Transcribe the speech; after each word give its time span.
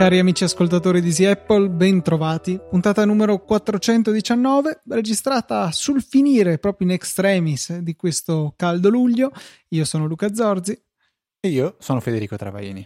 Cari 0.00 0.18
amici 0.18 0.44
ascoltatori 0.44 1.02
di 1.02 1.08
Easy 1.08 1.26
Apple, 1.26 1.68
ben 1.68 2.02
trovati. 2.02 2.58
Puntata 2.70 3.04
numero 3.04 3.44
419, 3.44 4.80
registrata 4.88 5.70
sul 5.72 6.02
finire, 6.02 6.58
proprio 6.58 6.88
in 6.88 6.94
extremis 6.94 7.76
di 7.80 7.94
questo 7.94 8.54
caldo 8.56 8.88
luglio. 8.88 9.30
Io 9.68 9.84
sono 9.84 10.06
Luca 10.06 10.34
Zorzi. 10.34 10.72
E 11.38 11.48
io 11.48 11.76
sono 11.78 12.00
Federico 12.00 12.34
Travaini. 12.36 12.84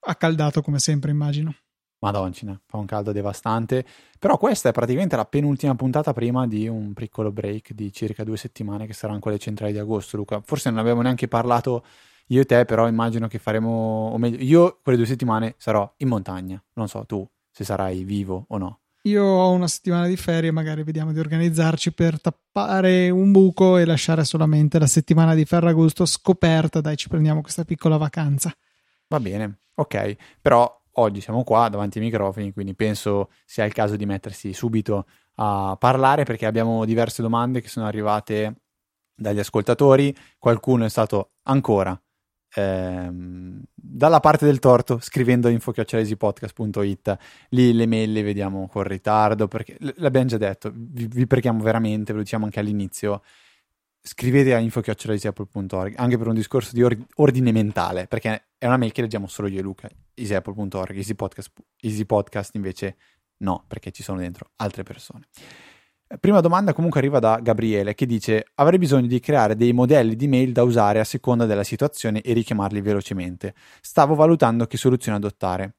Accaldato 0.00 0.60
come 0.60 0.78
sempre, 0.78 1.10
immagino. 1.10 1.63
Madoncina, 2.04 2.60
fa 2.66 2.76
un 2.76 2.84
caldo 2.84 3.12
devastante. 3.12 3.84
Però 4.18 4.36
questa 4.36 4.68
è 4.68 4.72
praticamente 4.72 5.16
la 5.16 5.24
penultima 5.24 5.74
puntata 5.74 6.12
prima 6.12 6.46
di 6.46 6.68
un 6.68 6.92
piccolo 6.92 7.32
break 7.32 7.72
di 7.72 7.92
circa 7.92 8.24
due 8.24 8.36
settimane 8.36 8.86
che 8.86 8.92
saranno 8.92 9.20
quelle 9.20 9.38
centrali 9.38 9.72
di 9.72 9.78
agosto, 9.78 10.16
Luca. 10.18 10.42
Forse 10.44 10.70
non 10.70 10.78
abbiamo 10.80 11.00
neanche 11.00 11.28
parlato 11.28 11.84
io 12.28 12.42
e 12.42 12.44
te, 12.44 12.64
però, 12.64 12.88
immagino 12.88 13.26
che 13.26 13.38
faremo, 13.38 14.10
o 14.12 14.18
meglio, 14.18 14.42
io 14.42 14.80
quelle 14.82 14.98
due 14.98 15.06
settimane 15.06 15.54
sarò 15.56 15.90
in 15.98 16.08
montagna. 16.08 16.62
Non 16.74 16.88
so 16.88 17.04
tu 17.06 17.26
se 17.50 17.64
sarai 17.64 18.04
vivo 18.04 18.44
o 18.48 18.58
no. 18.58 18.80
Io 19.02 19.22
ho 19.22 19.50
una 19.50 19.68
settimana 19.68 20.06
di 20.06 20.16
ferie, 20.16 20.50
magari 20.50 20.82
vediamo 20.82 21.12
di 21.12 21.18
organizzarci 21.18 21.92
per 21.92 22.20
tappare 22.20 23.10
un 23.10 23.32
buco 23.32 23.76
e 23.76 23.84
lasciare 23.84 24.24
solamente 24.24 24.78
la 24.78 24.86
settimana 24.86 25.34
di 25.34 25.44
Ferragosto 25.44 26.06
scoperta. 26.06 26.80
Dai, 26.80 26.96
ci 26.96 27.08
prendiamo 27.08 27.42
questa 27.42 27.64
piccola 27.64 27.98
vacanza. 27.98 28.50
Va 29.08 29.20
bene, 29.20 29.58
ok. 29.74 30.16
Però 30.40 30.82
oggi 30.94 31.20
siamo 31.20 31.44
qua 31.44 31.68
davanti 31.68 31.98
ai 31.98 32.04
microfoni, 32.04 32.52
quindi 32.52 32.74
penso 32.74 33.30
sia 33.44 33.64
il 33.64 33.72
caso 33.72 33.96
di 33.96 34.06
mettersi 34.06 34.52
subito 34.52 35.06
a 35.36 35.76
parlare 35.78 36.24
perché 36.24 36.46
abbiamo 36.46 36.84
diverse 36.84 37.22
domande 37.22 37.60
che 37.60 37.68
sono 37.68 37.86
arrivate 37.86 38.62
dagli 39.14 39.38
ascoltatori. 39.38 40.14
Qualcuno 40.38 40.84
è 40.84 40.88
stato 40.88 41.32
ancora 41.44 41.98
ehm, 42.54 43.62
dalla 43.74 44.20
parte 44.20 44.46
del 44.46 44.58
torto 44.58 44.98
scrivendo 45.00 45.48
info.podcast.it 45.48 47.16
lì 47.50 47.72
le 47.72 47.86
mail 47.86 48.12
le 48.12 48.22
vediamo 48.22 48.68
con 48.68 48.82
ritardo 48.84 49.48
perché 49.48 49.76
l'abbiamo 49.96 50.26
già 50.26 50.38
detto 50.38 50.70
vi, 50.74 51.06
vi 51.06 51.26
preghiamo 51.26 51.62
veramente 51.62 52.12
ve 52.12 52.18
lo 52.18 52.24
diciamo 52.24 52.44
anche 52.44 52.60
all'inizio 52.60 53.22
scrivete 54.06 54.54
a 54.54 54.58
info.easyapple.org 54.58 55.94
anche 55.96 56.18
per 56.18 56.26
un 56.26 56.34
discorso 56.34 56.72
di 56.74 56.82
or- 56.82 57.06
ordine 57.16 57.52
mentale 57.52 58.06
perché 58.06 58.48
è 58.58 58.66
una 58.66 58.76
mail 58.76 58.92
che 58.92 59.00
leggiamo 59.00 59.26
solo 59.26 59.48
io 59.48 59.60
e 59.60 59.62
Luca 59.62 59.88
easyapple.org 60.12 60.94
easy 60.94 61.14
podcast, 61.14 61.50
easy 61.80 62.04
podcast 62.04 62.54
invece 62.54 62.96
no 63.38 63.64
perché 63.66 63.92
ci 63.92 64.02
sono 64.02 64.18
dentro 64.18 64.50
altre 64.56 64.82
persone 64.82 65.26
Prima 66.20 66.40
domanda 66.40 66.74
comunque 66.74 67.00
arriva 67.00 67.18
da 67.18 67.40
Gabriele 67.40 67.94
che 67.94 68.04
dice 68.04 68.46
avrei 68.56 68.78
bisogno 68.78 69.06
di 69.06 69.20
creare 69.20 69.56
dei 69.56 69.72
modelli 69.72 70.16
di 70.16 70.28
mail 70.28 70.52
da 70.52 70.62
usare 70.62 71.00
a 71.00 71.04
seconda 71.04 71.46
della 71.46 71.64
situazione 71.64 72.20
e 72.20 72.34
richiamarli 72.34 72.80
velocemente. 72.82 73.54
Stavo 73.80 74.14
valutando 74.14 74.66
che 74.66 74.76
soluzione 74.76 75.16
adottare. 75.16 75.76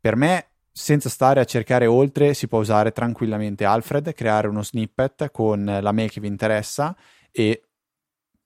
Per 0.00 0.16
me, 0.16 0.46
senza 0.72 1.08
stare 1.08 1.40
a 1.40 1.44
cercare 1.44 1.86
oltre, 1.86 2.34
si 2.34 2.48
può 2.48 2.60
usare 2.60 2.92
tranquillamente 2.92 3.64
Alfred, 3.64 4.12
creare 4.14 4.48
uno 4.48 4.62
snippet 4.62 5.30
con 5.30 5.64
la 5.64 5.92
mail 5.92 6.10
che 6.10 6.20
vi 6.20 6.28
interessa 6.28 6.96
e 7.36 7.60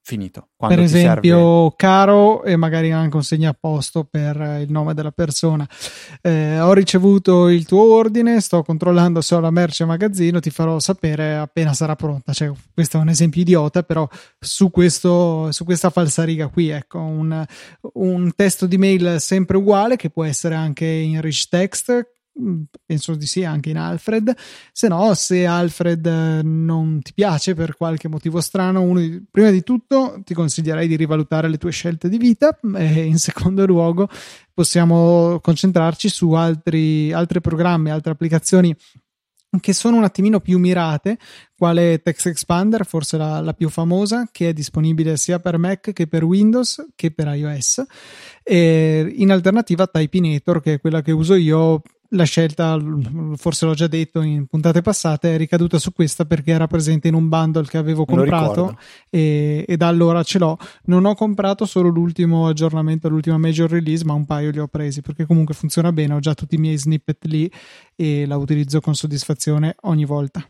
finito. 0.02 0.48
Quando 0.56 0.74
per 0.74 0.84
esempio, 0.84 1.38
serve... 1.38 1.74
caro 1.76 2.42
e 2.42 2.56
magari 2.56 2.90
anche 2.90 3.14
un 3.14 3.22
segno 3.22 3.48
a 3.48 3.56
posto 3.58 4.02
per 4.02 4.36
il 4.60 4.70
nome 4.70 4.92
della 4.92 5.12
persona. 5.12 5.68
Eh, 6.20 6.58
ho 6.58 6.72
ricevuto 6.72 7.48
il 7.48 7.64
tuo 7.64 7.94
ordine, 7.94 8.40
sto 8.40 8.64
controllando 8.64 9.20
se 9.20 9.36
ho 9.36 9.40
la 9.40 9.52
merce 9.52 9.84
magazzino, 9.84 10.40
ti 10.40 10.50
farò 10.50 10.80
sapere 10.80 11.36
appena 11.36 11.72
sarà 11.74 11.94
pronta. 11.94 12.32
Cioè, 12.32 12.50
questo 12.74 12.98
è 12.98 13.00
un 13.00 13.08
esempio 13.08 13.42
idiota, 13.42 13.84
però 13.84 14.08
su, 14.38 14.70
questo, 14.70 15.52
su 15.52 15.64
questa 15.64 15.90
falsariga 15.90 16.48
qui, 16.48 16.70
ecco, 16.70 16.98
un, 16.98 17.44
un 17.92 18.32
testo 18.34 18.66
di 18.66 18.78
mail 18.78 19.20
sempre 19.20 19.58
uguale 19.58 19.94
che 19.94 20.10
può 20.10 20.24
essere 20.24 20.56
anche 20.56 20.86
in 20.86 21.20
rich 21.20 21.46
text 21.48 22.18
penso 22.84 23.14
di 23.14 23.26
sì 23.26 23.44
anche 23.44 23.70
in 23.70 23.78
Alfred. 23.78 24.34
Se 24.72 24.88
no 24.88 25.14
se 25.14 25.46
Alfred 25.46 26.06
eh, 26.06 26.42
non 26.42 27.00
ti 27.02 27.12
piace 27.12 27.54
per 27.54 27.76
qualche 27.76 28.08
motivo 28.08 28.40
strano 28.40 28.82
uno, 28.82 29.00
prima 29.30 29.50
di 29.50 29.62
tutto 29.62 30.20
ti 30.24 30.34
consiglierei 30.34 30.88
di 30.88 30.96
rivalutare 30.96 31.48
le 31.48 31.58
tue 31.58 31.70
scelte 31.70 32.08
di 32.08 32.18
vita. 32.18 32.58
E 32.76 33.04
in 33.04 33.18
secondo 33.18 33.66
luogo 33.66 34.08
possiamo 34.52 35.38
concentrarci 35.40 36.08
su 36.08 36.32
altri, 36.32 37.12
altri 37.12 37.40
programmi 37.40 37.90
altre 37.90 38.12
applicazioni 38.12 38.74
che 39.58 39.72
sono 39.72 39.96
un 39.96 40.04
attimino 40.04 40.38
più 40.38 40.58
mirate, 40.58 41.18
quale 41.56 42.00
Text 42.02 42.26
Expander, 42.26 42.86
forse 42.86 43.16
la, 43.16 43.40
la, 43.40 43.52
più 43.52 43.68
famosa, 43.68 44.28
che 44.30 44.50
è 44.50 44.52
disponibile 44.52 45.16
sia 45.16 45.40
per 45.40 45.58
Mac 45.58 45.92
che 45.92 46.06
per 46.06 46.22
Windows 46.22 46.86
che 46.94 47.10
per 47.10 47.26
iOS, 47.34 47.82
e 48.44 49.12
in 49.16 49.32
alternativa 49.32 49.88
Typinator, 49.88 50.62
che 50.62 50.74
è 50.74 50.80
quella 50.80 51.02
che 51.02 51.10
uso 51.10 51.34
io 51.34 51.82
la 52.10 52.24
scelta, 52.24 52.78
forse 53.36 53.66
l'ho 53.66 53.74
già 53.74 53.86
detto 53.86 54.20
in 54.22 54.46
puntate 54.46 54.82
passate, 54.82 55.34
è 55.34 55.36
ricaduta 55.36 55.78
su 55.78 55.92
questa 55.92 56.24
perché 56.24 56.52
era 56.52 56.66
presente 56.66 57.08
in 57.08 57.14
un 57.14 57.28
bundle 57.28 57.64
che 57.64 57.78
avevo 57.78 58.04
comprato 58.04 58.76
e, 59.08 59.64
e, 59.66 59.76
da 59.76 59.88
allora 59.88 60.22
ce 60.22 60.38
l'ho. 60.38 60.58
Non 60.84 61.04
ho 61.04 61.14
comprato 61.14 61.66
solo 61.66 61.88
l'ultimo 61.88 62.46
aggiornamento, 62.46 63.08
l'ultima 63.08 63.38
major 63.38 63.70
release, 63.70 64.04
ma 64.04 64.14
un 64.14 64.26
paio 64.26 64.50
li 64.50 64.58
ho 64.58 64.66
presi 64.66 65.02
perché 65.02 65.26
comunque 65.26 65.54
funziona 65.54 65.92
bene. 65.92 66.14
Ho 66.14 66.20
già 66.20 66.34
tutti 66.34 66.56
i 66.56 66.58
miei 66.58 66.76
snippet 66.76 67.24
lì 67.26 67.50
e 67.94 68.26
la 68.26 68.36
utilizzo 68.36 68.80
con 68.80 68.94
soddisfazione 68.94 69.76
ogni 69.82 70.04
volta. 70.04 70.44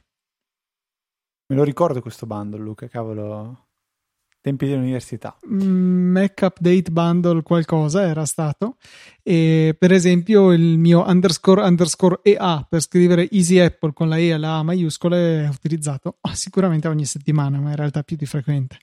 Me 1.47 1.57
lo 1.57 1.65
ricordo 1.65 2.01
questo 2.01 2.27
bundle, 2.27 2.61
Luca, 2.61 2.87
cavolo 2.87 3.70
tempi 4.41 4.67
dell'università. 4.67 5.37
Mm, 5.47 6.13
Mac 6.13 6.41
Update 6.43 6.91
Bundle 6.91 7.43
qualcosa 7.43 8.03
era 8.03 8.25
stato 8.25 8.77
e 9.23 9.77
per 9.79 9.93
esempio 9.93 10.53
il 10.53 10.79
mio 10.79 11.07
underscore 11.07 11.63
underscore 11.63 12.21
EA 12.23 12.67
per 12.69 12.81
scrivere 12.81 13.29
Easy 13.31 13.59
Apple 13.59 13.93
con 13.93 14.09
la 14.09 14.17
E 14.17 14.29
e 14.29 14.39
la 14.39 14.59
A 14.59 14.63
maiuscole 14.63 15.45
è 15.45 15.49
utilizzato 15.49 16.19
sicuramente 16.33 16.89
ogni 16.89 17.05
settimana 17.05 17.59
ma 17.61 17.71
in 17.71 17.77
realtà 17.77 18.03
più 18.03 18.17
di 18.17 18.27
frequente. 18.27 18.79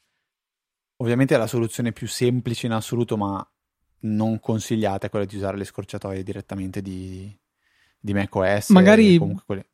Ovviamente 0.97 1.35
è 1.35 1.38
la 1.38 1.47
soluzione 1.47 1.91
più 1.91 2.07
semplice 2.07 2.66
in 2.66 2.72
assoluto 2.72 3.17
ma 3.17 3.47
non 4.00 4.40
consigliata 4.40 5.07
è 5.07 5.09
quella 5.09 5.25
di 5.25 5.35
usare 5.35 5.57
le 5.57 5.66
scorciatoie 5.66 6.23
direttamente 6.23 6.81
di, 6.81 7.35
di 8.00 8.13
macOS. 8.13 8.69
Magari, 8.69 9.19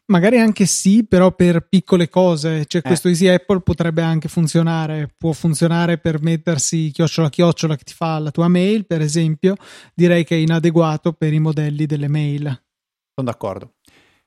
magari 0.06 0.40
anche 0.40 0.66
sì, 0.66 1.06
però 1.06 1.34
per 1.34 1.68
piccole 1.68 2.10
cose. 2.10 2.66
Cioè, 2.66 2.82
eh. 2.84 2.88
questo 2.88 3.08
Easy 3.08 3.28
Apple 3.28 3.62
potrebbe 3.62 4.02
anche 4.02 4.28
funzionare. 4.28 5.14
Può 5.18 5.32
funzionare 5.34 5.98
per 5.98 6.22
mettersi 6.22 6.92
chiocciola 6.92 7.30
chiocciola 7.30 7.76
che 7.76 7.84
ti 7.84 7.94
fa 7.94 8.20
la 8.20 8.32
tua 8.32 8.48
mail, 8.48 8.86
per 8.86 9.02
esempio. 9.02 9.56
Direi 9.94 10.24
che 10.24 10.36
è 10.36 10.40
inadeguato 10.40 11.14
per 11.14 11.34
i 11.34 11.40
modelli 11.40 11.86
delle 11.86 12.08
mail. 12.08 12.42
Sono 13.16 13.30
d'accordo. 13.30 13.74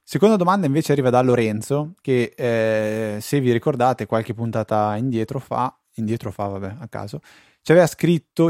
Seconda 0.09 0.37
domanda 0.37 0.67
invece 0.67 0.93
arriva 0.93 1.11
da 1.11 1.21
Lorenzo, 1.21 1.95
che 2.01 2.33
eh, 2.37 3.19
se 3.21 3.41
vi 3.41 3.51
ricordate 3.51 4.07
qualche 4.07 4.34
puntata 4.34 4.95
indietro 4.97 5.41
fa, 5.41 5.77
indietro 5.95 6.31
fa, 6.31 6.47
vabbè, 6.47 6.77
a 6.78 6.87
caso, 6.87 7.21
ci 7.66 7.72
aveva 7.72 7.88
scritto, 7.88 8.49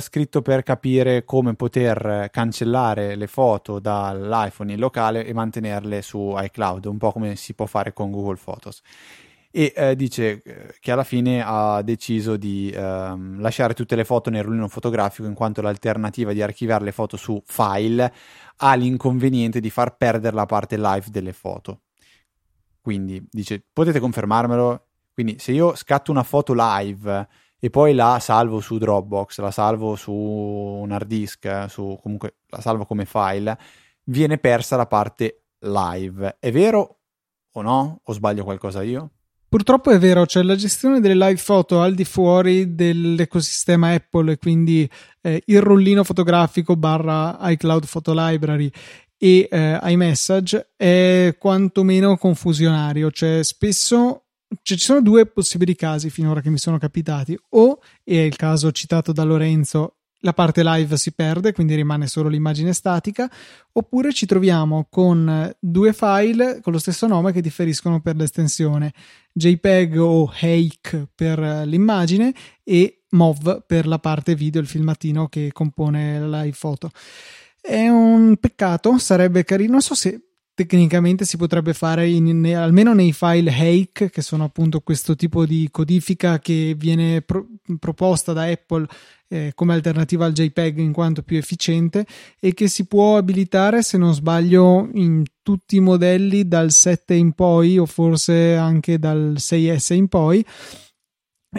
scritto 0.00 0.42
per 0.42 0.62
capire 0.62 1.24
come 1.24 1.54
poter 1.54 2.28
cancellare 2.30 3.16
le 3.16 3.26
foto 3.26 3.78
dall'iPhone 3.78 4.74
in 4.74 4.78
locale 4.78 5.24
e 5.24 5.32
mantenerle 5.32 6.02
su 6.02 6.34
iCloud, 6.36 6.84
un 6.84 6.98
po' 6.98 7.12
come 7.12 7.34
si 7.36 7.54
può 7.54 7.64
fare 7.64 7.94
con 7.94 8.10
Google 8.10 8.36
Photos. 8.36 8.82
E 9.50 9.72
eh, 9.74 9.96
dice 9.96 10.42
eh, 10.42 10.74
che 10.80 10.92
alla 10.92 11.02
fine 11.02 11.42
ha 11.42 11.80
deciso 11.80 12.36
di 12.36 12.70
ehm, 12.70 13.40
lasciare 13.40 13.72
tutte 13.72 13.96
le 13.96 14.04
foto 14.04 14.28
nel 14.28 14.44
rullino 14.44 14.68
fotografico 14.68 15.26
in 15.26 15.34
quanto 15.34 15.62
l'alternativa 15.62 16.34
di 16.34 16.42
archiviare 16.42 16.84
le 16.84 16.92
foto 16.92 17.16
su 17.16 17.42
file 17.46 18.12
ha 18.56 18.74
l'inconveniente 18.74 19.60
di 19.60 19.70
far 19.70 19.96
perdere 19.96 20.36
la 20.36 20.44
parte 20.44 20.76
live 20.76 21.06
delle 21.08 21.32
foto. 21.32 21.84
Quindi 22.82 23.26
dice, 23.30 23.64
potete 23.72 23.98
confermarmelo? 23.98 24.88
Quindi 25.14 25.38
se 25.38 25.52
io 25.52 25.74
scatto 25.74 26.10
una 26.10 26.22
foto 26.22 26.52
live 26.54 27.28
e 27.64 27.70
poi 27.70 27.94
la 27.94 28.18
salvo 28.18 28.58
su 28.58 28.76
Dropbox, 28.76 29.38
la 29.38 29.52
salvo 29.52 29.94
su 29.94 30.12
un 30.12 30.90
hard 30.90 31.06
disk, 31.06 31.66
su, 31.68 31.96
comunque 32.02 32.38
la 32.48 32.60
salvo 32.60 32.84
come 32.84 33.04
file, 33.04 33.56
viene 34.06 34.36
persa 34.38 34.74
la 34.74 34.86
parte 34.86 35.44
live. 35.60 36.38
È 36.40 36.50
vero 36.50 36.98
o 37.52 37.62
no? 37.62 38.00
O 38.02 38.12
sbaglio 38.12 38.42
qualcosa 38.42 38.82
io? 38.82 39.10
Purtroppo 39.48 39.92
è 39.92 39.98
vero, 40.00 40.26
cioè 40.26 40.42
la 40.42 40.56
gestione 40.56 40.98
delle 40.98 41.14
live 41.14 41.36
foto 41.36 41.80
al 41.80 41.94
di 41.94 42.04
fuori 42.04 42.74
dell'ecosistema 42.74 43.92
Apple 43.92 44.38
quindi 44.38 44.90
eh, 45.20 45.40
il 45.46 45.62
rollino 45.62 46.02
fotografico 46.02 46.74
barra 46.74 47.38
iCloud 47.42 47.86
Photo 47.88 48.12
Library 48.12 48.72
e 49.16 49.46
eh, 49.48 49.78
iMessage 49.84 50.72
è 50.76 51.36
quantomeno 51.38 52.16
confusionario, 52.16 53.12
cioè 53.12 53.44
spesso 53.44 54.24
cioè, 54.62 54.76
ci 54.76 54.84
sono 54.84 55.00
due 55.00 55.26
possibili 55.26 55.74
casi 55.74 56.10
finora 56.10 56.40
che 56.40 56.50
mi 56.50 56.58
sono 56.58 56.78
capitati. 56.78 57.38
O 57.50 57.80
è 58.02 58.16
il 58.16 58.36
caso 58.36 58.70
citato 58.72 59.12
da 59.12 59.22
Lorenzo 59.24 59.96
la 60.22 60.32
parte 60.32 60.62
live 60.64 60.96
si 60.96 61.12
perde, 61.12 61.52
quindi 61.52 61.74
rimane 61.74 62.06
solo 62.06 62.28
l'immagine 62.28 62.72
statica, 62.72 63.30
oppure 63.72 64.12
ci 64.12 64.26
troviamo 64.26 64.86
con 64.88 65.52
due 65.58 65.92
file 65.92 66.60
con 66.62 66.72
lo 66.72 66.78
stesso 66.78 67.06
nome 67.06 67.32
che 67.32 67.40
differiscono 67.40 68.00
per 68.00 68.16
l'estensione, 68.16 68.92
JPEG 69.32 69.98
o 69.98 70.32
HEIC 70.32 71.08
per 71.14 71.64
l'immagine 71.66 72.32
e 72.62 73.02
MOV 73.10 73.64
per 73.66 73.86
la 73.86 73.98
parte 73.98 74.34
video, 74.34 74.60
il 74.60 74.66
filmatino 74.66 75.28
che 75.28 75.50
compone 75.52 76.20
la 76.20 76.42
live 76.42 76.56
photo. 76.58 76.90
È 77.60 77.88
un 77.88 78.36
peccato, 78.38 78.98
sarebbe 78.98 79.44
carino, 79.44 79.72
non 79.72 79.80
so 79.80 79.94
se 79.94 80.31
tecnicamente 80.54 81.24
si 81.24 81.36
potrebbe 81.36 81.72
fare 81.72 82.08
in, 82.08 82.26
in, 82.26 82.56
almeno 82.56 82.92
nei 82.94 83.12
file 83.12 83.50
Hake, 83.50 84.10
che 84.10 84.22
sono 84.22 84.44
appunto 84.44 84.80
questo 84.80 85.14
tipo 85.16 85.46
di 85.46 85.68
codifica 85.70 86.38
che 86.38 86.74
viene 86.76 87.22
pro, 87.22 87.46
proposta 87.78 88.32
da 88.32 88.44
Apple 88.44 88.86
eh, 89.28 89.52
come 89.54 89.72
alternativa 89.72 90.26
al 90.26 90.32
JPEG 90.32 90.78
in 90.78 90.92
quanto 90.92 91.22
più 91.22 91.38
efficiente 91.38 92.06
e 92.38 92.52
che 92.52 92.68
si 92.68 92.86
può 92.86 93.16
abilitare, 93.16 93.82
se 93.82 93.96
non 93.96 94.12
sbaglio, 94.12 94.90
in 94.92 95.24
tutti 95.42 95.76
i 95.76 95.80
modelli 95.80 96.46
dal 96.46 96.70
7 96.70 97.14
in 97.14 97.32
poi 97.32 97.78
o 97.78 97.86
forse 97.86 98.54
anche 98.54 98.98
dal 98.98 99.34
6S 99.38 99.94
in 99.94 100.08
poi 100.08 100.44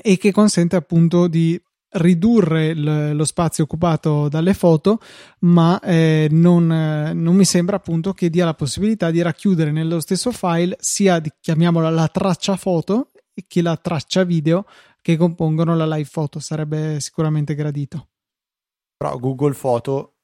e 0.01 0.17
che 0.17 0.31
consente 0.31 0.75
appunto 0.75 1.27
di 1.27 1.59
ridurre 1.93 2.73
l- 2.73 3.15
lo 3.15 3.25
spazio 3.25 3.63
occupato 3.63 4.29
dalle 4.29 4.53
foto, 4.53 4.99
ma 5.39 5.79
eh, 5.79 6.27
non, 6.31 6.71
eh, 6.71 7.13
non, 7.13 7.35
mi 7.35 7.45
sembra 7.45 7.75
appunto 7.75 8.13
che 8.13 8.29
dia 8.29 8.45
la 8.45 8.53
possibilità 8.53 9.11
di 9.11 9.21
racchiudere 9.21 9.71
nello 9.71 9.99
stesso 9.99 10.31
file 10.31 10.75
sia 10.79 11.19
di, 11.19 11.31
chiamiamola 11.39 11.89
la 11.89 12.07
traccia 12.07 12.55
foto 12.55 13.11
che 13.47 13.61
la 13.61 13.75
traccia 13.77 14.23
video 14.23 14.65
che 15.01 15.17
compongono 15.17 15.75
la 15.75 15.85
live 15.85 16.07
foto. 16.07 16.39
Sarebbe 16.39 16.99
sicuramente 16.99 17.55
gradito. 17.55 18.09
Però 18.95 19.17
Google 19.17 19.53
Photo 19.53 20.15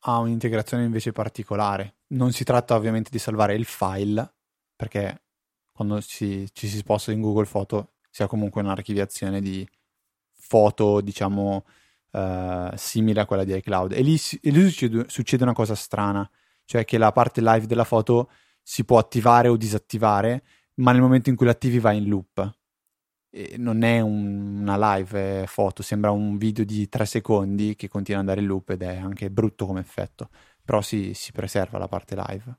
ha 0.00 0.18
un'integrazione 0.18 0.84
invece 0.84 1.12
particolare. 1.12 1.96
Non 2.08 2.32
si 2.32 2.44
tratta 2.44 2.74
ovviamente 2.74 3.10
di 3.10 3.18
salvare 3.18 3.54
il 3.54 3.64
file, 3.64 4.34
perché 4.74 5.22
quando 5.72 6.00
ci, 6.00 6.48
ci 6.52 6.68
si 6.68 6.76
sposta 6.78 7.12
in 7.12 7.20
Google 7.20 7.46
Photo 7.46 7.94
si 8.10 8.22
ha 8.22 8.26
comunque 8.26 8.62
un'archiviazione 8.62 9.40
di 9.40 9.66
foto, 10.46 11.00
diciamo, 11.00 11.64
uh, 12.12 12.70
simile 12.74 13.20
a 13.20 13.26
quella 13.26 13.44
di 13.44 13.54
iCloud. 13.56 13.92
E 13.92 14.02
lì, 14.02 14.14
e 14.40 14.50
lì 14.50 14.68
succede, 14.68 15.04
succede, 15.08 15.42
una 15.42 15.52
cosa 15.52 15.74
strana, 15.74 16.28
cioè 16.64 16.84
che 16.84 16.98
la 16.98 17.12
parte 17.12 17.40
live 17.40 17.66
della 17.66 17.84
foto 17.84 18.30
si 18.62 18.84
può 18.84 18.98
attivare 18.98 19.48
o 19.48 19.56
disattivare, 19.56 20.42
ma 20.76 20.92
nel 20.92 21.00
momento 21.00 21.30
in 21.30 21.36
cui 21.36 21.46
l'attivi 21.46 21.78
va 21.78 21.92
in 21.92 22.08
loop. 22.08 22.58
E 23.30 23.56
non 23.58 23.82
è 23.82 24.00
un, 24.00 24.60
una 24.60 24.96
live 24.96 25.46
foto, 25.46 25.82
sembra 25.82 26.10
un 26.10 26.38
video 26.38 26.64
di 26.64 26.88
tre 26.88 27.04
secondi 27.04 27.74
che 27.76 27.88
continua 27.88 28.20
ad 28.20 28.28
andare 28.28 28.44
in 28.44 28.50
loop 28.50 28.70
ed 28.70 28.82
è 28.82 28.96
anche 28.96 29.30
brutto 29.30 29.66
come 29.66 29.80
effetto, 29.80 30.30
però 30.64 30.80
si, 30.80 31.12
si 31.14 31.32
preserva 31.32 31.78
la 31.78 31.88
parte 31.88 32.14
live. 32.16 32.58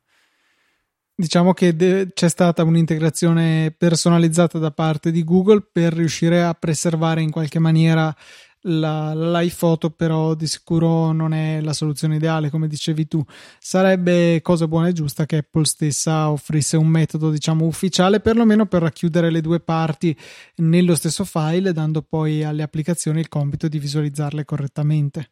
Diciamo 1.19 1.51
che 1.53 1.75
de- 1.75 2.11
c'è 2.13 2.29
stata 2.29 2.61
un'integrazione 2.61 3.73
personalizzata 3.75 4.59
da 4.59 4.69
parte 4.69 5.09
di 5.09 5.23
Google 5.23 5.67
per 5.71 5.91
riuscire 5.93 6.43
a 6.43 6.53
preservare 6.53 7.23
in 7.23 7.31
qualche 7.31 7.57
maniera 7.57 8.15
la, 8.61 9.15
la 9.15 9.39
live 9.39 9.55
photo, 9.57 9.89
però 9.89 10.35
di 10.35 10.45
sicuro 10.45 11.11
non 11.13 11.33
è 11.33 11.59
la 11.61 11.73
soluzione 11.73 12.17
ideale, 12.17 12.51
come 12.51 12.67
dicevi 12.67 13.07
tu. 13.07 13.23
Sarebbe 13.57 14.41
cosa 14.43 14.67
buona 14.67 14.89
e 14.89 14.93
giusta 14.93 15.25
che 15.25 15.37
Apple 15.37 15.65
stessa 15.65 16.29
offrisse 16.29 16.77
un 16.77 16.85
metodo, 16.85 17.31
diciamo, 17.31 17.65
ufficiale, 17.65 18.19
perlomeno 18.19 18.67
per 18.67 18.83
racchiudere 18.83 19.31
le 19.31 19.41
due 19.41 19.59
parti 19.59 20.15
nello 20.57 20.93
stesso 20.93 21.25
file, 21.25 21.73
dando 21.73 22.03
poi 22.03 22.43
alle 22.43 22.61
applicazioni 22.61 23.21
il 23.21 23.27
compito 23.27 23.67
di 23.67 23.79
visualizzarle 23.79 24.45
correttamente. 24.45 25.31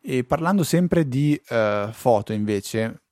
E 0.00 0.24
parlando 0.24 0.64
sempre 0.64 1.06
di 1.06 1.40
uh, 1.48 1.92
foto, 1.92 2.32
invece, 2.32 3.03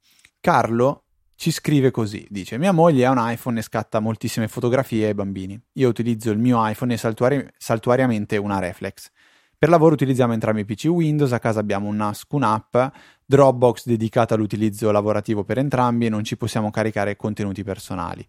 Carlo 0.43 1.05
ci 1.37 1.53
scrive 1.53 1.93
così, 1.93 2.27
dice 2.29 2.59
mia 2.59 2.73
moglie 2.73 3.07
ha 3.07 3.13
un 3.13 3.31
iPhone 3.31 3.61
e 3.61 3.63
scatta 3.63 4.01
moltissime 4.01 4.49
fotografie 4.49 5.07
ai 5.07 5.15
bambini. 5.15 5.57
Io 5.75 5.89
utilizzo 5.89 6.33
il 6.33 6.39
mio 6.39 6.69
iPhone 6.69 6.95
e 6.95 6.97
saltuari- 6.97 7.49
saltuariamente 7.57 8.39
una 8.39 8.59
reflex. 8.59 9.09
Per 9.57 9.69
lavoro 9.69 9.95
utilizziamo 9.95 10.33
entrambi 10.33 10.63
i 10.63 10.65
PC 10.65 10.87
Windows, 10.87 11.31
a 11.31 11.39
casa 11.39 11.61
abbiamo 11.61 11.87
un 11.87 11.95
NAS 11.95 12.27
con 12.27 12.43
app, 12.43 12.77
Dropbox 13.25 13.87
dedicata 13.87 14.35
all'utilizzo 14.35 14.91
lavorativo 14.91 15.45
per 15.45 15.59
entrambi 15.59 16.07
e 16.07 16.09
non 16.09 16.25
ci 16.25 16.37
possiamo 16.37 16.73
caricare 16.73 17.15
contenuti 17.15 17.63
personali. 17.63 18.27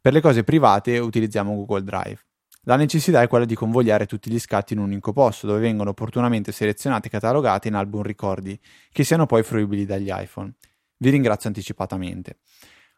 Per 0.00 0.12
le 0.12 0.20
cose 0.20 0.44
private 0.44 0.98
utilizziamo 0.98 1.52
Google 1.52 1.82
Drive. 1.82 2.20
La 2.62 2.76
necessità 2.76 3.22
è 3.22 3.26
quella 3.26 3.44
di 3.44 3.56
convogliare 3.56 4.06
tutti 4.06 4.30
gli 4.30 4.38
scatti 4.38 4.74
in 4.74 4.78
un 4.78 4.84
unico 4.84 5.12
posto, 5.12 5.48
dove 5.48 5.58
vengono 5.58 5.90
opportunamente 5.90 6.52
selezionati 6.52 7.08
e 7.08 7.10
catalogati 7.10 7.66
in 7.66 7.74
album 7.74 8.02
ricordi, 8.02 8.56
che 8.92 9.02
siano 9.02 9.26
poi 9.26 9.42
fruibili 9.42 9.84
dagli 9.84 10.12
iPhone 10.12 10.54
vi 10.98 11.10
ringrazio 11.10 11.48
anticipatamente. 11.48 12.38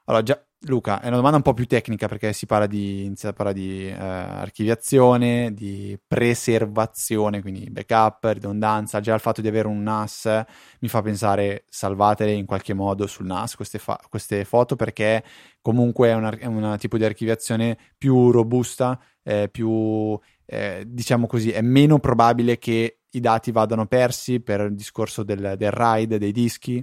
Allora, 0.08 0.22
già, 0.22 0.42
Luca, 0.60 1.00
è 1.02 1.06
una 1.08 1.16
domanda 1.16 1.36
un 1.36 1.42
po' 1.42 1.52
più 1.52 1.66
tecnica 1.66 2.08
perché 2.08 2.32
si 2.32 2.46
parla 2.46 2.66
di, 2.66 3.04
inizia 3.04 3.34
a 3.36 3.52
di 3.52 3.86
eh, 3.88 3.94
archiviazione, 3.94 5.52
di 5.52 5.98
preservazione, 6.06 7.42
quindi 7.42 7.68
backup, 7.70 8.24
ridondanza. 8.24 9.00
Già 9.00 9.12
il 9.12 9.20
fatto 9.20 9.42
di 9.42 9.48
avere 9.48 9.68
un 9.68 9.82
NAS 9.82 10.44
mi 10.80 10.88
fa 10.88 11.02
pensare 11.02 11.64
salvatele 11.68 12.32
in 12.32 12.46
qualche 12.46 12.72
modo 12.72 13.06
sul 13.06 13.26
NAS 13.26 13.54
queste, 13.54 13.78
fa- 13.78 14.00
queste 14.08 14.46
foto 14.46 14.76
perché 14.76 15.22
comunque 15.60 16.08
è 16.08 16.14
un 16.46 16.76
tipo 16.78 16.96
di 16.96 17.04
archiviazione 17.04 17.76
più 17.98 18.30
robusta, 18.30 18.98
eh, 19.22 19.50
più, 19.50 20.18
eh, 20.46 20.84
diciamo 20.86 21.26
così, 21.26 21.50
è 21.50 21.60
meno 21.60 21.98
probabile 21.98 22.56
che 22.56 23.00
i 23.10 23.20
dati 23.20 23.52
vadano 23.52 23.86
persi 23.86 24.40
per 24.40 24.60
il 24.62 24.74
discorso 24.74 25.22
del, 25.22 25.54
del 25.58 25.70
RAID, 25.70 26.16
dei 26.16 26.32
dischi 26.32 26.82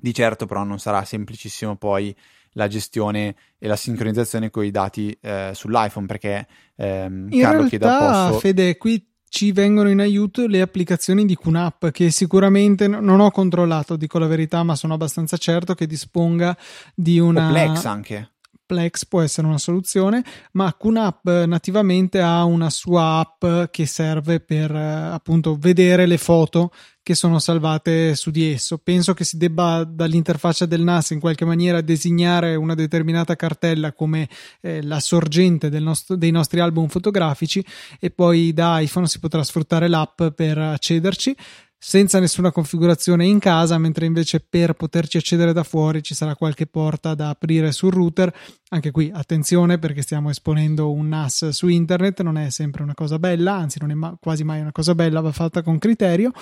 di 0.00 0.14
certo 0.14 0.46
però 0.46 0.62
non 0.62 0.78
sarà 0.78 1.04
semplicissimo 1.04 1.76
poi 1.76 2.14
la 2.52 2.68
gestione 2.68 3.34
e 3.58 3.66
la 3.66 3.76
sincronizzazione 3.76 4.50
con 4.50 4.64
i 4.64 4.70
dati 4.70 5.16
eh, 5.20 5.50
sull'iPhone 5.52 6.06
perché 6.06 6.46
ehm, 6.76 7.28
in 7.30 7.40
Carlo 7.40 7.66
chiede 7.66 7.86
apposto... 7.86 8.38
Fede, 8.38 8.76
qui 8.76 9.04
ci 9.28 9.52
vengono 9.52 9.90
in 9.90 10.00
aiuto 10.00 10.46
le 10.46 10.60
applicazioni 10.60 11.26
di 11.26 11.36
QNAP 11.36 11.90
che 11.90 12.10
sicuramente 12.10 12.88
non 12.88 13.20
ho 13.20 13.30
controllato, 13.30 13.96
dico 13.96 14.18
la 14.18 14.26
verità, 14.26 14.62
ma 14.62 14.74
sono 14.74 14.94
abbastanza 14.94 15.36
certo 15.36 15.74
che 15.74 15.86
disponga 15.86 16.56
di 16.94 17.18
una... 17.18 17.48
O 17.48 17.50
Plex 17.50 17.84
anche. 17.84 18.30
Plex 18.64 19.06
può 19.06 19.22
essere 19.22 19.46
una 19.46 19.58
soluzione, 19.58 20.22
ma 20.52 20.74
QNAP 20.78 21.44
nativamente 21.46 22.20
ha 22.20 22.44
una 22.44 22.68
sua 22.68 23.18
app 23.18 23.70
che 23.70 23.86
serve 23.86 24.40
per 24.40 24.70
eh, 24.70 25.08
appunto 25.10 25.56
vedere 25.56 26.04
le 26.04 26.18
foto 26.18 26.70
che 27.08 27.14
sono 27.14 27.38
salvate 27.38 28.14
su 28.14 28.30
di 28.30 28.52
esso. 28.52 28.76
Penso 28.76 29.14
che 29.14 29.24
si 29.24 29.38
debba 29.38 29.82
dall'interfaccia 29.82 30.66
del 30.66 30.82
NAS 30.82 31.12
in 31.12 31.20
qualche 31.20 31.46
maniera 31.46 31.80
designare 31.80 32.54
una 32.54 32.74
determinata 32.74 33.34
cartella 33.34 33.94
come 33.94 34.28
eh, 34.60 34.82
la 34.82 35.00
sorgente 35.00 35.70
nostro, 35.70 36.16
dei 36.16 36.30
nostri 36.30 36.60
album 36.60 36.86
fotografici 36.88 37.64
e 37.98 38.10
poi 38.10 38.52
da 38.52 38.78
iPhone 38.80 39.06
si 39.06 39.20
potrà 39.20 39.42
sfruttare 39.42 39.88
l'app 39.88 40.22
per 40.22 40.58
accederci 40.58 41.34
senza 41.80 42.18
nessuna 42.18 42.50
configurazione 42.50 43.24
in 43.24 43.38
casa, 43.38 43.78
mentre 43.78 44.04
invece 44.04 44.40
per 44.40 44.74
poterci 44.74 45.16
accedere 45.16 45.52
da 45.52 45.62
fuori 45.62 46.02
ci 46.02 46.14
sarà 46.14 46.34
qualche 46.34 46.66
porta 46.66 47.14
da 47.14 47.28
aprire 47.28 47.70
sul 47.70 47.92
router. 47.92 48.34
Anche 48.70 48.90
qui 48.90 49.10
attenzione 49.14 49.78
perché 49.78 50.02
stiamo 50.02 50.28
esponendo 50.28 50.90
un 50.90 51.08
NAS 51.08 51.50
su 51.50 51.68
internet, 51.68 52.22
non 52.22 52.36
è 52.36 52.50
sempre 52.50 52.82
una 52.82 52.94
cosa 52.94 53.18
bella, 53.18 53.54
anzi 53.54 53.78
non 53.80 53.92
è 53.92 53.94
ma- 53.94 54.16
quasi 54.20 54.42
mai 54.42 54.60
una 54.60 54.72
cosa 54.72 54.94
bella, 54.94 55.20
va 55.20 55.32
fatta 55.32 55.62
con 55.62 55.78
criterio 55.78 56.32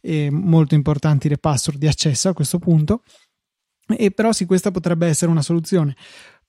e 0.00 0.28
molto 0.30 0.74
importanti 0.74 1.28
le 1.28 1.38
password 1.38 1.78
di 1.78 1.86
accesso 1.86 2.28
a 2.28 2.34
questo 2.34 2.58
punto. 2.58 3.02
E 3.96 4.10
però 4.10 4.32
sì, 4.32 4.44
questa 4.44 4.70
potrebbe 4.70 5.06
essere 5.06 5.30
una 5.30 5.42
soluzione. 5.42 5.96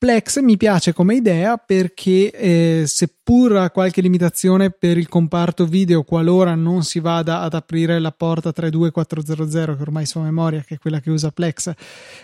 Plex 0.04 0.42
mi 0.42 0.58
piace 0.58 0.92
come 0.92 1.16
idea 1.16 1.56
perché 1.56 2.30
eh, 2.30 2.84
seppur 2.86 3.56
ha 3.56 3.70
qualche 3.70 4.02
limitazione 4.02 4.70
per 4.70 4.98
il 4.98 5.08
comparto 5.08 5.66
video 5.66 6.04
qualora 6.04 6.56
non 6.56 6.84
si 6.84 7.00
vada 7.00 7.40
ad 7.40 7.54
aprire 7.54 7.98
la 8.00 8.12
porta 8.12 8.52
32400 8.52 9.78
che 9.78 9.82
ormai 9.82 10.06
so 10.06 10.20
a 10.20 10.24
memoria 10.24 10.62
che 10.68 10.76
è 10.76 10.78
quella 10.78 11.00
che 11.00 11.10
usa 11.10 11.32
Plex 11.32 11.72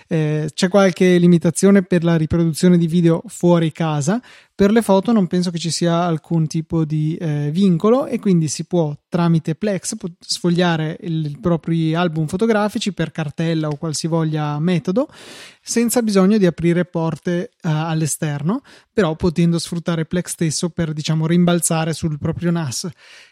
eh, 0.09 0.49
c'è 0.53 0.67
qualche 0.67 1.17
limitazione 1.17 1.81
per 1.81 2.03
la 2.03 2.17
riproduzione 2.17 2.77
di 2.77 2.85
video 2.85 3.23
fuori 3.27 3.71
casa 3.71 4.21
per 4.59 4.71
le 4.71 4.81
foto 4.81 5.13
non 5.13 5.27
penso 5.27 5.51
che 5.51 5.57
ci 5.57 5.71
sia 5.71 6.03
alcun 6.03 6.45
tipo 6.45 6.83
di 6.83 7.15
eh, 7.15 7.49
vincolo 7.49 8.07
e 8.07 8.19
quindi 8.19 8.49
si 8.49 8.65
può 8.65 8.93
tramite 9.07 9.55
Plex 9.55 9.95
sfogliare 10.19 10.97
i 10.99 11.37
propri 11.39 11.95
album 11.95 12.27
fotografici 12.27 12.91
per 12.91 13.11
cartella 13.11 13.69
o 13.69 13.77
qualsivoglia 13.77 14.59
metodo 14.59 15.07
senza 15.61 16.01
bisogno 16.01 16.37
di 16.37 16.45
aprire 16.45 16.83
porte 16.83 17.51
uh, 17.53 17.69
all'esterno, 17.69 18.61
però 18.91 19.15
potendo 19.15 19.59
sfruttare 19.59 20.03
Plex 20.03 20.31
stesso 20.31 20.67
per 20.67 20.91
diciamo 20.91 21.25
rimbalzare 21.25 21.93
sul 21.93 22.19
proprio 22.19 22.51
NAS 22.51 22.89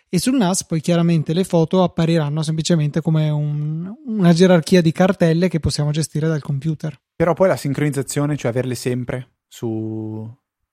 e 0.07 0.19
sul 0.19 0.37
NAS 0.37 0.63
poi 0.63 0.79
chiaramente 0.79 1.33
le 1.33 1.43
foto 1.43 1.83
appariranno 1.83 2.41
semplicemente 2.41 3.01
come 3.01 3.29
un, 3.29 3.93
una 4.05 4.31
gerarchia 4.31 4.81
di 4.81 4.93
cartelle 4.93 5.49
che 5.49 5.59
possiamo 5.59 5.91
gestire 5.91 6.29
dal 6.29 6.41
computer. 6.41 6.97
Però 7.17 7.33
poi 7.33 7.49
la 7.49 7.57
sincronizzazione, 7.57 8.37
cioè 8.37 8.51
averle 8.51 8.75
sempre 8.75 9.39
su 9.45 10.25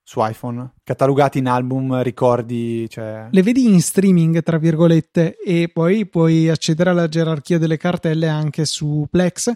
su 0.07 0.21
iPhone, 0.23 0.75
catalogati 0.85 1.39
in 1.39 1.47
album, 1.49 2.03
ricordi, 2.03 2.87
cioè... 2.91 3.29
Le 3.31 3.43
vedi 3.43 3.65
in 3.65 3.81
streaming, 3.81 4.43
tra 4.43 4.59
virgolette, 4.59 5.39
e 5.39 5.71
poi 5.73 6.07
puoi 6.07 6.51
accedere 6.51 6.91
alla 6.91 7.09
gerarchia 7.09 7.59
delle 7.59 7.79
cartelle 7.79 8.29
anche 8.29 8.67
su 8.67 9.07
Plex 9.11 9.51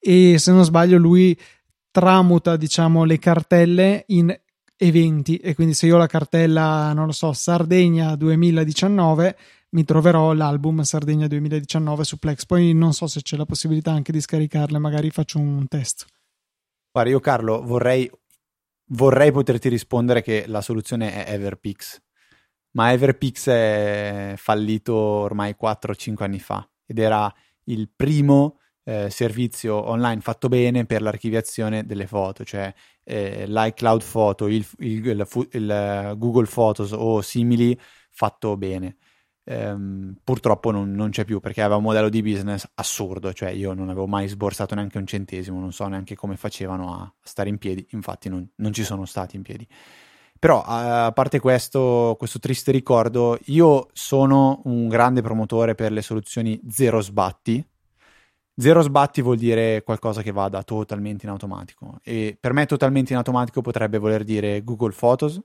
e 0.00 0.38
se 0.38 0.52
non 0.52 0.64
sbaglio 0.64 0.98
lui 0.98 1.38
tramuta, 1.92 2.56
diciamo, 2.56 3.04
le 3.04 3.18
cartelle 3.20 4.02
in 4.08 4.36
eventi 4.76 5.36
e 5.36 5.54
quindi 5.54 5.74
se 5.74 5.86
io 5.86 5.94
ho 5.94 5.98
la 5.98 6.08
cartella, 6.08 6.92
non 6.92 7.06
lo 7.06 7.12
so, 7.12 7.32
Sardegna 7.32 8.16
2019 8.16 9.36
mi 9.70 9.84
troverò 9.84 10.32
l'album 10.32 10.82
Sardegna 10.82 11.28
2019 11.28 12.02
su 12.02 12.18
Plex. 12.18 12.44
Poi 12.44 12.74
non 12.74 12.92
so 12.92 13.06
se 13.06 13.22
c'è 13.22 13.36
la 13.36 13.46
possibilità 13.46 13.92
anche 13.92 14.10
di 14.10 14.20
scaricarle, 14.20 14.78
magari 14.78 15.10
faccio 15.10 15.38
un 15.38 15.66
test. 15.68 16.06
Guarda, 16.90 17.10
io 17.10 17.20
Carlo 17.20 17.62
vorrei 17.62 18.10
vorrei 18.92 19.32
poterti 19.32 19.68
rispondere 19.68 20.22
che 20.22 20.44
la 20.46 20.60
soluzione 20.60 21.24
è 21.24 21.32
Everpix, 21.32 22.00
ma 22.72 22.92
Everpix 22.92 23.48
è 23.48 24.34
fallito 24.36 24.94
ormai 24.94 25.54
4-5 25.60 26.22
anni 26.22 26.38
fa 26.38 26.66
ed 26.86 26.98
era 26.98 27.32
il 27.64 27.90
primo 27.94 28.58
eh, 28.84 29.10
servizio 29.10 29.88
online 29.88 30.20
fatto 30.20 30.48
bene 30.48 30.86
per 30.86 31.02
l'archiviazione 31.02 31.84
delle 31.86 32.06
foto, 32.06 32.44
cioè 32.44 32.72
eh, 33.04 33.46
l'iCloud 33.46 34.02
Photo, 34.04 34.48
il, 34.48 34.66
il, 34.78 35.06
il, 35.06 35.48
il, 35.52 36.14
Google 36.16 36.46
Photos 36.46 36.92
o 36.92 37.20
simili 37.20 37.78
fatto 38.10 38.56
bene 38.56 38.96
ehm, 39.44 40.16
purtroppo 40.22 40.70
non, 40.70 40.92
non, 40.92 41.10
c'è 41.10 41.24
più 41.24 41.40
perché 41.40 41.60
aveva 41.60 41.76
un 41.76 41.82
modello 41.82 42.08
di 42.08 42.22
business 42.22 42.68
assurdo, 42.74 43.32
cioè 43.32 43.50
io 43.50 43.72
non 43.74 43.88
avevo 43.88 44.06
mai 44.06 44.28
sborsato 44.28 44.74
neanche 44.74 44.98
un 44.98 45.06
centesimo, 45.06 45.60
non 45.60 45.72
so 45.72 45.86
neanche 45.86 46.14
come 46.14 46.36
facevano 46.36 46.94
a 46.94 47.12
stare 47.22 47.48
in 47.48 47.58
piedi, 47.58 47.86
infatti 47.90 48.28
non, 48.28 48.48
non 48.56 48.72
ci 48.72 48.84
sono 48.84 49.04
stati 49.04 49.36
in 49.36 49.42
piedi. 49.42 49.66
Però 50.42 50.60
a 50.66 51.12
parte 51.12 51.38
questo, 51.38 52.16
questo 52.18 52.40
triste 52.40 52.72
ricordo, 52.72 53.38
io 53.44 53.88
sono 53.92 54.60
un 54.64 54.88
grande 54.88 55.22
promotore 55.22 55.76
per 55.76 55.92
le 55.92 56.02
soluzioni 56.02 56.60
zero 56.68 57.00
sbatti. 57.00 57.64
Zero 58.56 58.82
sbatti 58.82 59.22
vuol 59.22 59.36
dire 59.36 59.84
qualcosa 59.84 60.20
che 60.20 60.32
vada 60.32 60.64
totalmente 60.64 61.26
in 61.26 61.30
automatico 61.30 62.00
e 62.02 62.36
per 62.38 62.52
me 62.52 62.66
totalmente 62.66 63.12
in 63.12 63.18
automatico 63.18 63.60
potrebbe 63.60 63.98
voler 63.98 64.24
dire 64.24 64.64
Google 64.64 64.92
Photos, 64.92 65.40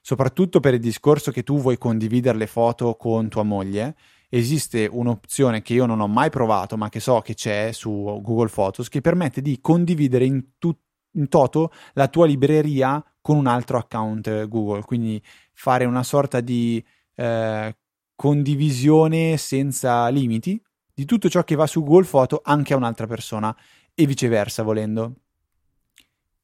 soprattutto 0.00 0.60
per 0.60 0.74
il 0.74 0.80
discorso 0.80 1.30
che 1.30 1.42
tu 1.42 1.58
vuoi 1.58 1.78
condividere 1.78 2.38
le 2.38 2.46
foto 2.46 2.94
con 2.94 3.28
tua 3.28 3.42
moglie, 3.42 3.96
esiste 4.28 4.88
un'opzione 4.90 5.60
che 5.60 5.74
io 5.74 5.86
non 5.86 6.00
ho 6.00 6.06
mai 6.06 6.30
provato, 6.30 6.76
ma 6.76 6.88
che 6.88 7.00
so 7.00 7.20
che 7.20 7.34
c'è 7.34 7.72
su 7.72 8.20
Google 8.22 8.48
Photos, 8.48 8.88
che 8.88 9.00
permette 9.00 9.42
di 9.42 9.58
condividere 9.60 10.24
in, 10.24 10.58
tu- 10.58 10.76
in 11.12 11.28
toto 11.28 11.72
la 11.94 12.08
tua 12.08 12.26
libreria 12.26 13.04
con 13.20 13.36
un 13.36 13.46
altro 13.46 13.76
account 13.76 14.46
Google, 14.48 14.82
quindi 14.82 15.20
fare 15.52 15.84
una 15.84 16.02
sorta 16.02 16.40
di 16.40 16.82
eh, 17.16 17.76
condivisione 18.14 19.36
senza 19.36 20.08
limiti 20.08 20.60
di 20.94 21.04
tutto 21.04 21.28
ciò 21.28 21.42
che 21.42 21.54
va 21.54 21.66
su 21.66 21.82
Google 21.82 22.06
Photo 22.06 22.40
anche 22.44 22.74
a 22.74 22.76
un'altra 22.76 23.06
persona 23.06 23.54
e 23.94 24.06
viceversa 24.06 24.62
volendo. 24.62 25.14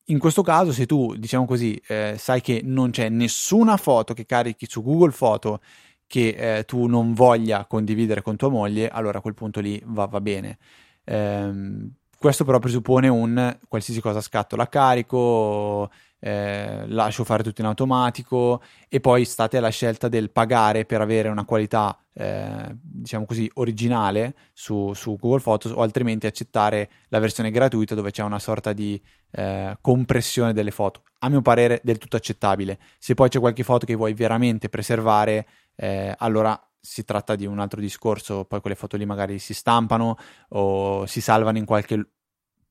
In 0.09 0.19
questo 0.19 0.43
caso, 0.43 0.73
se 0.73 0.87
tu, 0.87 1.15
diciamo 1.17 1.47
così, 1.47 1.81
eh, 1.89 2.15
sai 2.17 2.41
che 2.41 2.61
non 2.63 2.91
c'è 2.91 3.09
nessuna 3.09 3.77
foto 3.77 4.15
che 4.15 4.25
carichi 4.25 4.67
su 4.69 4.83
Google 4.83 5.11
Foto 5.11 5.61
che 6.07 6.59
eh, 6.59 6.65
tu 6.65 6.87
non 6.87 7.13
voglia 7.13 7.67
condividere 7.67 8.23
con 8.23 8.37
tua 8.37 8.49
moglie, 8.49 8.89
allora 8.89 9.19
a 9.19 9.21
quel 9.21 9.35
punto 9.35 9.59
lì 9.61 9.83
va, 9.85 10.07
va 10.07 10.21
bene. 10.21 10.59
Ehm, 11.05 11.91
questo 12.19 12.45
però 12.45 12.59
presuppone 12.61 13.09
un 13.09 13.59
qualsiasi 13.69 14.01
cosa 14.01 14.21
scatto 14.21 14.55
la 14.57 14.69
carico, 14.69 15.91
eh, 16.27 16.89
lascio 16.89 17.23
fare 17.23 17.45
tutto 17.45 17.61
in 17.61 17.69
automatico 17.69 18.61
e 18.89 18.99
poi 18.99 19.25
state 19.25 19.59
alla 19.59 19.69
scelta 19.69 20.09
del 20.09 20.33
pagare 20.33 20.85
per 20.85 21.01
avere 21.01 21.29
una 21.29 21.45
qualità 21.45 21.97
eh, 22.13 22.77
diciamo 22.83 23.27
così 23.27 23.49
originale 23.55 24.35
su, 24.53 24.93
su, 24.93 25.17
Google 25.21 25.41
Photos 25.41 25.71
o 25.71 25.83
altrimenti 25.83 26.27
accettare 26.27 26.91
la 27.11 27.21
versione 27.21 27.53
gratuita 27.53 27.95
dove 27.95 28.11
c'è 28.11 28.25
una 28.25 28.41
sorta 28.41 28.73
di 28.73 29.01
eh, 29.31 29.79
compressione 29.81 30.53
delle 30.53 30.73
foto. 30.73 31.03
A 31.21 31.29
mio 31.29 31.43
parere 31.43 31.81
del 31.85 31.99
tutto 31.99 32.17
accettabile. 32.17 32.81
Se 32.99 33.15
poi 33.15 33.29
c'è 33.29 33.39
qualche 33.39 33.63
foto 33.63 33.87
che 33.87 33.95
vuoi 33.95 34.13
veramente 34.13 34.69
preservare 34.69 35.47
eh, 35.77 36.13
allora 36.19 36.61
si 36.81 37.05
tratta 37.05 37.37
di 37.37 37.47
un 37.47 37.61
altro 37.61 37.81
discorso, 37.81 38.45
poi 38.47 38.61
quelle 38.61 38.75
foto 38.75 38.97
lì 38.97 39.07
magari 39.07 39.39
si 39.39 39.55
stampano 39.55 40.17
o 40.49 41.07
si 41.07 41.21
salvano 41.21 41.59
in 41.59 41.65
qualche 41.65 42.05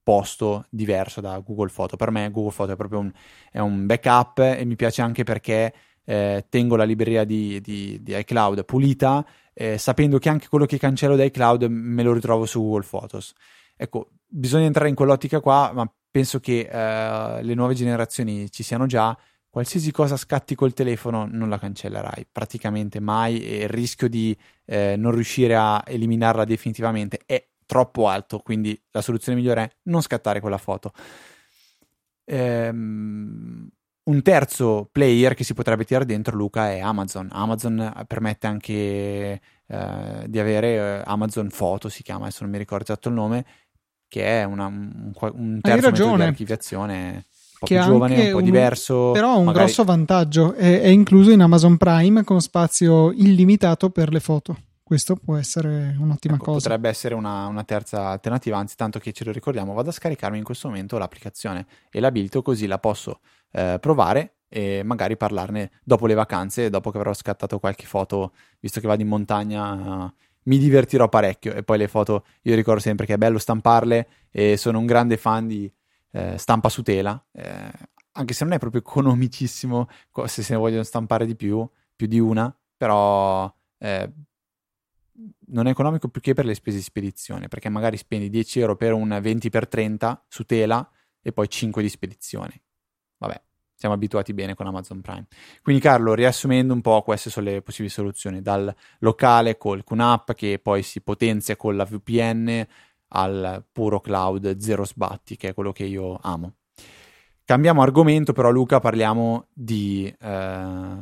posto 0.05 0.67
diverso 0.69 1.19
da 1.19 1.39
Google 1.39 1.71
Photo. 1.74 1.97
Per 1.97 2.12
me 2.12 2.29
Google 2.29 2.53
Photo 2.55 2.74
è 2.74 2.75
proprio 2.75 3.00
un, 3.00 3.12
è 3.51 3.57
un 3.57 3.88
backup 3.88 4.38
e 4.38 4.63
mi 4.63 4.75
piace 4.75 5.01
anche 5.01 5.24
perché 5.24 5.74
eh, 6.05 6.45
tengo 6.47 6.75
la 6.75 6.83
libreria 6.83 7.24
di, 7.24 7.59
di, 7.59 8.00
di 8.03 8.15
iCloud 8.15 8.65
pulita, 8.65 9.25
eh, 9.51 9.79
sapendo 9.79 10.19
che 10.19 10.29
anche 10.29 10.47
quello 10.47 10.67
che 10.67 10.77
cancello 10.77 11.15
da 11.15 11.24
iCloud 11.24 11.63
me 11.63 12.03
lo 12.03 12.13
ritrovo 12.13 12.45
su 12.45 12.62
Google 12.62 12.85
Photos. 12.88 13.33
Ecco, 13.75 14.12
bisogna 14.27 14.65
entrare 14.65 14.89
in 14.89 14.95
quell'ottica 14.95 15.39
qua, 15.39 15.71
ma 15.74 15.91
penso 16.12 16.39
che 16.39 16.69
eh, 16.71 17.41
le 17.41 17.53
nuove 17.55 17.74
generazioni 17.74 18.51
ci 18.51 18.62
siano 18.62 18.85
già. 18.85 19.17
Qualsiasi 19.50 19.91
cosa 19.91 20.17
scatti 20.17 20.53
col 20.53 20.74
telefono 20.74 21.27
non 21.31 21.50
la 21.50 21.57
cancellerai 21.57 22.27
praticamente 22.31 23.00
mai 23.00 23.41
e 23.43 23.63
il 23.63 23.69
rischio 23.69 24.07
di 24.07 24.38
eh, 24.65 24.95
non 24.97 25.13
riuscire 25.13 25.55
a 25.55 25.81
eliminarla 25.83 26.43
definitivamente 26.43 27.21
è 27.25 27.43
troppo 27.65 28.07
alto, 28.07 28.39
quindi 28.39 28.79
la 28.91 29.01
soluzione 29.01 29.38
migliore 29.38 29.63
è 29.63 29.72
non 29.84 30.01
scattare 30.01 30.39
quella 30.39 30.57
foto. 30.57 30.93
Ehm, 32.25 33.69
un 34.05 34.22
terzo 34.22 34.88
player 34.91 35.34
che 35.34 35.43
si 35.43 35.53
potrebbe 35.53 35.84
tirare 35.84 36.05
dentro, 36.05 36.36
Luca, 36.36 36.72
è 36.72 36.79
Amazon. 36.79 37.27
Amazon 37.31 38.03
permette 38.07 38.48
anche 38.48 39.41
eh, 39.67 40.25
di 40.27 40.39
avere 40.39 40.67
eh, 40.75 41.01
Amazon 41.05 41.50
Photo, 41.55 41.89
si 41.89 42.03
chiama, 42.03 42.25
adesso 42.25 42.43
non 42.43 42.51
mi 42.51 42.57
ricordo 42.57 42.84
esatto 42.84 43.10
il 43.10 43.15
nome, 43.15 43.45
che 44.07 44.41
è 44.41 44.43
una, 44.43 44.67
un, 44.67 45.12
un 45.34 45.60
terzo 45.62 45.89
metodo 45.89 46.15
di 46.15 46.22
archiviazione 46.22 47.13
un 47.13 47.24
po' 47.60 47.65
che 47.65 47.75
più 47.77 47.84
giovane, 47.84 48.25
un 48.25 48.31
po' 48.31 48.38
un, 48.38 48.43
diverso. 48.43 49.12
Però 49.12 49.31
ha 49.31 49.38
un 49.38 49.45
magari... 49.45 49.65
grosso 49.65 49.84
vantaggio, 49.84 50.53
è, 50.53 50.81
è 50.81 50.88
incluso 50.88 51.31
in 51.31 51.41
Amazon 51.41 51.77
Prime 51.77 52.24
con 52.24 52.41
spazio 52.41 53.12
illimitato 53.12 53.89
per 53.89 54.12
le 54.12 54.19
foto 54.19 54.57
questo 54.86 55.15
può 55.15 55.36
essere 55.36 55.96
un'ottima 56.00 56.36
ecco, 56.36 56.44
cosa. 56.44 56.60
Potrebbe 56.60 56.89
essere 56.89 57.15
una, 57.15 57.48
una, 57.48 57.63
terza 57.63 58.10
alternativa, 58.10 58.60
anzi 58.60 58.75
tanto 58.75 59.00
che 59.00 59.13
ce 59.13 59.24
lo 59.24 59.32
ricordiamo, 59.32 59.74
vado 59.74 59.89
a 59.89 59.92
scaricarmi 59.92 60.38
in 60.38 60.44
questo 60.44 60.68
momento 60.68 61.00
l'applicazione 61.00 61.65
e 61.89 62.00
l'abilito 62.00 62.44
così 62.44 62.68
la 62.68 62.77
posso 62.77 63.22
eh, 63.54 63.80
provare 63.82 64.36
e 64.48 64.84
magari 64.84 65.18
parlarne 65.18 65.72
dopo 65.84 66.06
le 66.06 66.13
vacanze, 66.13 66.70
dopo 66.70 66.92
che 66.92 66.98
avrò 66.98 67.15
scattato 67.15 67.58
qualche 67.58 67.88
foto, 67.88 68.34
visto 68.60 68.80
che 68.80 68.86
vado 68.86 69.01
in 69.01 69.08
montagna, 69.08 70.04
uh, 70.04 70.13
mi 70.44 70.60
divertirò 70.60 71.10
parecchio 71.10 71.56
e 71.56 71.63
poi 71.63 71.80
le 71.80 71.88
foto, 71.88 72.24
io 72.44 72.54
ricordo 72.54 72.80
sempre 72.80 73.08
che 73.08 73.15
è 73.15 73.18
bello 73.18 73.39
stamparle 73.39 74.08
e 74.30 74.56
sono 74.56 74.77
un 74.77 74.86
grande 74.86 75.18
fan 75.18 75.48
di 75.48 75.72
eh, 76.12 76.38
stampa 76.38 76.70
su 76.70 76.84
tela, 76.84 77.20
eh, 77.32 77.72
anche 78.12 78.34
se 78.36 78.44
non 78.44 78.54
è 78.54 78.60
proprio 78.60 78.82
economicissimo 78.82 79.89
se 80.25 80.44
se 80.44 80.54
ne 80.54 80.60
vogliono 80.60 80.84
stampare 80.84 81.25
di 81.25 81.36
più, 81.36 81.68
più 81.96 82.06
di 82.06 82.20
una, 82.20 82.56
però 82.77 83.51
eh, 83.80 84.12
non 85.55 85.67
è 85.67 85.69
economico 85.69 86.09
più 86.09 86.19
che 86.19 86.33
per 86.33 86.45
le 86.45 86.53
spese 86.53 86.77
di 86.77 86.83
spedizione, 86.83 87.47
perché 87.47 87.69
magari 87.69 87.95
spendi 87.95 88.29
10 88.29 88.59
euro 88.59 88.75
per 88.75 88.91
un 88.91 89.07
20x30 89.07 90.17
su 90.27 90.43
tela 90.43 90.88
e 91.21 91.31
poi 91.31 91.50
5 91.50 91.81
di 91.81 91.88
spedizione. 91.88 92.62
Vabbè, 93.17 93.41
siamo 93.74 93.95
abituati 93.95 94.33
bene 94.33 94.53
con 94.53 94.67
Amazon 94.67 95.00
Prime. 95.00 95.27
Quindi 95.63 95.81
Carlo, 95.81 96.13
riassumendo 96.13 96.74
un 96.74 96.81
po', 96.81 97.01
queste 97.03 97.29
sono 97.29 97.47
le 97.47 97.62
possibili 97.62 97.89
soluzioni, 97.89 98.41
dal 98.41 98.74
locale 99.00 99.57
col 99.57 99.85
QNAP 99.85 100.33
che 100.33 100.59
poi 100.59 100.83
si 100.83 101.01
potenzia 101.01 101.55
con 101.55 101.77
la 101.77 101.85
VPN 101.85 102.67
al 103.09 103.65
puro 103.71 104.01
cloud 104.01 104.57
zero 104.57 104.83
sbatti, 104.83 105.38
che 105.38 105.50
è 105.50 105.53
quello 105.53 105.71
che 105.71 105.85
io 105.85 106.19
amo. 106.21 106.55
Cambiamo 107.45 107.81
argomento, 107.81 108.33
però 108.33 108.50
Luca, 108.50 108.79
parliamo 108.81 109.47
di 109.53 110.13
eh, 110.19 110.97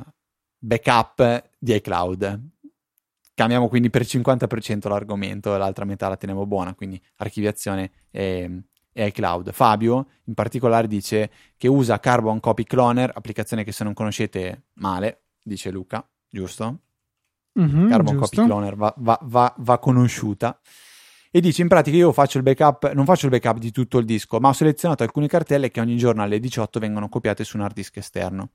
backup 0.60 1.50
di 1.58 1.74
iCloud. 1.74 2.52
Cambiamo 3.36 3.68
quindi 3.68 3.90
per 3.90 4.04
50% 4.04 4.88
l'argomento, 4.88 5.58
l'altra 5.58 5.86
metà 5.86 6.08
la 6.08 6.18
teniamo 6.18 6.46
buona, 6.46 6.76
quindi 6.76 7.02
archiviazione 7.18 7.92
e, 8.12 8.64
e 8.92 9.06
iCloud. 9.08 9.52
Fabio 9.52 10.08
in 10.26 10.34
particolare 10.34 10.88
dice 10.88 11.32
che 11.58 11.68
usa 11.68 12.00
Carbon 12.00 12.40
Copy 12.40 12.64
Cloner, 12.64 13.12
applicazione 13.14 13.64
che 13.64 13.72
se 13.72 13.84
non 13.84 13.94
conoscete 13.94 14.66
male, 14.74 15.24
dice 15.42 15.72
Luca, 15.72 16.08
giusto? 16.30 16.80
Mm-hmm, 17.60 17.90
Carbon 17.90 18.18
giusto. 18.18 18.36
Copy 18.36 18.48
Cloner 18.48 18.76
va, 18.76 18.94
va, 18.98 19.20
va, 19.22 19.54
va 19.58 19.80
conosciuta 19.80 20.60
e 21.36 21.42
dice 21.42 21.64
in 21.64 21.68
pratica 21.68 21.98
io 21.98 22.12
faccio 22.12 22.38
il 22.38 22.44
backup, 22.44 22.92
non 22.94 23.06
faccio 23.06 23.26
il 23.26 23.32
backup 23.32 23.58
di 23.58 23.72
tutto 23.72 23.98
il 23.98 24.06
disco, 24.06 24.40
ma 24.40 24.50
ho 24.50 24.54
selezionato 24.54 25.02
alcune 25.02 25.26
cartelle 25.26 25.72
che 25.72 25.80
ogni 25.80 25.98
giorno 25.98 26.22
alle 26.22 26.40
18 26.40 26.80
vengono 26.80 27.10
copiate 27.10 27.44
su 27.44 27.58
un 27.58 27.64
hard 27.64 27.74
disk 27.74 27.98
esterno. 27.98 28.52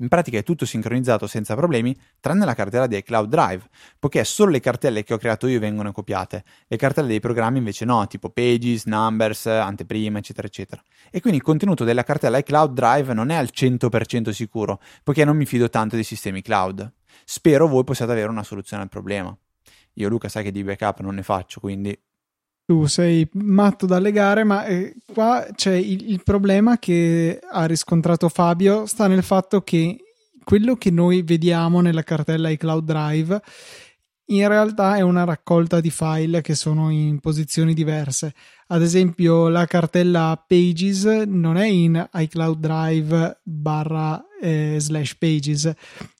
In 0.00 0.08
pratica 0.08 0.38
è 0.38 0.44
tutto 0.44 0.64
sincronizzato 0.64 1.26
senza 1.26 1.56
problemi, 1.56 1.96
tranne 2.20 2.44
la 2.44 2.54
cartella 2.54 2.86
di 2.86 2.96
iCloud 2.96 3.28
Drive, 3.28 3.68
poiché 3.98 4.22
solo 4.22 4.52
le 4.52 4.60
cartelle 4.60 5.02
che 5.02 5.12
ho 5.12 5.18
creato 5.18 5.48
io 5.48 5.58
vengono 5.58 5.90
copiate, 5.90 6.44
le 6.68 6.76
cartelle 6.76 7.08
dei 7.08 7.18
programmi 7.18 7.58
invece 7.58 7.84
no, 7.84 8.06
tipo 8.06 8.30
Pages, 8.30 8.84
Numbers, 8.84 9.46
Anteprima, 9.46 10.18
eccetera, 10.18 10.46
eccetera. 10.46 10.80
E 11.10 11.20
quindi 11.20 11.38
il 11.38 11.44
contenuto 11.44 11.82
della 11.82 12.04
cartella 12.04 12.38
iCloud 12.38 12.74
Drive 12.74 13.12
non 13.12 13.30
è 13.30 13.34
al 13.34 13.50
100% 13.52 14.30
sicuro, 14.30 14.80
poiché 15.02 15.24
non 15.24 15.36
mi 15.36 15.46
fido 15.46 15.68
tanto 15.68 15.96
dei 15.96 16.04
sistemi 16.04 16.42
cloud. 16.42 16.92
Spero 17.24 17.66
voi 17.66 17.82
possiate 17.82 18.12
avere 18.12 18.28
una 18.28 18.44
soluzione 18.44 18.84
al 18.84 18.88
problema. 18.88 19.36
Io, 19.94 20.08
Luca, 20.08 20.28
sai 20.28 20.44
che 20.44 20.52
di 20.52 20.62
backup 20.62 21.00
non 21.00 21.16
ne 21.16 21.24
faccio, 21.24 21.58
quindi 21.58 21.98
tu 22.68 22.84
sei 22.84 23.26
matto 23.32 23.86
da 23.86 23.98
legare, 23.98 24.44
ma 24.44 24.66
eh, 24.66 24.94
qua 25.14 25.46
c'è 25.54 25.72
il, 25.72 26.10
il, 26.10 26.22
problema 26.22 26.78
che 26.78 27.40
ha 27.50 27.64
riscontrato 27.64 28.28
Fabio, 28.28 28.84
sta 28.84 29.06
nel 29.06 29.22
fatto 29.22 29.62
che 29.62 29.96
quello 30.44 30.76
che 30.76 30.90
noi 30.90 31.22
vediamo 31.22 31.80
nella 31.80 32.02
cartella 32.02 32.50
iCloud 32.50 32.84
Drive 32.84 33.40
in 34.26 34.46
realtà 34.48 34.96
è 34.96 35.00
una 35.00 35.24
raccolta 35.24 35.80
di 35.80 35.88
file 35.88 36.42
che 36.42 36.54
sono 36.54 36.90
in 36.90 37.20
posizioni 37.20 37.72
diverse. 37.72 38.34
Ad 38.66 38.82
esempio, 38.82 39.48
la 39.48 39.64
cartella 39.64 40.44
Pages 40.46 41.04
non 41.26 41.56
è 41.56 41.64
in 41.64 42.06
iCloud 42.12 42.58
Drive 42.58 43.40
barra 43.44 44.22
eh, 44.42 44.76
slash 44.78 45.16
Pages, 45.16 45.72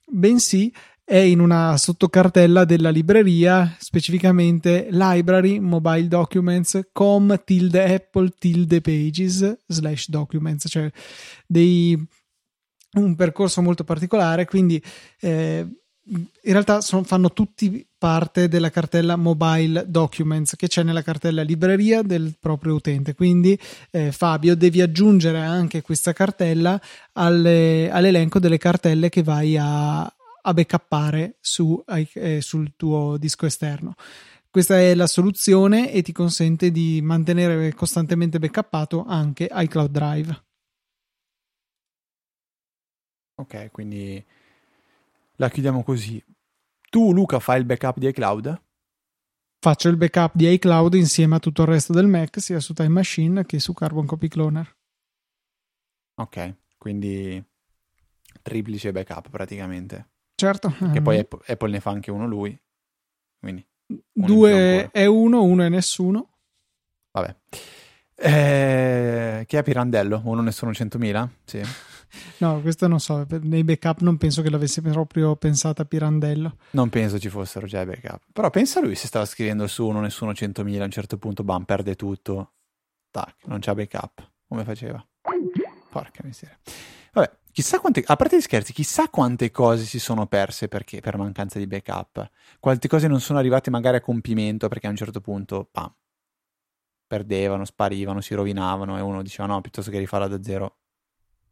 bensì 0.06 0.72
è 1.08 1.16
in 1.16 1.40
una 1.40 1.78
sottocartella 1.78 2.66
della 2.66 2.90
libreria, 2.90 3.74
specificamente 3.78 4.88
library 4.90 5.58
mobile 5.58 6.06
documents 6.06 6.78
com 6.92 7.34
tilde 7.46 7.94
apple 7.94 8.28
tilde 8.38 8.82
pages 8.82 9.56
slash 9.66 10.10
documents, 10.10 10.66
cioè 10.68 10.90
dei, 11.46 11.98
un 12.98 13.14
percorso 13.14 13.62
molto 13.62 13.84
particolare, 13.84 14.44
quindi 14.44 14.82
eh, 15.20 15.66
in 16.10 16.52
realtà 16.52 16.82
sono, 16.82 17.04
fanno 17.04 17.32
tutti 17.32 17.86
parte 17.96 18.46
della 18.48 18.68
cartella 18.68 19.16
mobile 19.16 19.86
documents 19.88 20.56
che 20.56 20.68
c'è 20.68 20.82
nella 20.82 21.02
cartella 21.02 21.40
libreria 21.40 22.02
del 22.02 22.36
proprio 22.38 22.74
utente. 22.74 23.14
Quindi, 23.14 23.58
eh, 23.92 24.12
Fabio, 24.12 24.54
devi 24.54 24.82
aggiungere 24.82 25.40
anche 25.40 25.80
questa 25.80 26.12
cartella 26.12 26.78
alle, 27.14 27.90
all'elenco 27.90 28.38
delle 28.38 28.58
cartelle 28.58 29.08
che 29.08 29.22
vai 29.22 29.56
a, 29.58 30.12
a 30.48 30.54
backuppare 30.54 31.36
su, 31.40 31.82
eh, 31.86 32.40
sul 32.40 32.74
tuo 32.76 33.16
disco 33.18 33.46
esterno. 33.46 33.94
Questa 34.50 34.78
è 34.78 34.94
la 34.94 35.06
soluzione 35.06 35.92
e 35.92 36.02
ti 36.02 36.12
consente 36.12 36.70
di 36.70 37.00
mantenere 37.02 37.74
costantemente 37.74 38.38
backuppato 38.38 39.04
anche 39.04 39.48
iCloud 39.50 39.90
Drive. 39.90 40.44
Ok, 43.34 43.70
quindi 43.70 44.24
la 45.36 45.48
chiudiamo 45.50 45.84
così. 45.84 46.22
Tu, 46.90 47.12
Luca, 47.12 47.38
fai 47.38 47.58
il 47.58 47.66
backup 47.66 47.98
di 47.98 48.08
iCloud? 48.08 48.62
Faccio 49.60 49.88
il 49.88 49.96
backup 49.96 50.34
di 50.34 50.50
iCloud 50.52 50.94
insieme 50.94 51.36
a 51.36 51.40
tutto 51.40 51.62
il 51.62 51.68
resto 51.68 51.92
del 51.92 52.06
Mac, 52.06 52.40
sia 52.40 52.58
su 52.58 52.72
Time 52.72 52.88
Machine 52.88 53.44
che 53.44 53.60
su 53.60 53.74
Carbon 53.74 54.06
Copy 54.06 54.28
Cloner. 54.28 54.76
Ok, 56.14 56.54
quindi 56.78 57.44
triplice 58.42 58.92
backup 58.92 59.28
praticamente. 59.28 60.08
Certo. 60.38 60.72
Che 60.92 61.02
poi 61.02 61.18
Apple, 61.18 61.40
Apple, 61.46 61.70
ne 61.70 61.80
fa 61.80 61.90
anche 61.90 62.12
uno 62.12 62.24
lui. 62.24 62.56
Quindi 63.40 63.66
due 64.12 64.88
è 64.92 65.04
uno, 65.04 65.42
uno 65.42 65.64
è 65.64 65.68
nessuno. 65.68 66.28
Vabbè. 67.10 67.34
Eh, 68.14 69.44
chi 69.48 69.56
è 69.56 69.62
Pirandello? 69.64 70.22
Uno 70.24 70.40
nessuno 70.40 70.70
100.000? 70.70 71.28
Sì. 71.44 71.62
No, 72.38 72.62
questo 72.62 72.86
non 72.86 73.00
so. 73.00 73.26
Nei 73.42 73.64
backup 73.64 74.00
non 74.00 74.16
penso 74.16 74.40
che 74.40 74.48
l'avesse 74.48 74.80
proprio 74.80 75.36
pensata 75.36 75.84
Pirandello. 75.84 76.56
Non 76.70 76.88
penso 76.88 77.18
ci 77.18 77.28
fossero 77.28 77.66
già 77.66 77.82
i 77.82 77.84
backup. 77.84 78.22
Però 78.32 78.48
pensa 78.48 78.80
lui 78.80 78.94
se 78.94 79.08
stava 79.08 79.26
scrivendo 79.26 79.66
su 79.66 79.86
uno 79.86 80.00
nessuno 80.00 80.30
100.000 80.30 80.80
a 80.80 80.84
un 80.84 80.90
certo 80.90 81.18
punto, 81.18 81.44
bam, 81.44 81.64
perde 81.64 81.96
tutto. 81.96 82.52
Tac, 83.10 83.34
non 83.44 83.58
c'ha 83.60 83.74
backup. 83.74 84.26
Come 84.48 84.64
faceva? 84.64 85.06
Porca 85.90 86.22
miseria. 86.24 86.58
Chissà 87.58 87.80
quante, 87.80 88.04
a 88.06 88.14
parte 88.14 88.36
gli 88.36 88.40
scherzi, 88.40 88.72
chissà 88.72 89.08
quante 89.08 89.50
cose 89.50 89.82
si 89.82 89.98
sono 89.98 90.28
perse 90.28 90.68
perché, 90.68 91.00
per 91.00 91.16
mancanza 91.16 91.58
di 91.58 91.66
backup. 91.66 92.30
Quante 92.60 92.86
cose 92.86 93.08
non 93.08 93.20
sono 93.20 93.40
arrivate 93.40 93.68
magari 93.68 93.96
a 93.96 94.00
compimento 94.00 94.68
perché 94.68 94.86
a 94.86 94.90
un 94.90 94.94
certo 94.94 95.20
punto, 95.20 95.68
pam, 95.68 95.92
perdevano, 97.04 97.64
sparivano, 97.64 98.20
si 98.20 98.34
rovinavano 98.34 98.96
e 98.96 99.00
uno 99.00 99.22
diceva 99.22 99.48
no, 99.48 99.60
piuttosto 99.60 99.90
che 99.90 99.98
rifarla 99.98 100.28
da 100.28 100.40
zero. 100.40 100.76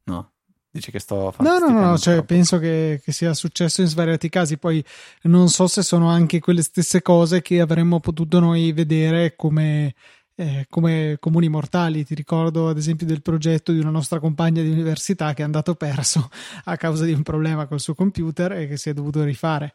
No, 0.05 0.35
dice 0.71 0.93
che 0.93 1.01
sto 1.01 1.33
facendo. 1.33 1.67
No, 1.67 1.73
no, 1.73 1.87
no, 1.89 1.99
cioè, 1.99 2.23
penso 2.23 2.61
che, 2.61 3.01
che, 3.03 3.11
sia 3.11 3.35
successo 3.35 3.81
in 3.81 3.89
svariati 3.89 4.29
casi. 4.29 4.59
Poi 4.59 4.85
non 5.23 5.49
so 5.49 5.67
se 5.67 5.83
sono 5.83 6.09
anche 6.09 6.39
quelle 6.39 6.63
stesse 6.63 7.03
cose 7.03 7.43
che 7.43 7.61
avremmo 7.61 7.99
potuto 7.99 8.39
noi 8.39 8.71
vedere 8.71 9.35
come 9.35 9.93
eh, 10.37 10.67
come 10.69 11.17
comuni 11.19 11.49
mortali. 11.49 12.05
Ti 12.05 12.15
ricordo 12.15 12.69
ad 12.69 12.77
esempio 12.77 13.07
del 13.07 13.23
progetto 13.23 13.73
di 13.73 13.81
una 13.81 13.91
nostra 13.91 14.21
compagna 14.21 14.63
di 14.63 14.71
università 14.71 15.35
che 15.35 15.43
è 15.43 15.45
andato 15.45 15.75
perso 15.75 16.31
a 16.65 16.77
causa 16.77 17.05
di 17.05 17.13
un 17.13 17.23
problema 17.23 17.67
col 17.67 17.81
suo 17.81 17.95
computer 17.95 18.53
e 18.53 18.69
che 18.69 18.77
si 18.77 18.91
è 18.91 18.93
dovuto 18.93 19.25
rifare. 19.25 19.75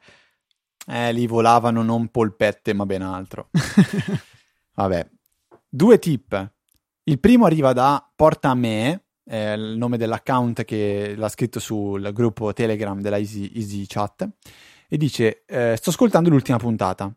Eh, 0.88 1.12
lì 1.12 1.28
volavano 1.28 1.84
non 1.84 2.08
polpette 2.08 2.74
ma 2.74 2.86
ben 2.86 3.02
altro. 3.02 3.50
Vabbè, 4.76 5.10
due 5.68 6.00
tip. 6.00 6.52
Il 7.04 7.20
primo 7.20 7.46
arriva 7.46 7.74
da 7.74 8.08
Porta 8.16 8.52
a 8.52 8.56
me, 8.56 9.06
è 9.24 9.54
il 9.54 9.78
nome 9.78 9.98
dell'account 9.98 10.64
che 10.64 11.16
l'ha 11.18 11.30
scritto 11.30 11.60
sul 11.60 12.12
gruppo 12.14 12.54
Telegram 12.54 13.00
della 13.02 13.18
Easy, 13.18 13.52
Easy 13.56 13.86
Chat, 13.88 14.30
e 14.88 14.98
dice: 14.98 15.44
eh, 15.48 15.76
Sto 15.78 15.90
ascoltando 15.90 16.30
l'ultima 16.30 16.58
puntata 16.58 17.12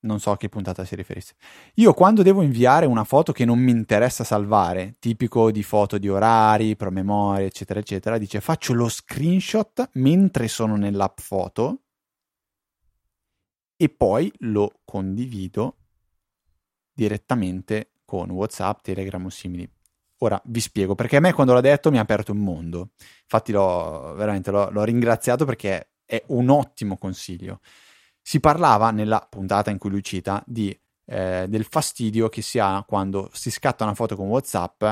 non 0.00 0.20
so 0.20 0.30
a 0.30 0.36
che 0.36 0.48
puntata 0.48 0.84
si 0.84 0.94
riferisse. 0.94 1.34
Io 1.74 1.92
quando 1.92 2.22
devo 2.22 2.42
inviare 2.42 2.86
una 2.86 3.04
foto 3.04 3.32
che 3.32 3.44
non 3.44 3.58
mi 3.58 3.70
interessa 3.70 4.24
salvare, 4.24 4.96
tipico 4.98 5.50
di 5.50 5.62
foto 5.62 5.98
di 5.98 6.08
orari, 6.08 6.76
promemoria, 6.76 7.46
eccetera, 7.46 7.80
eccetera, 7.80 8.18
dice 8.18 8.40
faccio 8.40 8.72
lo 8.72 8.88
screenshot 8.88 9.90
mentre 9.94 10.48
sono 10.48 10.76
nell'app 10.76 11.18
foto 11.18 11.82
e 13.76 13.88
poi 13.88 14.32
lo 14.40 14.80
condivido 14.84 15.76
direttamente 16.92 17.92
con 18.04 18.30
WhatsApp, 18.30 18.80
Telegram 18.82 19.24
o 19.24 19.30
simili. 19.30 19.70
Ora 20.22 20.40
vi 20.46 20.60
spiego 20.60 20.94
perché 20.94 21.16
a 21.16 21.20
me 21.20 21.32
quando 21.32 21.54
l'ha 21.54 21.62
detto 21.62 21.90
mi 21.90 21.96
ha 21.96 22.02
aperto 22.02 22.32
un 22.32 22.38
mondo. 22.38 22.90
Infatti 23.22 23.52
l'ho 23.52 24.12
veramente 24.14 24.50
l'ho, 24.50 24.68
l'ho 24.70 24.84
ringraziato 24.84 25.46
perché 25.46 25.92
è 26.04 26.22
un 26.26 26.50
ottimo 26.50 26.98
consiglio. 26.98 27.60
Si 28.22 28.40
parlava 28.40 28.90
nella 28.90 29.26
puntata 29.28 29.70
in 29.70 29.78
cui 29.78 29.90
lui 29.90 30.02
cita 30.02 30.42
di, 30.46 30.78
eh, 31.06 31.46
del 31.48 31.64
fastidio 31.64 32.28
che 32.28 32.42
si 32.42 32.58
ha 32.58 32.84
quando 32.86 33.30
si 33.32 33.50
scatta 33.50 33.84
una 33.84 33.94
foto 33.94 34.16
con 34.16 34.28
WhatsApp 34.28 34.84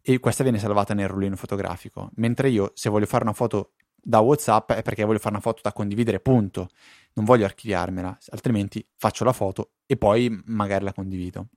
e 0.00 0.18
questa 0.20 0.42
viene 0.42 0.58
salvata 0.58 0.94
nel 0.94 1.08
rullino 1.08 1.36
fotografico. 1.36 2.10
Mentre 2.16 2.50
io, 2.50 2.72
se 2.74 2.90
voglio 2.90 3.06
fare 3.06 3.24
una 3.24 3.32
foto 3.32 3.72
da 4.04 4.20
WhatsApp, 4.20 4.72
è 4.72 4.82
perché 4.82 5.02
voglio 5.04 5.18
fare 5.18 5.34
una 5.34 5.42
foto 5.42 5.60
da 5.62 5.72
condividere, 5.72 6.20
punto. 6.20 6.68
Non 7.14 7.24
voglio 7.24 7.46
archiviarmela, 7.46 8.16
altrimenti 8.30 8.86
faccio 8.96 9.24
la 9.24 9.32
foto 9.32 9.72
e 9.86 9.96
poi 9.96 10.42
magari 10.46 10.84
la 10.84 10.92
condivido. 10.92 11.48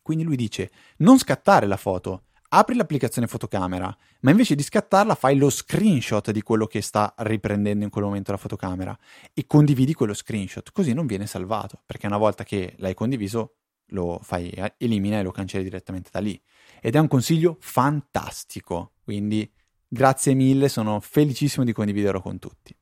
Quindi 0.00 0.22
lui 0.22 0.36
dice: 0.36 0.70
non 0.98 1.18
scattare 1.18 1.66
la 1.66 1.76
foto, 1.76 2.26
apri 2.48 2.74
l'applicazione 2.74 3.26
fotocamera, 3.26 3.96
ma 4.20 4.30
invece 4.30 4.54
di 4.54 4.62
scattarla 4.62 5.14
fai 5.14 5.36
lo 5.36 5.50
screenshot 5.50 6.30
di 6.30 6.42
quello 6.42 6.66
che 6.66 6.80
sta 6.80 7.14
riprendendo 7.18 7.84
in 7.84 7.90
quel 7.90 8.04
momento 8.04 8.32
la 8.32 8.38
fotocamera 8.38 8.96
e 9.32 9.46
condividi 9.46 9.94
quello 9.94 10.14
screenshot, 10.14 10.70
così 10.72 10.92
non 10.92 11.06
viene 11.06 11.26
salvato, 11.26 11.82
perché 11.84 12.06
una 12.06 12.16
volta 12.16 12.44
che 12.44 12.74
l'hai 12.78 12.94
condiviso 12.94 13.56
lo 13.90 14.18
fai, 14.22 14.52
elimina 14.78 15.18
e 15.18 15.22
lo 15.22 15.30
cancelli 15.30 15.64
direttamente 15.64 16.10
da 16.12 16.20
lì. 16.20 16.40
Ed 16.80 16.94
è 16.96 16.98
un 16.98 17.08
consiglio 17.08 17.56
fantastico, 17.60 18.92
quindi 19.02 19.50
grazie 19.86 20.34
mille, 20.34 20.68
sono 20.68 21.00
felicissimo 21.00 21.64
di 21.64 21.72
condividerlo 21.72 22.20
con 22.20 22.38
tutti. 22.38 22.76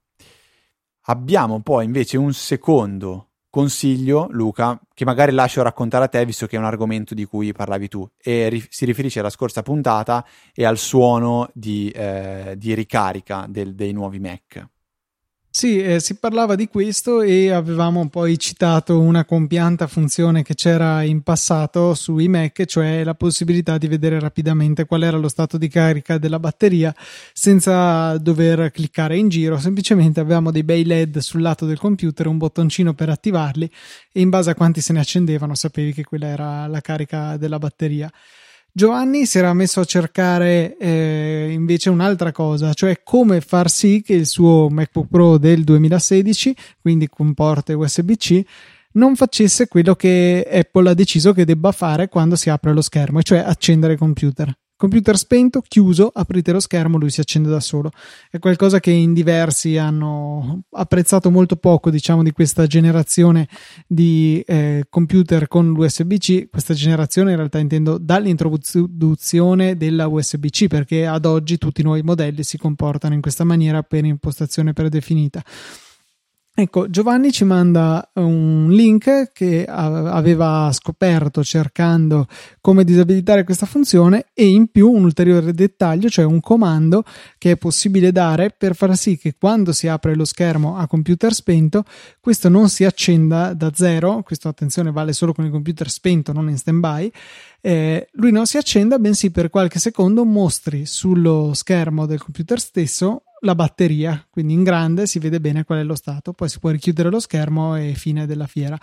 Abbiamo 1.06 1.60
poi 1.60 1.84
invece 1.84 2.16
un 2.16 2.32
secondo 2.32 3.33
consiglio, 3.54 4.26
Luca, 4.30 4.80
che 4.92 5.04
magari 5.04 5.30
lascio 5.30 5.62
raccontare 5.62 6.06
a 6.06 6.08
te, 6.08 6.24
visto 6.24 6.48
che 6.48 6.56
è 6.56 6.58
un 6.58 6.64
argomento 6.64 7.14
di 7.14 7.24
cui 7.24 7.52
parlavi 7.52 7.86
tu, 7.86 8.04
e 8.20 8.48
ri- 8.48 8.66
si 8.68 8.84
riferisce 8.84 9.20
alla 9.20 9.30
scorsa 9.30 9.62
puntata 9.62 10.26
e 10.52 10.64
al 10.64 10.76
suono 10.76 11.48
di, 11.54 11.88
eh, 11.90 12.54
di 12.56 12.74
ricarica 12.74 13.46
del, 13.48 13.76
dei 13.76 13.92
nuovi 13.92 14.18
Mac. 14.18 14.73
Sì, 15.56 15.80
eh, 15.80 16.00
si 16.00 16.16
parlava 16.16 16.56
di 16.56 16.66
questo 16.66 17.20
e 17.22 17.50
avevamo 17.50 18.08
poi 18.08 18.36
citato 18.40 18.98
una 18.98 19.24
compianta 19.24 19.86
funzione 19.86 20.42
che 20.42 20.54
c'era 20.54 21.02
in 21.04 21.22
passato 21.22 21.94
sui 21.94 22.26
Mac, 22.26 22.64
cioè 22.64 23.04
la 23.04 23.14
possibilità 23.14 23.78
di 23.78 23.86
vedere 23.86 24.18
rapidamente 24.18 24.84
qual 24.84 25.04
era 25.04 25.16
lo 25.16 25.28
stato 25.28 25.56
di 25.56 25.68
carica 25.68 26.18
della 26.18 26.40
batteria 26.40 26.92
senza 27.32 28.18
dover 28.18 28.72
cliccare 28.72 29.16
in 29.16 29.28
giro, 29.28 29.56
semplicemente 29.58 30.18
avevamo 30.18 30.50
dei 30.50 30.64
bei 30.64 30.84
LED 30.84 31.18
sul 31.18 31.40
lato 31.40 31.66
del 31.66 31.78
computer, 31.78 32.26
un 32.26 32.36
bottoncino 32.36 32.92
per 32.92 33.10
attivarli 33.10 33.70
e 34.10 34.20
in 34.20 34.30
base 34.30 34.50
a 34.50 34.54
quanti 34.56 34.80
se 34.80 34.92
ne 34.92 34.98
accendevano 34.98 35.54
sapevi 35.54 35.92
che 35.92 36.02
quella 36.02 36.26
era 36.26 36.66
la 36.66 36.80
carica 36.80 37.36
della 37.36 37.60
batteria. 37.60 38.10
Giovanni 38.76 39.24
si 39.24 39.38
era 39.38 39.54
messo 39.54 39.78
a 39.78 39.84
cercare 39.84 40.76
eh, 40.78 41.50
invece 41.52 41.90
un'altra 41.90 42.32
cosa, 42.32 42.72
cioè 42.72 43.02
come 43.04 43.40
far 43.40 43.70
sì 43.70 44.02
che 44.04 44.14
il 44.14 44.26
suo 44.26 44.68
MacBook 44.68 45.06
Pro 45.08 45.38
del 45.38 45.62
2016, 45.62 46.56
quindi 46.80 47.08
con 47.08 47.34
porte 47.34 47.72
USB-C, 47.72 48.42
non 48.94 49.14
facesse 49.14 49.68
quello 49.68 49.94
che 49.94 50.44
Apple 50.50 50.90
ha 50.90 50.94
deciso 50.94 51.32
che 51.32 51.44
debba 51.44 51.70
fare 51.70 52.08
quando 52.08 52.34
si 52.34 52.50
apre 52.50 52.72
lo 52.72 52.82
schermo, 52.82 53.22
cioè 53.22 53.38
accendere 53.38 53.92
il 53.92 53.98
computer. 54.00 54.52
Computer 54.84 55.16
spento, 55.16 55.62
chiuso, 55.66 56.10
aprite 56.12 56.52
lo 56.52 56.60
schermo, 56.60 56.98
lui 56.98 57.08
si 57.08 57.20
accende 57.20 57.48
da 57.48 57.58
solo. 57.58 57.90
È 58.30 58.38
qualcosa 58.38 58.80
che 58.80 58.90
in 58.90 59.14
diversi 59.14 59.78
hanno 59.78 60.64
apprezzato 60.72 61.30
molto 61.30 61.56
poco, 61.56 61.88
diciamo, 61.88 62.22
di 62.22 62.32
questa 62.32 62.66
generazione 62.66 63.48
di 63.86 64.42
eh, 64.46 64.84
computer 64.90 65.48
con 65.48 65.68
l'USB-C. 65.68 66.50
Questa 66.50 66.74
generazione 66.74 67.30
in 67.30 67.38
realtà 67.38 67.56
intendo 67.60 67.96
dall'introduzione 67.96 69.78
della 69.78 70.06
USB-C, 70.06 70.66
perché 70.66 71.06
ad 71.06 71.24
oggi 71.24 71.56
tutti 71.56 71.80
i 71.80 71.84
nuovi 71.84 72.02
modelli 72.02 72.42
si 72.42 72.58
comportano 72.58 73.14
in 73.14 73.22
questa 73.22 73.44
maniera 73.44 73.82
per 73.82 74.04
impostazione 74.04 74.74
predefinita. 74.74 75.42
Ecco, 76.56 76.88
Giovanni 76.88 77.32
ci 77.32 77.42
manda 77.42 78.12
un 78.14 78.68
link 78.70 79.32
che 79.32 79.64
aveva 79.66 80.70
scoperto 80.70 81.42
cercando 81.42 82.28
come 82.60 82.84
disabilitare 82.84 83.42
questa 83.42 83.66
funzione 83.66 84.26
e 84.32 84.46
in 84.46 84.68
più 84.68 84.88
un 84.88 85.02
ulteriore 85.02 85.52
dettaglio, 85.52 86.08
cioè 86.08 86.24
un 86.24 86.38
comando 86.38 87.02
che 87.38 87.50
è 87.50 87.56
possibile 87.56 88.12
dare 88.12 88.54
per 88.56 88.76
far 88.76 88.96
sì 88.96 89.18
che 89.18 89.34
quando 89.36 89.72
si 89.72 89.88
apre 89.88 90.14
lo 90.14 90.24
schermo 90.24 90.76
a 90.76 90.86
computer 90.86 91.34
spento, 91.34 91.82
questo 92.20 92.48
non 92.48 92.68
si 92.68 92.84
accenda 92.84 93.52
da 93.52 93.72
zero, 93.74 94.22
questo 94.22 94.46
attenzione 94.46 94.92
vale 94.92 95.12
solo 95.12 95.32
con 95.32 95.44
il 95.44 95.50
computer 95.50 95.90
spento, 95.90 96.32
non 96.32 96.48
in 96.48 96.56
stand-by, 96.56 97.10
eh, 97.62 98.06
lui 98.12 98.30
non 98.30 98.46
si 98.46 98.58
accenda, 98.58 99.00
bensì 99.00 99.32
per 99.32 99.50
qualche 99.50 99.80
secondo 99.80 100.24
mostri 100.24 100.86
sullo 100.86 101.50
schermo 101.52 102.06
del 102.06 102.22
computer 102.22 102.60
stesso 102.60 103.24
la 103.44 103.54
batteria, 103.54 104.26
quindi 104.30 104.54
in 104.54 104.62
grande 104.62 105.06
si 105.06 105.18
vede 105.18 105.40
bene 105.40 105.64
qual 105.64 105.78
è 105.78 105.84
lo 105.84 105.94
stato, 105.94 106.32
poi 106.32 106.48
si 106.48 106.58
può 106.58 106.70
richiudere 106.70 107.10
lo 107.10 107.20
schermo 107.20 107.76
e 107.76 107.94
fine 107.94 108.26
della 108.26 108.46
fiera. 108.46 108.78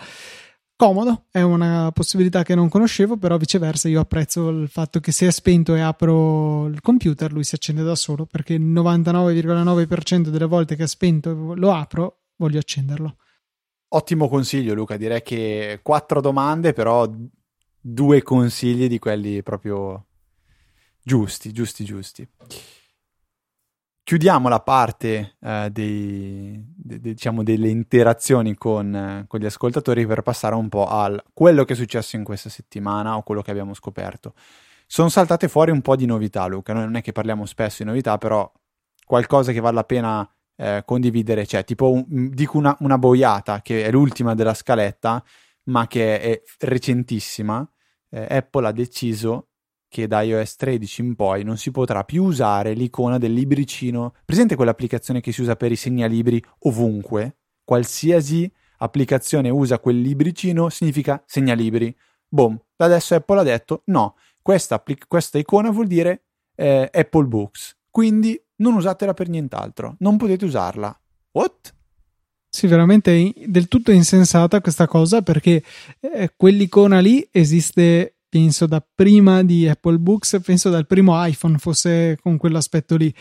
Comodo, 0.76 1.26
è 1.30 1.42
una 1.42 1.92
possibilità 1.92 2.42
che 2.44 2.56
non 2.56 2.70
conoscevo, 2.70 3.18
però 3.18 3.38
viceversa 3.38 3.88
io 3.88 4.00
apprezzo 4.00 4.50
il 4.50 4.68
fatto 4.68 5.00
che 5.00 5.12
se 5.12 5.28
è 5.28 5.32
spento 5.32 5.76
e 5.76 5.82
apro 5.82 6.68
il 6.68 6.82
computer 6.82 7.32
lui 7.32 7.44
si 7.44 7.54
accende 7.54 7.84
da 7.84 7.96
solo, 7.96 8.26
perché 8.26 8.54
il 8.54 8.64
99,9% 8.64 10.30
delle 10.30 10.46
volte 10.46 10.76
che 10.76 10.84
è 10.84 10.88
spento 10.88 11.54
lo 11.54 11.72
apro, 11.72 12.22
voglio 12.38 12.60
accenderlo. 12.60 13.16
Ottimo 13.90 14.30
consiglio 14.30 14.74
Luca, 14.74 14.98
direi 14.98 15.22
che 15.22 15.82
quattro 15.84 16.22
domande, 16.22 16.74
però 16.74 17.08
due 17.80 18.22
consigli 18.24 18.88
di 18.88 18.98
quelli 18.98 19.44
proprio 19.44 20.08
giusti, 21.04 21.52
giusti, 21.52 21.84
giusti 21.84 22.28
chiudiamo 24.04 24.50
la 24.50 24.60
parte 24.60 25.38
eh, 25.40 25.70
dei, 25.72 26.64
de, 26.76 27.00
de, 27.00 27.14
diciamo 27.14 27.44
delle 27.44 27.70
interazioni 27.70 28.56
con, 28.56 28.94
eh, 28.96 29.26
con, 29.28 29.40
gli 29.40 29.46
ascoltatori 29.46 30.06
per 30.06 30.22
passare 30.22 30.56
un 30.56 30.70
po' 30.70 30.88
a 30.88 31.24
quello 31.34 31.64
che 31.64 31.74
è 31.74 31.76
successo 31.76 32.16
in 32.16 32.24
questa 32.24 32.50
settimana 32.50 33.16
o 33.18 33.24
quello 33.24 33.42
che 33.42 33.52
abbiamo 33.52 33.74
scoperto. 33.74 34.34
Sono 34.88 35.10
saltate 35.10 35.48
fuori 35.48 35.72
un 35.72 35.82
po' 35.82 35.96
di 35.96 36.06
novità, 36.06 36.46
Luca. 36.48 36.74
Noi 36.74 36.84
non 36.84 36.96
è 36.96 37.02
che 37.02 37.14
parliamo 37.14 37.46
spesso 37.46 37.84
di 37.84 37.90
novità, 37.90 38.18
però 38.18 38.52
qualcosa 39.06 39.54
che 39.54 39.62
vale 39.62 39.76
la 39.76 39.84
pena 39.86 40.30
eh, 40.58 40.84
condividere 40.86 41.46
c'è. 41.46 41.64
Tipo, 41.64 41.92
un, 41.92 42.30
dico 42.30 42.58
una, 42.58 42.76
una 42.80 42.98
boiata 42.98 43.62
che 43.62 43.86
è 43.86 43.92
l'ultima 43.92 44.36
della 44.36 44.54
scaletta, 44.54 45.24
ma 45.66 45.88
che 45.88 46.20
è 46.20 46.42
recentissima. 46.60 47.66
Eh, 48.10 48.28
Apple 48.30 48.68
ha 48.68 48.72
deciso 48.74 49.51
che 49.92 50.08
da 50.08 50.22
iOS 50.22 50.56
13 50.56 51.02
in 51.02 51.16
poi 51.16 51.44
non 51.44 51.58
si 51.58 51.70
potrà 51.70 52.06
più 52.06 52.24
usare 52.24 52.72
l'icona 52.72 53.18
del 53.18 53.34
libricino. 53.34 54.14
Presente 54.24 54.56
quell'applicazione 54.56 55.20
che 55.20 55.34
si 55.34 55.42
usa 55.42 55.58
per 55.58 55.70
i 55.70 55.76
segnalibri 55.76 56.42
ovunque? 56.60 57.40
Qualsiasi 57.62 58.50
applicazione 58.78 59.50
usa 59.50 59.80
quel 59.80 60.00
libricino 60.00 60.70
significa 60.70 61.22
segnalibri. 61.28 61.94
Boom, 62.26 62.58
adesso 62.78 63.16
Apple 63.16 63.40
ha 63.40 63.44
detto 63.44 63.82
no, 63.88 64.16
questa, 64.42 64.82
questa 65.10 65.38
icona 65.38 65.72
vuol 65.72 65.88
dire 65.88 66.24
eh, 66.56 66.90
Apple 66.90 67.26
Books, 67.26 67.76
quindi 67.90 68.42
non 68.58 68.76
usatela 68.76 69.14
per 69.14 69.28
nient'altro, 69.28 69.98
non 70.00 70.16
potete 70.16 70.46
usarla. 70.46 70.98
What? 71.32 71.74
Sì, 72.48 72.68
veramente 72.68 73.34
del 73.46 73.68
tutto 73.68 73.92
insensata 73.92 74.62
questa 74.62 74.88
cosa 74.88 75.22
perché 75.22 75.62
eh, 76.00 76.32
quell'icona 76.38 77.00
lì 77.00 77.28
esiste 77.30 78.21
penso 78.32 78.66
da 78.66 78.82
prima 78.96 79.44
di 79.44 79.68
Apple 79.68 80.00
Books, 80.00 80.40
penso 80.42 80.70
dal 80.70 80.88
primo 80.88 81.22
iPhone 81.26 81.58
fosse 81.58 82.18
con 82.22 82.38
quell'aspetto 82.38 82.96
lì. 82.96 83.14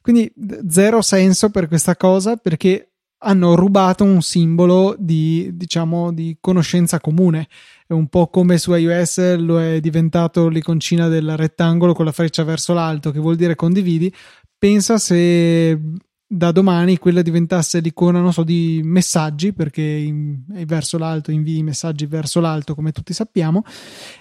Quindi 0.00 0.28
zero 0.68 1.02
senso 1.02 1.50
per 1.50 1.68
questa 1.68 1.94
cosa 1.94 2.34
perché 2.34 2.90
hanno 3.18 3.54
rubato 3.54 4.02
un 4.02 4.20
simbolo 4.22 4.96
di, 4.98 5.50
diciamo, 5.54 6.12
di 6.12 6.36
conoscenza 6.40 6.98
comune. 6.98 7.46
È 7.86 7.92
un 7.92 8.08
po' 8.08 8.26
come 8.26 8.58
su 8.58 8.74
iOS 8.74 9.36
lo 9.36 9.60
è 9.60 9.78
diventato 9.78 10.48
l'iconcina 10.48 11.06
del 11.06 11.36
rettangolo 11.36 11.94
con 11.94 12.04
la 12.04 12.12
freccia 12.12 12.42
verso 12.42 12.74
l'alto, 12.74 13.12
che 13.12 13.20
vuol 13.20 13.36
dire 13.36 13.54
condividi. 13.54 14.12
Pensa 14.58 14.98
se 14.98 15.80
da 16.28 16.50
domani 16.50 16.98
quella 16.98 17.22
diventasse 17.22 17.78
l'icona, 17.78 18.20
non 18.20 18.32
so, 18.32 18.42
di 18.42 18.80
messaggi, 18.82 19.52
perché 19.52 19.82
in, 19.82 20.42
verso 20.66 20.98
l'alto 20.98 21.30
invii 21.30 21.62
messaggi 21.62 22.06
verso 22.06 22.40
l'alto, 22.40 22.74
come 22.74 22.92
tutti 22.92 23.12
sappiamo, 23.12 23.62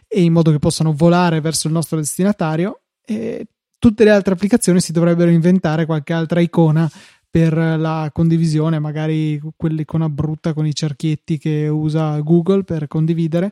e 0.08 0.22
in 0.22 0.32
modo 0.32 0.52
che 0.52 0.60
possano 0.60 0.94
volare 0.94 1.42
verso 1.42 1.68
il 1.68 1.74
nostro 1.74 1.98
destinatario. 1.98 2.82
E 3.04 3.48
tutte 3.80 4.04
le 4.04 4.12
altre 4.12 4.34
applicazioni 4.34 4.80
si 4.80 4.92
dovrebbero 4.92 5.32
inventare 5.32 5.86
qualche 5.86 6.14
altra 6.14 6.40
icona 6.40 6.90
per 7.30 7.54
la 7.54 8.10
condivisione, 8.14 8.80
magari 8.80 9.42
quell'icona 9.58 10.08
brutta 10.08 10.54
con 10.54 10.66
i 10.66 10.74
cerchietti 10.74 11.38
che 11.38 11.68
usa 11.68 12.18
Google 12.20 12.64
per 12.64 12.88
condividere. 12.88 13.52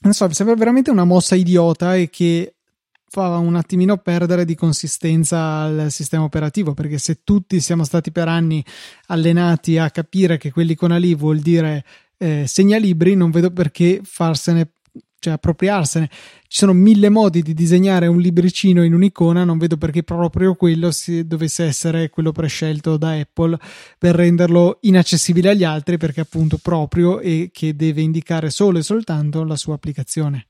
Non 0.00 0.12
so, 0.12 0.26
mi 0.26 0.34
sembra 0.34 0.54
veramente 0.56 0.90
una 0.90 1.04
mossa 1.04 1.34
idiota 1.36 1.96
e 1.96 2.10
che 2.10 2.55
fa 3.08 3.36
un 3.38 3.54
attimino 3.54 3.96
perdere 3.98 4.44
di 4.44 4.54
consistenza 4.54 5.60
al 5.60 5.86
sistema 5.90 6.24
operativo 6.24 6.74
perché 6.74 6.98
se 6.98 7.20
tutti 7.22 7.60
siamo 7.60 7.84
stati 7.84 8.10
per 8.10 8.28
anni 8.28 8.64
allenati 9.06 9.78
a 9.78 9.90
capire 9.90 10.38
che 10.38 10.50
quell'icona 10.50 10.96
lì 10.96 11.14
vuol 11.14 11.38
dire 11.38 11.84
eh, 12.18 12.44
segnalibri 12.46 13.14
non 13.14 13.30
vedo 13.30 13.50
perché 13.50 14.00
farsene 14.02 14.70
cioè 15.18 15.34
appropriarsene. 15.34 16.08
Ci 16.46 16.58
sono 16.58 16.72
mille 16.72 17.08
modi 17.08 17.42
di 17.42 17.54
disegnare 17.54 18.06
un 18.06 18.20
libricino 18.20 18.84
in 18.84 18.94
un'icona 18.94 19.44
non 19.44 19.58
vedo 19.58 19.76
perché 19.76 20.02
proprio 20.02 20.54
quello 20.54 20.90
si, 20.92 21.26
dovesse 21.26 21.64
essere 21.64 22.10
quello 22.10 22.32
prescelto 22.32 22.96
da 22.96 23.12
Apple 23.12 23.58
per 23.98 24.14
renderlo 24.14 24.78
inaccessibile 24.82 25.50
agli 25.50 25.64
altri 25.64 25.96
perché 25.96 26.20
appunto 26.20 26.58
proprio 26.58 27.20
e 27.20 27.50
che 27.52 27.74
deve 27.74 28.02
indicare 28.02 28.50
solo 28.50 28.78
e 28.78 28.82
soltanto 28.82 29.42
la 29.42 29.56
sua 29.56 29.74
applicazione 29.74 30.46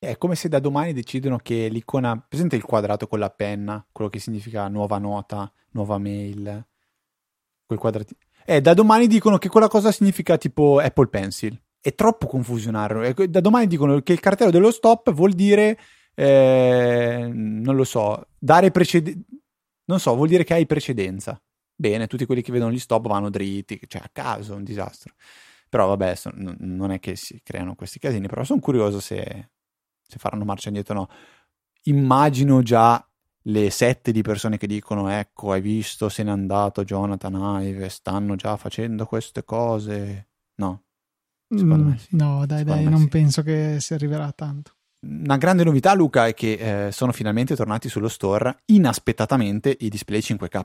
è 0.00 0.16
come 0.16 0.34
se 0.34 0.48
da 0.48 0.60
domani 0.60 0.94
decidono 0.94 1.36
che 1.36 1.68
l'icona, 1.68 2.18
presente 2.18 2.56
il 2.56 2.64
quadrato 2.64 3.06
con 3.06 3.18
la 3.18 3.28
penna, 3.28 3.86
quello 3.92 4.08
che 4.08 4.18
significa 4.18 4.66
nuova 4.68 4.96
nota, 4.96 5.52
nuova 5.72 5.98
mail, 5.98 6.66
quel 7.66 7.78
quadratino. 7.78 8.18
Eh, 8.46 8.62
da 8.62 8.72
domani 8.72 9.06
dicono 9.06 9.36
che 9.36 9.50
quella 9.50 9.68
cosa 9.68 9.92
significa 9.92 10.38
tipo 10.38 10.78
Apple 10.78 11.08
Pencil. 11.08 11.60
È 11.78 11.94
troppo 11.94 12.26
confusionario. 12.26 13.12
Da 13.28 13.40
domani 13.40 13.66
dicono 13.66 14.00
che 14.00 14.14
il 14.14 14.20
cartello 14.20 14.50
dello 14.50 14.70
stop 14.70 15.12
vuol 15.12 15.34
dire, 15.34 15.78
eh, 16.14 17.28
non 17.30 17.76
lo 17.76 17.84
so, 17.84 18.26
dare 18.38 18.70
precedenza. 18.70 19.20
Non 19.84 20.00
so, 20.00 20.14
vuol 20.14 20.28
dire 20.28 20.44
che 20.44 20.54
hai 20.54 20.64
precedenza. 20.64 21.38
Bene, 21.74 22.06
tutti 22.06 22.24
quelli 22.24 22.40
che 22.40 22.52
vedono 22.52 22.72
gli 22.72 22.78
stop 22.78 23.06
vanno 23.06 23.28
dritti, 23.28 23.78
cioè 23.86 24.00
a 24.02 24.10
caso, 24.10 24.54
un 24.54 24.64
disastro. 24.64 25.12
Però 25.68 25.86
vabbè, 25.88 26.14
so, 26.14 26.30
non 26.34 26.90
è 26.90 26.98
che 27.00 27.16
si 27.16 27.40
creano 27.42 27.74
questi 27.74 27.98
casini, 27.98 28.28
però 28.28 28.44
sono 28.44 28.60
curioso 28.60 28.98
se 28.98 29.50
se 30.10 30.18
faranno 30.18 30.44
marcia 30.44 30.68
indietro 30.68 30.94
o 30.94 30.98
no. 30.98 31.08
Immagino 31.84 32.62
già 32.62 33.02
le 33.44 33.70
sette 33.70 34.12
di 34.12 34.22
persone 34.22 34.58
che 34.58 34.66
dicono 34.66 35.08
ecco 35.08 35.52
hai 35.52 35.60
visto 35.60 36.08
se 36.08 36.22
n'è 36.22 36.30
andato 36.30 36.84
Jonathan 36.84 37.62
Ive 37.62 37.88
stanno 37.88 38.36
già 38.36 38.56
facendo 38.56 39.06
queste 39.06 39.44
cose 39.44 40.28
no 40.56 40.82
secondo 41.48 41.84
mm, 41.84 41.88
me 41.88 41.98
sì. 41.98 42.08
no 42.16 42.44
dai 42.44 42.58
secondo 42.58 42.82
dai 42.82 42.90
non 42.90 43.00
sì. 43.00 43.08
penso 43.08 43.42
che 43.42 43.78
si 43.80 43.94
arriverà 43.94 44.26
a 44.26 44.32
tanto 44.32 44.74
una 45.06 45.38
grande 45.38 45.64
novità 45.64 45.94
Luca 45.94 46.26
è 46.26 46.34
che 46.34 46.88
eh, 46.88 46.92
sono 46.92 47.12
finalmente 47.12 47.56
tornati 47.56 47.88
sullo 47.88 48.08
store 48.08 48.62
inaspettatamente 48.66 49.74
i 49.80 49.88
display 49.88 50.20
5K 50.20 50.64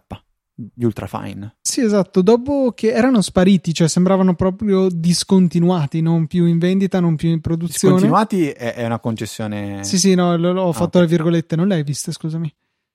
gli 0.55 0.83
ultrafine. 0.83 1.57
Sì, 1.61 1.81
esatto, 1.81 2.21
dopo 2.21 2.71
che 2.73 2.91
erano 2.93 3.21
spariti, 3.21 3.73
cioè 3.73 3.89
sembravano 3.89 4.35
proprio 4.35 4.87
discontinuati, 4.89 6.01
non 6.01 6.27
più 6.27 6.45
in 6.45 6.57
vendita, 6.57 6.99
non 6.99 7.15
più 7.15 7.29
in 7.29 7.41
produzione. 7.41 7.95
Discontinuati 7.95 8.49
è, 8.49 8.73
è 8.73 8.85
una 8.85 8.99
concessione. 8.99 9.83
Sì, 9.83 9.99
sì, 9.99 10.15
no, 10.15 10.35
l- 10.37 10.45
ho 10.45 10.69
ah, 10.69 10.73
fatto 10.73 10.97
okay. 10.97 11.01
le 11.01 11.07
virgolette, 11.07 11.55
non 11.55 11.67
le 11.67 11.75
hai 11.75 11.83
viste, 11.83 12.11
scusami. 12.11 12.53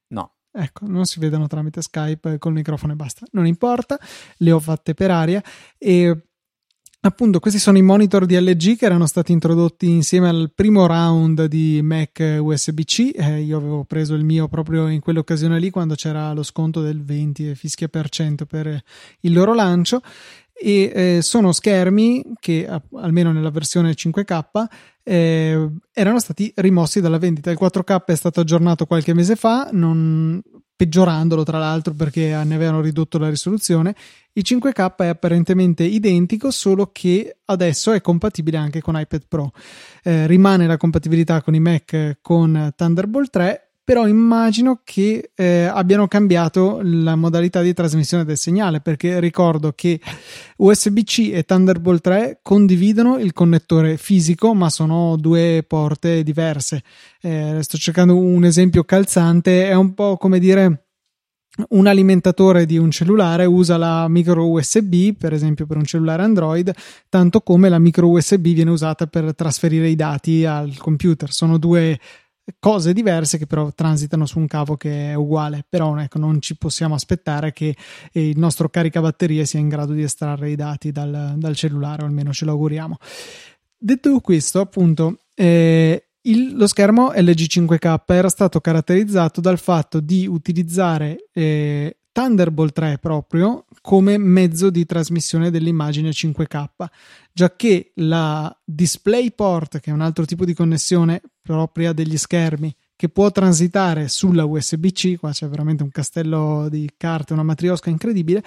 No. 0.08 0.32
Ecco, 0.52 0.86
non 0.86 1.04
si 1.04 1.20
vedono 1.20 1.46
tramite 1.46 1.82
Skype 1.82 2.38
col 2.38 2.52
microfono 2.52 2.94
e 2.94 2.96
basta. 2.96 3.26
Non 3.32 3.46
importa, 3.46 3.98
le 4.38 4.52
ho 4.52 4.58
fatte 4.58 4.94
per 4.94 5.10
aria 5.10 5.42
e 5.78 6.29
Appunto, 7.02 7.40
questi 7.40 7.58
sono 7.58 7.78
i 7.78 7.82
monitor 7.82 8.26
di 8.26 8.38
LG 8.38 8.76
che 8.76 8.84
erano 8.84 9.06
stati 9.06 9.32
introdotti 9.32 9.88
insieme 9.88 10.28
al 10.28 10.52
primo 10.54 10.86
round 10.86 11.46
di 11.46 11.80
Mac 11.82 12.18
USB-C. 12.38 13.12
Eh, 13.14 13.40
io 13.40 13.56
avevo 13.56 13.84
preso 13.84 14.12
il 14.12 14.22
mio 14.22 14.48
proprio 14.48 14.86
in 14.86 15.00
quell'occasione 15.00 15.58
lì 15.58 15.70
quando 15.70 15.94
c'era 15.94 16.30
lo 16.34 16.42
sconto 16.42 16.82
del 16.82 17.02
20 17.02 17.54
fischia 17.54 17.88
per 17.88 18.10
cento 18.10 18.44
per 18.44 18.82
il 19.20 19.32
loro 19.32 19.54
lancio. 19.54 20.02
E 20.52 20.92
eh, 20.94 21.22
sono 21.22 21.52
schermi 21.52 22.34
che, 22.38 22.68
almeno 22.96 23.32
nella 23.32 23.50
versione 23.50 23.92
5K, 23.92 24.64
eh, 25.02 25.70
erano 25.94 26.20
stati 26.20 26.52
rimossi 26.56 27.00
dalla 27.00 27.16
vendita. 27.16 27.50
Il 27.50 27.56
4K 27.58 28.04
è 28.04 28.14
stato 28.14 28.40
aggiornato 28.40 28.84
qualche 28.84 29.14
mese 29.14 29.36
fa, 29.36 29.70
non, 29.72 30.38
peggiorandolo 30.80 31.42
tra 31.42 31.58
l'altro 31.58 31.92
perché 31.92 32.28
ne 32.42 32.54
avevano 32.54 32.80
ridotto 32.80 33.18
la 33.18 33.28
risoluzione. 33.28 33.94
Il 34.32 34.44
5K 34.46 34.96
è 34.96 35.06
apparentemente 35.08 35.84
identico, 35.84 36.50
solo 36.50 36.88
che 36.90 37.36
adesso 37.44 37.92
è 37.92 38.00
compatibile 38.00 38.56
anche 38.56 38.80
con 38.80 38.98
iPad 38.98 39.24
Pro. 39.28 39.52
Eh, 40.02 40.26
rimane 40.26 40.66
la 40.66 40.78
compatibilità 40.78 41.42
con 41.42 41.54
i 41.54 41.60
Mac 41.60 42.16
con 42.22 42.72
Thunderbolt 42.74 43.28
3, 43.28 43.69
però 43.82 44.06
immagino 44.06 44.80
che 44.84 45.30
eh, 45.34 45.64
abbiano 45.64 46.06
cambiato 46.06 46.80
la 46.82 47.16
modalità 47.16 47.62
di 47.62 47.72
trasmissione 47.72 48.24
del 48.24 48.36
segnale 48.36 48.80
perché 48.80 49.18
ricordo 49.20 49.72
che 49.72 50.00
USB-C 50.56 51.30
e 51.32 51.44
Thunderbolt 51.44 52.00
3 52.00 52.40
condividono 52.42 53.18
il 53.18 53.32
connettore 53.32 53.96
fisico 53.96 54.54
ma 54.54 54.70
sono 54.70 55.16
due 55.16 55.64
porte 55.66 56.22
diverse 56.22 56.82
eh, 57.20 57.58
sto 57.62 57.76
cercando 57.78 58.16
un 58.16 58.44
esempio 58.44 58.84
calzante 58.84 59.68
è 59.68 59.74
un 59.74 59.94
po' 59.94 60.16
come 60.16 60.38
dire 60.38 60.84
un 61.70 61.86
alimentatore 61.86 62.64
di 62.64 62.78
un 62.78 62.90
cellulare 62.90 63.44
usa 63.44 63.76
la 63.76 64.08
micro 64.08 64.48
USB, 64.48 65.12
per 65.18 65.32
esempio 65.32 65.66
per 65.66 65.76
un 65.76 65.84
cellulare 65.84 66.22
Android, 66.22 66.70
tanto 67.08 67.40
come 67.40 67.68
la 67.68 67.78
micro 67.78 68.08
USB 68.08 68.48
viene 68.48 68.70
usata 68.70 69.06
per 69.06 69.34
trasferire 69.34 69.88
i 69.88 69.96
dati 69.96 70.44
al 70.44 70.76
computer. 70.78 71.30
Sono 71.32 71.58
due 71.58 71.98
cose 72.58 72.92
diverse 72.92 73.38
che 73.38 73.46
però 73.46 73.70
transitano 73.72 74.26
su 74.26 74.38
un 74.38 74.46
cavo 74.46 74.76
che 74.76 75.10
è 75.10 75.14
uguale. 75.14 75.64
Però 75.68 75.96
ecco, 75.98 76.18
non 76.18 76.40
ci 76.40 76.56
possiamo 76.56 76.94
aspettare 76.94 77.52
che 77.52 77.76
il 78.12 78.38
nostro 78.38 78.68
caricabatterie 78.68 79.44
sia 79.44 79.60
in 79.60 79.68
grado 79.68 79.92
di 79.92 80.02
estrarre 80.02 80.50
i 80.50 80.56
dati 80.56 80.92
dal, 80.92 81.34
dal 81.36 81.56
cellulare 81.56 82.02
o 82.02 82.06
almeno 82.06 82.32
ce 82.32 82.44
lo 82.44 82.52
auguriamo. 82.52 82.96
Detto 83.76 84.20
questo 84.20 84.60
appunto 84.60 85.20
eh, 85.34 86.04
il, 86.22 86.54
lo 86.54 86.66
schermo 86.66 87.12
LG 87.14 87.46
5K 87.48 88.02
era 88.08 88.28
stato 88.28 88.60
caratterizzato 88.60 89.40
dal 89.40 89.58
fatto 89.58 90.00
di 90.00 90.26
utilizzare 90.26 91.28
eh, 91.32 91.96
Thunderbolt 92.12 92.72
3 92.74 92.98
proprio 92.98 93.64
come 93.80 94.18
mezzo 94.18 94.68
di 94.68 94.84
trasmissione 94.84 95.50
dell'immagine 95.50 96.10
5K, 96.10 96.66
già 97.32 97.56
che 97.56 97.92
la 97.94 98.54
DisplayPort, 98.62 99.80
che 99.80 99.90
è 99.90 99.94
un 99.94 100.02
altro 100.02 100.26
tipo 100.26 100.44
di 100.44 100.52
connessione 100.52 101.22
propria 101.42 101.92
degli 101.92 102.16
schermi, 102.16 102.74
che 102.96 103.08
può 103.08 103.30
transitare 103.30 104.08
sulla 104.08 104.44
USB-C, 104.44 105.18
qua 105.18 105.30
c'è 105.30 105.48
veramente 105.48 105.82
un 105.82 105.90
castello 105.90 106.68
di 106.68 106.90
carte, 106.96 107.32
una 107.32 107.42
matriosca 107.42 107.88
incredibile, 107.88 108.42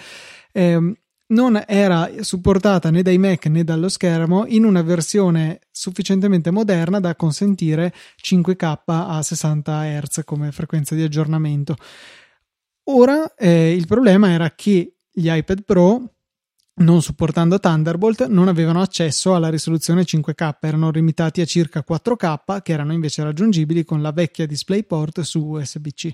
ehm, 0.52 0.94
non 1.28 1.62
era 1.66 2.10
supportata 2.20 2.92
né 2.92 3.02
dai 3.02 3.18
Mac 3.18 3.48
né 3.48 3.64
dallo 3.64 3.90
schermo 3.90 4.46
in 4.46 4.66
una 4.66 4.84
versione 4.84 5.60
sufficientemente 5.72 6.52
moderna 6.52 7.00
da 7.00 7.16
consentire 7.16 7.94
5K 8.22 8.82
a 8.86 9.22
60 9.22 10.02
Hz 10.02 10.22
come 10.26 10.52
frequenza 10.52 10.94
di 10.94 11.02
aggiornamento. 11.02 11.76
Ora 12.86 13.34
eh, 13.36 13.74
il 13.74 13.88
problema 13.88 14.30
era 14.30 14.52
che 14.52 14.98
gli 15.12 15.30
iPad 15.30 15.64
Pro 15.64 16.13
non 16.76 17.02
supportando 17.04 17.60
Thunderbolt 17.60 18.28
non 18.28 18.48
avevano 18.48 18.82
accesso 18.82 19.36
alla 19.36 19.50
risoluzione 19.50 20.04
5K, 20.04 20.56
erano 20.62 20.90
limitati 20.90 21.42
a 21.42 21.46
circa 21.46 21.84
4K 21.88 22.62
che 22.64 22.72
erano 22.72 22.94
invece 22.94 23.24
raggiungibili 23.24 23.84
con 23.84 24.02
la 24.02 24.12
vecchia 24.12 24.48
DisplayPort 24.48 25.22
su 25.22 25.40
USB-C. 25.40 26.12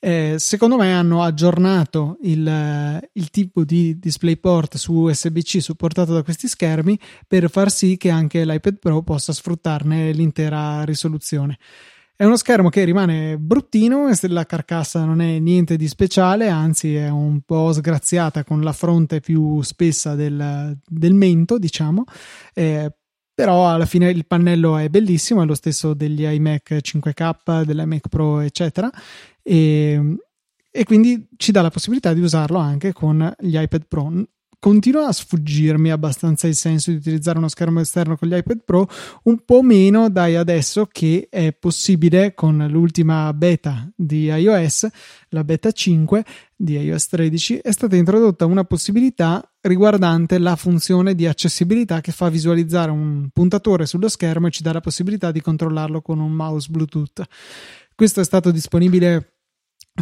Eh, 0.00 0.34
secondo 0.38 0.76
me 0.76 0.92
hanno 0.92 1.22
aggiornato 1.22 2.18
il, 2.22 3.00
il, 3.12 3.30
tipo 3.30 3.64
di 3.64 3.98
DisplayPort 3.98 4.76
su 4.76 4.92
USB-C 4.92 5.62
supportato 5.62 6.12
da 6.12 6.22
questi 6.22 6.46
schermi 6.46 6.98
per 7.26 7.48
far 7.48 7.70
sì 7.70 7.96
che 7.96 8.10
anche 8.10 8.44
l'iPad 8.44 8.78
Pro 8.78 9.02
possa 9.02 9.32
sfruttarne 9.32 10.12
l'intera 10.12 10.84
risoluzione. 10.84 11.58
È 12.16 12.22
uno 12.24 12.36
schermo 12.36 12.68
che 12.68 12.84
rimane 12.84 13.36
bruttino, 13.38 14.08
la 14.28 14.46
carcassa 14.46 15.04
non 15.04 15.20
è 15.20 15.40
niente 15.40 15.76
di 15.76 15.88
speciale, 15.88 16.48
anzi 16.48 16.94
è 16.94 17.08
un 17.08 17.40
po' 17.40 17.72
sgraziata 17.72 18.44
con 18.44 18.60
la 18.60 18.72
fronte 18.72 19.18
più 19.18 19.60
spessa 19.62 20.14
del, 20.14 20.78
del 20.86 21.12
mento, 21.12 21.58
diciamo. 21.58 22.04
Eh, 22.54 22.92
però 23.34 23.68
alla 23.68 23.84
fine 23.84 24.10
il 24.10 24.26
pannello 24.26 24.76
è 24.76 24.88
bellissimo, 24.88 25.42
è 25.42 25.44
lo 25.44 25.56
stesso 25.56 25.92
degli 25.92 26.22
iMac 26.24 26.78
5K, 26.80 27.64
dell'iMac 27.64 28.06
Pro, 28.06 28.38
eccetera. 28.38 28.88
E, 29.42 30.16
e 30.70 30.84
quindi 30.84 31.26
ci 31.36 31.50
dà 31.50 31.62
la 31.62 31.70
possibilità 31.70 32.12
di 32.12 32.20
usarlo 32.20 32.58
anche 32.58 32.92
con 32.92 33.34
gli 33.40 33.58
iPad 33.58 33.86
Pro 33.88 34.12
continua 34.64 35.08
a 35.08 35.12
sfuggirmi 35.12 35.90
abbastanza 35.90 36.46
il 36.46 36.54
senso 36.54 36.90
di 36.90 36.96
utilizzare 36.96 37.36
uno 37.36 37.48
schermo 37.48 37.80
esterno 37.80 38.16
con 38.16 38.28
gli 38.28 38.34
iPad 38.34 38.62
Pro, 38.64 38.88
un 39.24 39.44
po' 39.44 39.60
meno 39.60 40.08
dai 40.08 40.36
adesso 40.36 40.88
che 40.90 41.26
è 41.28 41.52
possibile 41.52 42.32
con 42.32 42.66
l'ultima 42.70 43.30
beta 43.34 43.86
di 43.94 44.24
iOS, 44.24 44.88
la 45.28 45.44
beta 45.44 45.70
5 45.70 46.24
di 46.56 46.78
iOS 46.78 47.08
13, 47.08 47.58
è 47.58 47.72
stata 47.72 47.94
introdotta 47.96 48.46
una 48.46 48.64
possibilità 48.64 49.46
riguardante 49.60 50.38
la 50.38 50.56
funzione 50.56 51.14
di 51.14 51.26
accessibilità 51.26 52.00
che 52.00 52.12
fa 52.12 52.30
visualizzare 52.30 52.90
un 52.90 53.28
puntatore 53.34 53.84
sullo 53.84 54.08
schermo 54.08 54.46
e 54.46 54.50
ci 54.50 54.62
dà 54.62 54.72
la 54.72 54.80
possibilità 54.80 55.30
di 55.30 55.42
controllarlo 55.42 56.00
con 56.00 56.20
un 56.20 56.32
mouse 56.32 56.68
Bluetooth. 56.70 57.22
Questo 57.94 58.22
è 58.22 58.24
stato 58.24 58.50
disponibile 58.50 59.33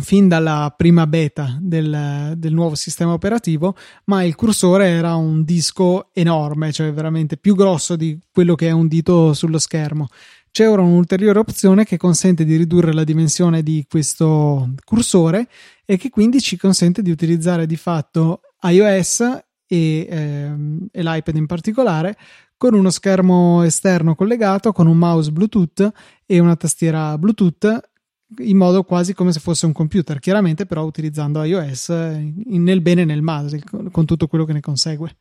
fin 0.00 0.26
dalla 0.26 0.72
prima 0.74 1.06
beta 1.06 1.58
del, 1.60 2.34
del, 2.36 2.52
nuovo 2.52 2.74
sistema 2.74 3.12
operativo, 3.12 3.76
ma 4.04 4.24
il 4.24 4.34
cursore 4.34 4.88
era 4.88 5.14
un 5.16 5.44
disco 5.44 6.08
enorme, 6.14 6.72
cioè 6.72 6.92
veramente 6.92 7.36
più 7.36 7.54
grosso 7.54 7.94
di 7.94 8.18
quello 8.32 8.54
che 8.54 8.68
è 8.68 8.70
un 8.70 8.88
dito 8.88 9.34
sullo 9.34 9.58
schermo. 9.58 10.08
C'è 10.50 10.68
ora 10.68 10.82
un'ulteriore 10.82 11.38
opzione 11.38 11.84
che 11.84 11.96
consente 11.96 12.44
di 12.44 12.56
ridurre 12.56 12.92
la 12.92 13.04
dimensione 13.04 13.62
di 13.62 13.86
questo 13.88 14.74
cursore 14.84 15.48
e 15.84 15.96
che 15.96 16.10
quindi 16.10 16.40
ci 16.40 16.56
consente 16.56 17.02
di 17.02 17.10
utilizzare 17.10 17.66
di 17.66 17.76
fatto 17.76 18.40
iOS 18.62 19.20
e, 19.66 20.06
ehm, 20.08 20.88
e 20.90 21.02
l'iPad 21.02 21.36
in 21.36 21.46
particolare 21.46 22.16
con 22.56 22.74
uno 22.74 22.90
schermo 22.90 23.62
esterno 23.62 24.14
collegato, 24.14 24.72
con 24.72 24.86
un 24.86 24.96
mouse 24.96 25.32
Bluetooth 25.32 25.90
e 26.24 26.38
una 26.38 26.54
tastiera 26.54 27.18
Bluetooth 27.18 27.91
in 28.38 28.56
modo 28.56 28.84
quasi 28.84 29.14
come 29.14 29.32
se 29.32 29.40
fosse 29.40 29.66
un 29.66 29.72
computer, 29.72 30.18
chiaramente 30.18 30.66
però 30.66 30.84
utilizzando 30.84 31.42
iOS 31.42 31.88
nel 31.88 32.80
bene 32.80 33.02
e 33.02 33.04
nel 33.04 33.22
male, 33.22 33.62
con 33.90 34.04
tutto 34.04 34.26
quello 34.26 34.44
che 34.44 34.52
ne 34.52 34.60
consegue. 34.60 35.16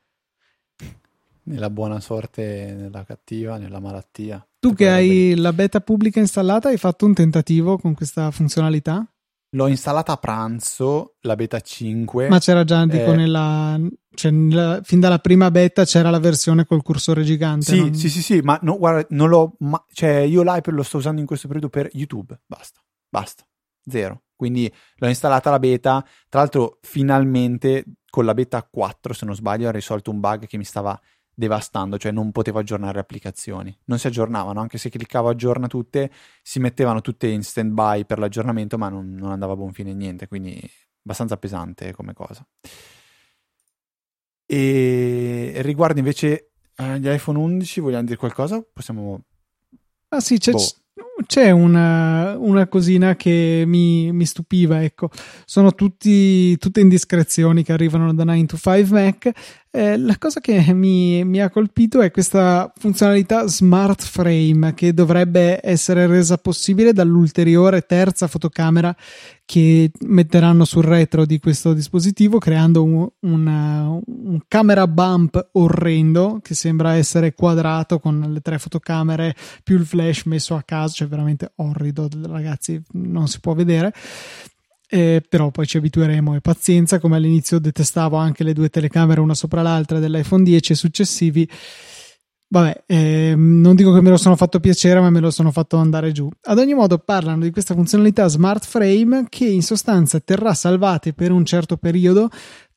Nella 1.43 1.69
buona 1.69 1.99
sorte, 1.99 2.75
nella 2.77 3.03
cattiva, 3.03 3.57
nella 3.57 3.79
malattia. 3.79 4.45
Tu 4.59 4.73
che 4.73 4.89
hai 4.89 5.35
la 5.35 5.53
beta 5.53 5.81
pubblica 5.81 6.19
installata, 6.19 6.69
hai 6.69 6.77
fatto 6.77 7.05
un 7.05 7.13
tentativo 7.13 7.77
con 7.77 7.95
questa 7.95 8.29
funzionalità? 8.29 9.05
L'ho 9.53 9.67
installata 9.67 10.13
a 10.13 10.17
pranzo, 10.17 11.15
la 11.21 11.35
beta 11.35 11.59
5. 11.59 12.29
Ma 12.29 12.39
c'era 12.39 12.63
già, 12.63 12.85
dico, 12.85 13.11
eh, 13.11 13.15
nella, 13.15 13.77
cioè, 14.13 14.31
nella, 14.31 14.79
fin 14.83 14.99
dalla 14.99 15.19
prima 15.19 15.51
beta 15.51 15.83
c'era 15.83 16.09
la 16.09 16.19
versione 16.19 16.65
col 16.65 16.83
cursore 16.83 17.23
gigante. 17.23 17.65
Sì, 17.65 17.79
non... 17.79 17.93
sì, 17.93 18.09
sì, 18.09 18.21
sì, 18.21 18.39
ma 18.39 18.59
no, 18.61 18.77
guarda, 18.77 19.05
non 19.09 19.29
l'ho, 19.29 19.55
ma, 19.59 19.83
cioè, 19.91 20.19
io 20.19 20.41
l'iPad 20.43 20.73
lo 20.73 20.83
sto 20.83 20.97
usando 20.97 21.21
in 21.21 21.27
questo 21.27 21.47
periodo 21.47 21.69
per 21.69 21.89
YouTube, 21.93 22.39
basta. 22.45 22.80
Basta, 23.11 23.45
zero. 23.85 24.23
Quindi 24.37 24.73
l'ho 24.95 25.07
installata 25.07 25.49
la 25.49 25.59
beta. 25.59 26.01
Tra 26.29 26.39
l'altro, 26.39 26.79
finalmente 26.81 27.83
con 28.09 28.25
la 28.25 28.33
beta 28.33 28.63
4, 28.63 29.13
se 29.13 29.25
non 29.25 29.35
sbaglio, 29.35 29.67
ha 29.67 29.71
risolto 29.71 30.11
un 30.11 30.19
bug 30.19 30.47
che 30.47 30.57
mi 30.57 30.63
stava 30.63 30.99
devastando, 31.33 31.97
cioè 31.97 32.11
non 32.11 32.31
potevo 32.31 32.59
aggiornare 32.59 32.99
applicazioni. 32.99 33.77
Non 33.85 33.99
si 33.99 34.07
aggiornavano, 34.07 34.59
anche 34.59 34.77
se 34.77 34.89
cliccavo 34.89 35.29
aggiorna 35.29 35.67
tutte, 35.67 36.09
si 36.41 36.59
mettevano 36.59 37.01
tutte 37.01 37.27
in 37.27 37.43
stand 37.43 37.73
by 37.73 38.05
per 38.05 38.19
l'aggiornamento, 38.19 38.77
ma 38.77 38.89
non, 38.89 39.13
non 39.13 39.31
andava 39.31 39.53
a 39.53 39.55
buon 39.57 39.73
fine 39.73 39.93
niente, 39.93 40.27
quindi 40.27 40.59
abbastanza 41.03 41.37
pesante 41.37 41.93
come 41.93 42.13
cosa. 42.13 42.45
E 44.45 45.53
riguardo 45.57 45.99
invece 45.99 46.51
agli 46.75 47.09
iPhone 47.09 47.37
11, 47.37 47.79
vogliamo 47.81 48.05
dire 48.05 48.17
qualcosa? 48.17 48.65
Possiamo... 48.73 49.25
Ah 50.09 50.19
sì, 50.19 50.37
c'è, 50.37 50.51
boh 50.51 50.59
c'è 51.25 51.51
una, 51.51 52.37
una 52.37 52.67
cosina 52.67 53.15
che 53.15 53.63
mi, 53.65 54.11
mi, 54.11 54.25
stupiva, 54.25 54.83
ecco. 54.83 55.09
Sono 55.45 55.73
tutti, 55.73 56.57
tutte 56.57 56.81
indiscrezioni 56.81 57.63
che 57.63 57.73
arrivano 57.73 58.13
da 58.13 58.23
9 58.23 58.45
to 58.45 58.57
5 58.57 58.83
Mac. 58.89 59.31
Eh, 59.73 59.97
la 59.97 60.17
cosa 60.17 60.41
che 60.41 60.73
mi, 60.73 61.23
mi, 61.23 61.39
ha 61.39 61.49
colpito 61.49 62.01
è 62.01 62.11
questa 62.11 62.73
funzionalità 62.77 63.47
Smart 63.47 64.03
Frame 64.03 64.73
che 64.73 64.93
dovrebbe 64.93 65.61
essere 65.63 66.07
resa 66.07 66.37
possibile 66.37 66.91
dall'ulteriore 66.91 67.85
terza 67.85 68.27
fotocamera 68.27 68.93
che 69.45 69.91
metteranno 70.07 70.63
sul 70.63 70.83
retro 70.83 71.25
di 71.25 71.39
questo 71.39 71.73
dispositivo, 71.73 72.37
creando 72.37 72.83
un, 72.83 73.07
una, 73.19 73.89
un 73.89 74.39
camera 74.47 74.87
bump 74.87 75.49
orrendo 75.53 76.39
che 76.41 76.53
sembra 76.53 76.95
essere 76.95 77.33
quadrato 77.33 77.99
con 77.99 78.27
le 78.29 78.39
tre 78.39 78.59
fotocamere 78.59 79.35
più 79.61 79.77
il 79.77 79.85
flash 79.85 80.23
messo 80.23 80.55
a 80.55 80.63
caso, 80.63 80.95
cioè 80.95 81.07
veramente 81.11 81.51
orrido, 81.57 82.09
ragazzi, 82.23 82.81
non 82.93 83.27
si 83.27 83.39
può 83.39 83.53
vedere. 83.53 83.93
Eh, 84.93 85.23
però 85.27 85.51
poi 85.51 85.67
ci 85.67 85.77
abitueremo 85.77 86.35
e 86.35 86.41
pazienza, 86.41 86.99
come 86.99 87.17
all'inizio 87.17 87.59
detestavo 87.59 88.17
anche 88.17 88.43
le 88.43 88.53
due 88.53 88.69
telecamere 88.69 89.21
una 89.21 89.35
sopra 89.35 89.61
l'altra 89.61 89.99
dell'iPhone 89.99 90.43
10 90.43 90.71
e 90.71 90.75
successivi. 90.75 91.49
Vabbè, 92.47 92.83
eh, 92.87 93.33
non 93.37 93.75
dico 93.75 93.93
che 93.93 94.01
me 94.01 94.09
lo 94.09 94.17
sono 94.17 94.35
fatto 94.35 94.59
piacere, 94.59 94.99
ma 94.99 95.09
me 95.09 95.21
lo 95.21 95.31
sono 95.31 95.51
fatto 95.51 95.77
andare 95.77 96.11
giù. 96.11 96.29
Ad 96.43 96.57
ogni 96.57 96.73
modo, 96.73 96.97
parlano 96.97 97.43
di 97.43 97.51
questa 97.51 97.73
funzionalità 97.73 98.27
Smart 98.27 98.65
Frame 98.65 99.27
che 99.29 99.45
in 99.45 99.61
sostanza 99.61 100.19
terrà 100.19 100.53
salvate 100.53 101.13
per 101.13 101.31
un 101.31 101.45
certo 101.45 101.77
periodo 101.77 102.29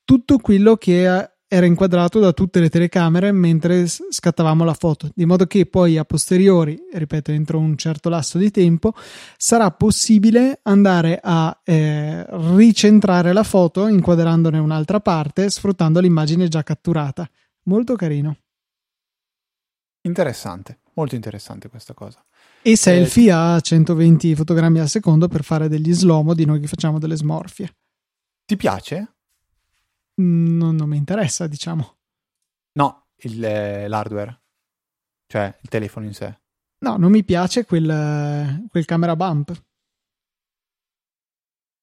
tutto 0.04 0.38
quello 0.38 0.76
che 0.76 1.32
era 1.54 1.66
inquadrato 1.66 2.18
da 2.18 2.32
tutte 2.32 2.58
le 2.58 2.68
telecamere 2.68 3.30
mentre 3.30 3.86
scattavamo 3.86 4.64
la 4.64 4.74
foto, 4.74 5.08
di 5.14 5.24
modo 5.24 5.46
che 5.46 5.66
poi 5.66 5.96
a 5.96 6.04
posteriori, 6.04 6.76
ripeto, 6.92 7.30
entro 7.30 7.60
un 7.60 7.76
certo 7.76 8.08
lasso 8.08 8.38
di 8.38 8.50
tempo, 8.50 8.92
sarà 9.36 9.70
possibile 9.70 10.58
andare 10.64 11.20
a 11.22 11.56
eh, 11.62 12.26
ricentrare 12.56 13.32
la 13.32 13.44
foto 13.44 13.86
inquadrandone 13.86 14.58
un'altra 14.58 14.98
parte 14.98 15.48
sfruttando 15.48 16.00
l'immagine 16.00 16.48
già 16.48 16.64
catturata. 16.64 17.28
Molto 17.66 17.94
carino. 17.94 18.36
Interessante, 20.02 20.80
molto 20.94 21.14
interessante 21.14 21.68
questa 21.68 21.94
cosa. 21.94 22.20
E 22.62 22.76
selfie 22.76 23.28
eh, 23.28 23.30
a 23.30 23.60
120 23.60 24.34
fotogrammi 24.34 24.80
al 24.80 24.88
secondo 24.88 25.28
per 25.28 25.44
fare 25.44 25.68
degli 25.68 25.94
slow 25.94 26.32
di 26.32 26.46
noi 26.46 26.58
che 26.58 26.66
facciamo 26.66 26.98
delle 26.98 27.14
smorfie. 27.14 27.76
Ti 28.44 28.56
piace? 28.56 29.13
Non, 30.16 30.76
non 30.76 30.88
mi 30.88 30.96
interessa, 30.96 31.46
diciamo. 31.46 31.96
No, 32.72 33.06
il, 33.22 33.44
eh, 33.44 33.88
l'hardware, 33.88 34.42
cioè 35.26 35.56
il 35.60 35.68
telefono 35.68 36.06
in 36.06 36.14
sé. 36.14 36.38
No, 36.84 36.96
non 36.96 37.10
mi 37.10 37.24
piace 37.24 37.64
quel, 37.64 38.66
quel 38.68 38.84
camera 38.84 39.16
bump. 39.16 39.62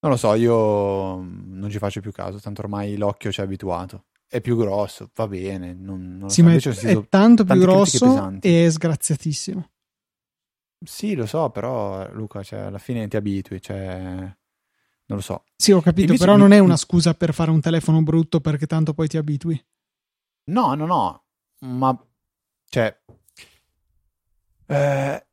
Non 0.00 0.10
lo 0.10 0.16
so, 0.16 0.34
io 0.34 1.18
mm, 1.18 1.58
non 1.58 1.70
ci 1.70 1.78
faccio 1.78 2.00
più 2.00 2.12
caso, 2.12 2.40
tanto 2.40 2.62
ormai 2.62 2.96
l'occhio 2.96 3.32
ci 3.32 3.40
è 3.40 3.44
abituato. 3.44 4.06
È 4.26 4.40
più 4.40 4.56
grosso, 4.56 5.10
va 5.14 5.28
bene. 5.28 5.74
Non, 5.74 6.16
non 6.16 6.30
sì, 6.30 6.40
so. 6.40 6.46
ma 6.46 6.54
è, 6.54 6.96
è 6.96 7.08
tanto 7.08 7.44
più 7.44 7.58
grosso 7.58 8.38
e 8.40 8.70
sgraziatissimo. 8.70 9.70
Sì, 10.84 11.14
lo 11.14 11.26
so, 11.26 11.50
però 11.50 12.10
Luca, 12.12 12.42
cioè, 12.42 12.60
alla 12.60 12.78
fine 12.78 13.06
ti 13.06 13.16
abitui, 13.16 13.60
cioè, 13.60 14.34
non 15.06 15.18
lo 15.18 15.20
so. 15.20 15.44
Sì, 15.56 15.72
ho 15.72 15.80
capito, 15.80 16.12
Invece 16.12 16.24
però 16.24 16.36
mi... 16.36 16.42
non 16.42 16.52
è 16.52 16.58
una 16.58 16.76
scusa 16.76 17.14
per 17.14 17.34
fare 17.34 17.50
un 17.50 17.60
telefono 17.60 18.02
brutto 18.02 18.40
perché 18.40 18.66
tanto 18.66 18.94
poi 18.94 19.08
ti 19.08 19.16
abitui. 19.16 19.62
No, 20.44 20.74
no, 20.74 20.86
no, 20.86 21.22
ma 21.60 22.06
cioè 22.68 23.00
eh, 24.66 25.26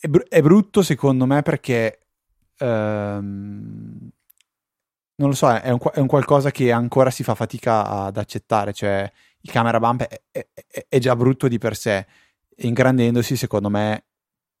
è, 0.00 0.08
br- 0.08 0.28
è, 0.28 0.42
brutto 0.42 0.82
secondo 0.82 1.26
me 1.26 1.42
perché 1.42 2.00
ehm, 2.58 4.10
non 5.14 5.28
lo 5.28 5.34
so, 5.34 5.48
è 5.48 5.70
un, 5.70 5.78
è 5.92 6.00
un, 6.00 6.06
qualcosa 6.06 6.50
che 6.50 6.72
ancora 6.72 7.10
si 7.10 7.22
fa 7.22 7.34
fatica 7.34 7.86
ad 7.86 8.16
accettare, 8.16 8.72
cioè 8.72 9.10
il 9.40 9.50
camera 9.50 9.78
bump 9.78 10.02
è, 10.02 10.22
è, 10.30 10.46
è 10.88 10.98
già 10.98 11.14
brutto 11.14 11.48
di 11.48 11.58
per 11.58 11.76
sé, 11.76 12.06
ingrandendosi 12.56 13.36
secondo 13.36 13.70
me 13.70 14.06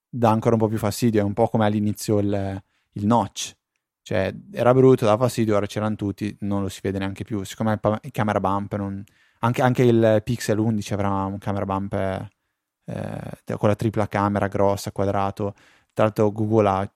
dà 0.08 0.30
ancora 0.30 0.54
un 0.54 0.60
po' 0.60 0.68
più 0.68 0.78
fastidio, 0.78 1.20
è 1.20 1.24
un 1.24 1.32
po' 1.34 1.48
come 1.48 1.64
all'inizio 1.66 2.18
il, 2.18 2.62
il 2.92 3.06
notch 3.06 3.56
cioè, 4.02 4.34
era 4.52 4.74
brutto, 4.74 5.04
dava 5.04 5.24
fastidio, 5.24 5.56
ora 5.56 5.66
c'erano 5.66 5.94
tutti, 5.94 6.36
non 6.40 6.62
lo 6.62 6.68
si 6.68 6.80
vede 6.82 6.98
neanche 6.98 7.24
più. 7.24 7.44
Secondo 7.44 7.78
me 7.82 7.98
il 8.02 8.10
camera 8.10 8.40
bump, 8.40 8.74
non... 8.74 9.02
anche, 9.40 9.62
anche, 9.62 9.84
il 9.84 10.20
Pixel 10.24 10.58
11 10.58 10.92
avrà 10.92 11.08
un 11.24 11.38
camera 11.38 11.64
bump 11.64 11.94
eh, 11.94 13.56
con 13.56 13.68
la 13.68 13.76
tripla 13.76 14.08
camera 14.08 14.48
grossa, 14.48 14.92
quadrato. 14.92 15.54
Tra 15.92 16.04
l'altro 16.04 16.32
Google 16.32 16.68
ha, 16.68 16.92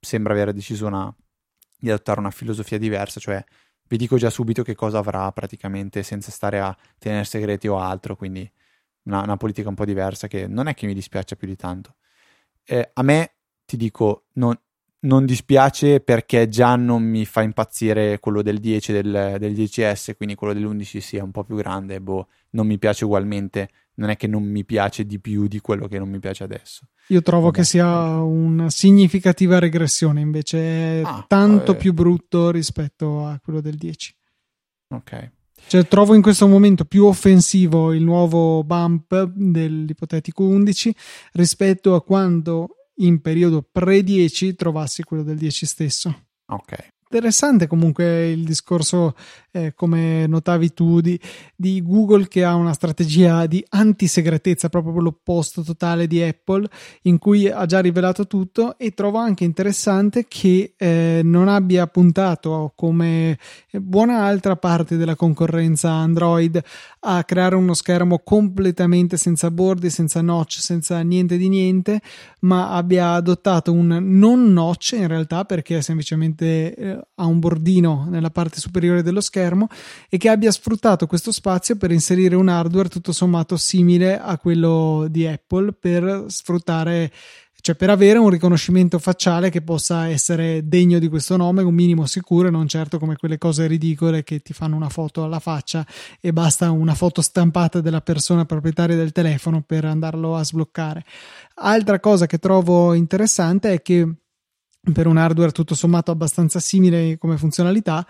sembra 0.00 0.32
aver 0.34 0.52
deciso 0.52 0.86
una, 0.86 1.12
di 1.78 1.90
adottare 1.90 2.20
una 2.20 2.30
filosofia 2.30 2.78
diversa, 2.78 3.20
cioè 3.20 3.44
vi 3.88 3.96
dico 3.96 4.16
già 4.16 4.30
subito 4.30 4.62
che 4.62 4.74
cosa 4.74 4.98
avrà 4.98 5.30
praticamente 5.32 6.02
senza 6.02 6.30
stare 6.30 6.60
a 6.60 6.76
tenere 6.98 7.24
segreti 7.24 7.68
o 7.68 7.78
altro, 7.78 8.16
quindi 8.16 8.50
una, 9.04 9.22
una 9.22 9.36
politica 9.36 9.68
un 9.68 9.74
po' 9.74 9.84
diversa 9.84 10.28
che 10.28 10.46
non 10.46 10.68
è 10.68 10.74
che 10.74 10.86
mi 10.86 10.94
dispiaccia 10.94 11.36
più 11.36 11.46
di 11.48 11.56
tanto. 11.56 11.96
Eh, 12.64 12.90
a 12.94 13.02
me, 13.02 13.36
ti 13.64 13.76
dico, 13.76 14.26
non, 14.34 14.58
non 15.06 15.24
dispiace 15.24 16.00
perché 16.00 16.48
già 16.48 16.76
non 16.76 17.02
mi 17.02 17.24
fa 17.24 17.42
impazzire 17.42 18.18
quello 18.18 18.42
del 18.42 18.58
10 18.58 18.92
del, 18.92 19.36
del 19.38 19.52
10S, 19.52 20.16
quindi 20.16 20.34
quello 20.34 20.52
dell'11 20.52 20.98
sia 20.98 21.22
un 21.22 21.30
po' 21.30 21.44
più 21.44 21.56
grande, 21.56 22.00
boh, 22.00 22.28
non 22.50 22.66
mi 22.66 22.78
piace 22.78 23.04
ugualmente, 23.04 23.70
non 23.94 24.10
è 24.10 24.16
che 24.16 24.26
non 24.26 24.42
mi 24.42 24.64
piace 24.64 25.06
di 25.06 25.18
più 25.20 25.46
di 25.46 25.60
quello 25.60 25.86
che 25.86 25.98
non 25.98 26.08
mi 26.08 26.18
piace 26.18 26.44
adesso. 26.44 26.88
Io 27.08 27.22
trovo 27.22 27.46
vabbè. 27.46 27.58
che 27.58 27.64
sia 27.64 28.20
una 28.20 28.68
significativa 28.68 29.58
regressione, 29.58 30.20
invece 30.20 30.58
è 30.58 31.02
ah, 31.04 31.24
tanto 31.26 31.72
vabbè. 31.72 31.78
più 31.78 31.92
brutto 31.94 32.50
rispetto 32.50 33.24
a 33.24 33.38
quello 33.42 33.60
del 33.60 33.76
10. 33.76 34.14
Ok. 34.88 35.30
Cioè, 35.68 35.88
trovo 35.88 36.14
in 36.14 36.22
questo 36.22 36.46
momento 36.46 36.84
più 36.84 37.06
offensivo 37.06 37.92
il 37.92 38.02
nuovo 38.02 38.62
bump 38.62 39.24
dell'ipotetico 39.34 40.44
11 40.44 40.94
rispetto 41.32 41.94
a 41.94 42.02
quando 42.02 42.75
in 42.96 43.20
periodo 43.20 43.62
pre-10 43.62 44.54
trovassi 44.54 45.02
quello 45.02 45.22
del 45.22 45.36
10 45.36 45.66
stesso. 45.66 46.26
Ok 46.46 46.94
interessante 47.08 47.68
comunque 47.68 48.30
il 48.30 48.44
discorso, 48.44 49.14
eh, 49.52 49.72
come 49.74 50.26
notavi 50.26 50.74
tu, 50.74 51.00
di, 51.00 51.18
di, 51.54 51.80
Google 51.82 52.26
che 52.26 52.44
ha 52.44 52.54
una 52.54 52.72
strategia 52.72 53.46
di 53.46 53.64
anti-segretezza, 53.68 54.68
proprio 54.68 55.00
l'opposto 55.00 55.62
totale 55.62 56.08
di 56.08 56.20
Apple, 56.20 56.68
in 57.02 57.18
cui 57.18 57.48
ha 57.48 57.64
già 57.64 57.80
rivelato 57.80 58.26
tutto 58.26 58.76
e 58.76 58.90
trovo 58.90 59.18
anche 59.18 59.44
interessante 59.44 60.26
che 60.26 60.74
eh, 60.76 61.20
non 61.22 61.48
abbia 61.48 61.86
puntato 61.86 62.72
come 62.74 63.38
buona 63.70 64.24
altra 64.24 64.56
parte 64.56 64.96
della 64.96 65.14
concorrenza 65.14 65.90
Android 65.90 66.60
a 67.00 67.22
creare 67.22 67.54
uno 67.54 67.74
schermo 67.74 68.18
completamente 68.18 69.16
senza 69.16 69.50
bordi, 69.52 69.90
senza 69.90 70.20
notch, 70.22 70.58
senza 70.58 71.00
niente 71.02 71.36
di 71.36 71.48
niente, 71.48 72.00
ma 72.40 72.70
abbia 72.70 73.12
adottato 73.12 73.72
un 73.72 73.98
non 74.02 74.52
notch 74.52 74.92
in 74.92 75.06
realtà 75.06 75.44
perché 75.44 75.78
è 75.78 75.80
semplicemente 75.82 76.74
eh, 76.74 76.95
ha 77.14 77.24
un 77.24 77.38
bordino 77.38 78.06
nella 78.08 78.30
parte 78.30 78.60
superiore 78.60 79.02
dello 79.02 79.20
schermo 79.20 79.68
e 80.08 80.16
che 80.16 80.28
abbia 80.28 80.50
sfruttato 80.50 81.06
questo 81.06 81.32
spazio 81.32 81.76
per 81.76 81.90
inserire 81.90 82.36
un 82.36 82.48
hardware 82.48 82.88
tutto 82.88 83.12
sommato 83.12 83.56
simile 83.56 84.18
a 84.18 84.38
quello 84.38 85.06
di 85.08 85.26
Apple 85.26 85.72
per 85.72 86.24
sfruttare 86.28 87.10
cioè 87.66 87.74
per 87.74 87.90
avere 87.90 88.20
un 88.20 88.30
riconoscimento 88.30 89.00
facciale 89.00 89.50
che 89.50 89.60
possa 89.60 90.06
essere 90.06 90.68
degno 90.68 91.00
di 91.00 91.08
questo 91.08 91.36
nome, 91.36 91.64
un 91.64 91.74
minimo 91.74 92.06
sicuro 92.06 92.46
e 92.46 92.50
non 92.52 92.68
certo 92.68 93.00
come 93.00 93.16
quelle 93.16 93.38
cose 93.38 93.66
ridicole 93.66 94.22
che 94.22 94.38
ti 94.38 94.52
fanno 94.52 94.76
una 94.76 94.88
foto 94.88 95.24
alla 95.24 95.40
faccia 95.40 95.84
e 96.20 96.32
basta 96.32 96.70
una 96.70 96.94
foto 96.94 97.22
stampata 97.22 97.80
della 97.80 98.02
persona 98.02 98.44
proprietaria 98.44 98.94
del 98.94 99.10
telefono 99.10 99.62
per 99.62 99.84
andarlo 99.84 100.36
a 100.36 100.44
sbloccare. 100.44 101.04
Altra 101.54 101.98
cosa 101.98 102.26
che 102.26 102.38
trovo 102.38 102.94
interessante 102.94 103.72
è 103.72 103.82
che 103.82 104.14
per 104.92 105.06
un 105.06 105.16
hardware 105.16 105.52
tutto 105.52 105.74
sommato 105.74 106.10
abbastanza 106.10 106.60
simile 106.60 107.18
come 107.18 107.36
funzionalità 107.36 108.06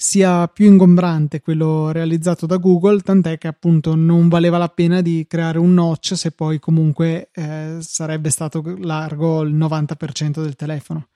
sia 0.00 0.46
più 0.46 0.66
ingombrante 0.66 1.40
quello 1.40 1.90
realizzato 1.90 2.46
da 2.46 2.56
Google, 2.56 3.00
tant'è 3.00 3.36
che 3.36 3.48
appunto 3.48 3.96
non 3.96 4.28
valeva 4.28 4.56
la 4.56 4.68
pena 4.68 5.00
di 5.00 5.26
creare 5.28 5.58
un 5.58 5.74
notch 5.74 6.16
se 6.16 6.30
poi 6.30 6.60
comunque 6.60 7.30
eh, 7.32 7.78
sarebbe 7.80 8.30
stato 8.30 8.62
largo 8.78 9.42
il 9.42 9.54
90% 9.56 10.40
del 10.40 10.54
telefono. 10.54 11.08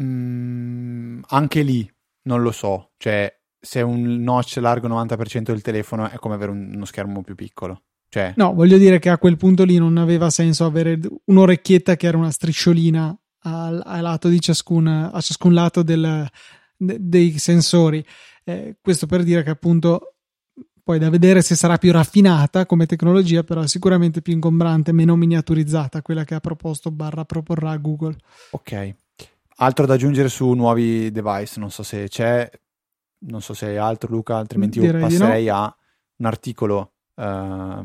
Mm, 0.00 1.20
anche 1.28 1.62
lì 1.62 1.88
non 2.22 2.42
lo 2.42 2.52
so, 2.52 2.92
cioè 2.96 3.32
se 3.60 3.82
un 3.82 4.22
notch 4.22 4.56
largo 4.56 4.86
il 4.86 4.92
90% 4.92 5.42
del 5.42 5.62
telefono 5.62 6.08
è 6.08 6.16
come 6.16 6.34
avere 6.34 6.52
un, 6.52 6.72
uno 6.74 6.84
schermo 6.84 7.22
più 7.22 7.34
piccolo. 7.34 7.82
Cioè... 8.08 8.32
No, 8.36 8.54
voglio 8.54 8.78
dire 8.78 8.98
che 8.98 9.10
a 9.10 9.18
quel 9.18 9.36
punto 9.36 9.64
lì 9.64 9.76
non 9.76 9.96
aveva 9.96 10.30
senso 10.30 10.64
avere 10.64 10.98
un'orecchietta 11.24 11.96
che 11.96 12.06
era 12.06 12.16
una 12.16 12.30
strisciolina 12.30 13.14
al, 13.44 13.82
al 13.84 14.02
lato 14.02 14.28
di 14.28 14.40
ciascun, 14.40 14.86
a 14.86 15.20
ciascun 15.20 15.54
lato 15.54 15.82
del, 15.82 16.28
de, 16.76 16.96
dei 17.00 17.38
sensori. 17.38 18.04
Eh, 18.44 18.76
questo 18.80 19.06
per 19.06 19.22
dire 19.22 19.42
che 19.42 19.50
appunto 19.50 20.14
poi 20.84 20.98
da 20.98 21.08
vedere 21.08 21.40
se 21.40 21.54
sarà 21.54 21.78
più 21.78 21.92
raffinata 21.92 22.66
come 22.66 22.84
tecnologia, 22.84 23.42
però 23.42 23.66
sicuramente 23.66 24.20
più 24.20 24.34
ingombrante, 24.34 24.92
meno 24.92 25.16
miniaturizzata 25.16 26.02
quella 26.02 26.24
che 26.24 26.34
ha 26.34 26.40
proposto 26.40 26.90
barra 26.90 27.24
proporrà 27.24 27.74
Google. 27.78 28.16
Ok. 28.50 28.94
Altro 29.56 29.86
da 29.86 29.94
aggiungere 29.94 30.28
su 30.28 30.52
nuovi 30.52 31.10
device, 31.10 31.58
non 31.58 31.70
so 31.70 31.82
se 31.82 32.08
c'è, 32.08 32.50
non 33.20 33.40
so 33.40 33.54
se 33.54 33.66
hai 33.66 33.76
altro 33.78 34.10
Luca, 34.10 34.36
altrimenti 34.36 34.78
Direi 34.78 35.00
io 35.00 35.06
passerei 35.06 35.46
no. 35.46 35.54
a 35.54 35.76
un 36.16 36.26
articolo 36.26 36.92
uh, 37.14 37.82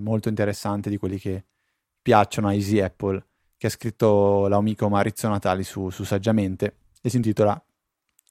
molto 0.00 0.28
interessante 0.28 0.90
di 0.90 0.98
quelli 0.98 1.18
che 1.18 1.44
piacciono 2.02 2.48
a 2.48 2.54
Easy 2.54 2.80
Apple, 2.80 3.24
che 3.62 3.68
ha 3.68 3.70
scritto 3.70 4.48
l'amico 4.48 4.88
Maurizio 4.88 5.28
Natali 5.28 5.62
su, 5.62 5.88
su 5.88 6.02
Saggiamente 6.02 6.78
e 7.00 7.08
si 7.08 7.14
intitola 7.14 7.64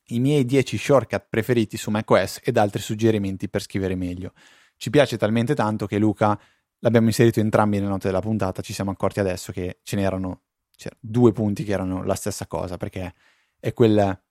I 0.08 0.20
miei 0.20 0.44
10 0.44 0.78
shortcut 0.78 1.28
preferiti 1.30 1.78
su 1.78 1.90
macOS 1.90 2.42
ed 2.44 2.58
altri 2.58 2.82
suggerimenti 2.82 3.48
per 3.48 3.62
scrivere 3.62 3.96
meglio. 3.96 4.34
Ci 4.76 4.90
piace 4.90 5.16
talmente 5.16 5.56
tanto 5.56 5.86
che 5.86 6.00
Luca 6.00 6.38
l'abbiamo 6.80 7.08
inserito 7.08 7.40
entrambi 7.40 7.78
nelle 7.78 7.88
note 7.88 8.08
della 8.08 8.20
puntata, 8.20 8.62
ci 8.62 8.74
siamo 8.74 8.92
accorti 8.92 9.22
adesso 9.22 9.54
che 9.54 9.80
ce 9.84 9.96
n'erano 9.96 10.42
cioè, 10.76 10.92
due 11.00 11.32
punti 11.32 11.64
che 11.64 11.72
erano 11.72 12.04
la 12.04 12.16
stessa 12.16 12.46
cosa, 12.46 12.76
perché 12.76 13.14
è 13.58 13.72
quel, 13.72 14.22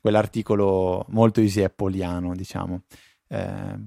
quell'articolo 0.00 1.04
molto 1.08 1.42
easy 1.42 1.62
appoliano, 1.62 2.34
diciamo. 2.34 2.84
Eh, 3.26 3.78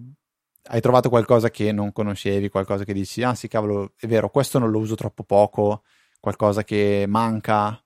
hai 0.65 0.79
trovato 0.79 1.09
qualcosa 1.09 1.49
che 1.49 1.71
non 1.71 1.91
conoscevi, 1.91 2.49
qualcosa 2.49 2.83
che 2.83 2.93
dici, 2.93 3.23
ah 3.23 3.33
sì, 3.33 3.47
cavolo, 3.47 3.93
è 3.97 4.05
vero, 4.05 4.29
questo 4.29 4.59
non 4.59 4.69
lo 4.69 4.77
uso 4.77 4.93
troppo 4.93 5.23
poco, 5.23 5.81
qualcosa 6.21 6.63
che 6.63 7.03
manca, 7.09 7.83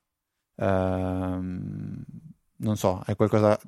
ehm, 0.54 2.04
non 2.58 2.76
so, 2.76 3.02
è 3.04 3.16
qualcosa... 3.16 3.58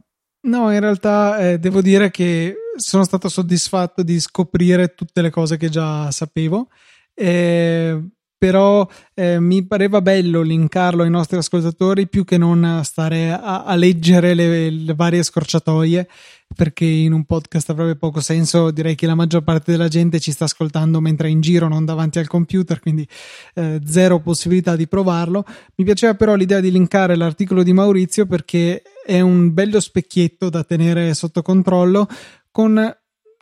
No, 0.40 0.72
in 0.72 0.78
realtà 0.78 1.38
eh, 1.38 1.58
devo 1.58 1.82
dire 1.82 2.12
che 2.12 2.54
sono 2.76 3.02
stato 3.02 3.28
soddisfatto 3.28 4.04
di 4.04 4.20
scoprire 4.20 4.94
tutte 4.94 5.20
le 5.20 5.30
cose 5.30 5.56
che 5.56 5.68
già 5.68 6.12
sapevo. 6.12 6.68
Eh, 7.12 8.00
però 8.39 8.89
eh, 9.14 9.41
mi 9.41 9.66
pareva 9.66 10.01
bello 10.01 10.43
linkarlo 10.43 11.03
ai 11.03 11.11
nostri 11.11 11.36
ascoltatori 11.36 12.07
più 12.07 12.24
che 12.24 12.39
non 12.39 12.82
stare 12.84 13.32
a, 13.32 13.64
a 13.64 13.74
leggere 13.74 14.32
le, 14.32 14.70
le, 14.70 14.95
varie 14.95 15.24
scorciatoie 15.24 16.09
perché 16.55 16.84
in 16.84 17.12
un 17.12 17.24
podcast 17.24 17.68
avrebbe 17.70 17.97
poco 17.97 18.20
senso. 18.20 18.70
Direi 18.70 18.95
che 18.95 19.07
la 19.07 19.16
maggior 19.16 19.43
parte 19.43 19.72
della 19.72 19.89
gente 19.89 20.20
ci 20.20 20.30
sta 20.30 20.45
ascoltando 20.45 21.01
mentre 21.01 21.26
è 21.26 21.30
in 21.32 21.41
giro 21.41 21.66
non 21.66 21.84
davanti 21.84 22.20
al 22.20 22.28
computer 22.28 22.78
quindi 22.78 23.07
eh, 23.55 23.80
zero 23.84 24.20
possibilità 24.20 24.76
di 24.76 24.86
provarlo. 24.86 25.45
Mi 25.74 25.84
piaceva 25.84 26.14
però 26.14 26.36
l'idea 26.36 26.61
di 26.61 26.70
linkare 26.70 27.16
l'articolo 27.16 27.64
di 27.64 27.72
Maurizio 27.72 28.24
perché 28.26 28.82
è 29.05 29.20
un 29.20 29.53
bello 29.53 29.80
specchietto 29.80 30.49
da 30.49 30.62
tenere 30.62 31.12
sotto 31.14 31.43
controllo 31.43 32.07
con 32.53 32.97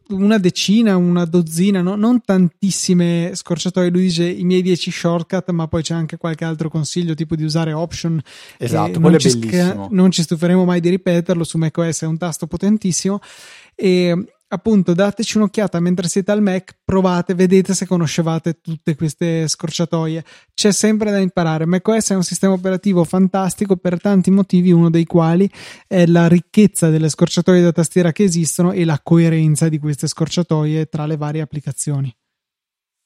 una 0.09 0.39
decina, 0.39 0.97
una 0.97 1.25
dozzina, 1.25 1.83
no? 1.83 1.97
non 1.97 2.21
tantissime 2.25 3.33
scorciatoie. 3.35 3.91
Lui 3.91 4.03
dice 4.03 4.29
i 4.29 4.45
miei 4.45 4.63
10 4.63 4.91
shortcut, 4.91 5.51
ma 5.51 5.67
poi 5.67 5.83
c'è 5.83 5.95
anche 5.95 6.17
qualche 6.17 6.45
altro 6.45 6.69
consiglio, 6.69 7.15
tipo 7.15 7.35
di 7.35 7.45
usare 7.45 7.73
option. 7.73 8.21
Esatto, 8.59 9.01
quello 9.01 9.17
è 9.17 9.21
bellissimo. 9.21 9.51
Sca- 9.51 9.89
non 9.91 10.11
ci 10.11 10.23
stuferemo 10.23 10.65
mai 10.65 10.81
di 10.81 10.89
ripeterlo. 10.91 11.45
Su 11.45 11.59
macOS 11.59 12.03
è 12.03 12.07
un 12.07 12.19
tasto 12.19 12.47
potentissimo. 12.47 13.21
E 13.75 14.36
appunto 14.49 14.95
dateci 14.95 15.37
un'occhiata 15.37 15.81
mentre 15.81 16.09
siete 16.09 16.31
al 16.31 16.43
Mac, 16.43 16.79
provate, 16.85 17.35
vedete 17.35 17.75
se 17.75 17.87
conoscevate 17.87 18.61
tutte 18.61 18.95
queste 18.95 19.49
scorciatoie. 19.49 20.25
C'è 20.55 20.73
sempre 20.73 21.11
da 21.11 21.19
imparare. 21.19 21.67
macOS 21.67 22.11
è 22.11 22.15
un 22.15 22.23
sistema 22.23 22.53
operativo 22.53 23.05
fantastico 23.05 23.77
per 23.77 24.01
tanti 24.01 24.31
motivi, 24.31 24.71
uno 24.73 24.91
dei 24.91 25.05
quali 25.05 25.51
è 25.87 26.07
la 26.07 26.29
ricchezza 26.29 26.91
delle 26.91 27.09
scorciatoie 27.09 27.63
da 27.63 27.73
tastiera 27.73 28.13
che 28.13 28.25
esistono 28.25 28.73
e 28.73 28.85
la 28.85 29.01
coerenza 29.03 29.69
di 29.69 29.79
queste 29.79 30.07
scorciatoie 30.07 30.87
tra 30.87 31.07
le 31.07 31.17
varie 31.17 31.41
applicazioni. 31.41 32.15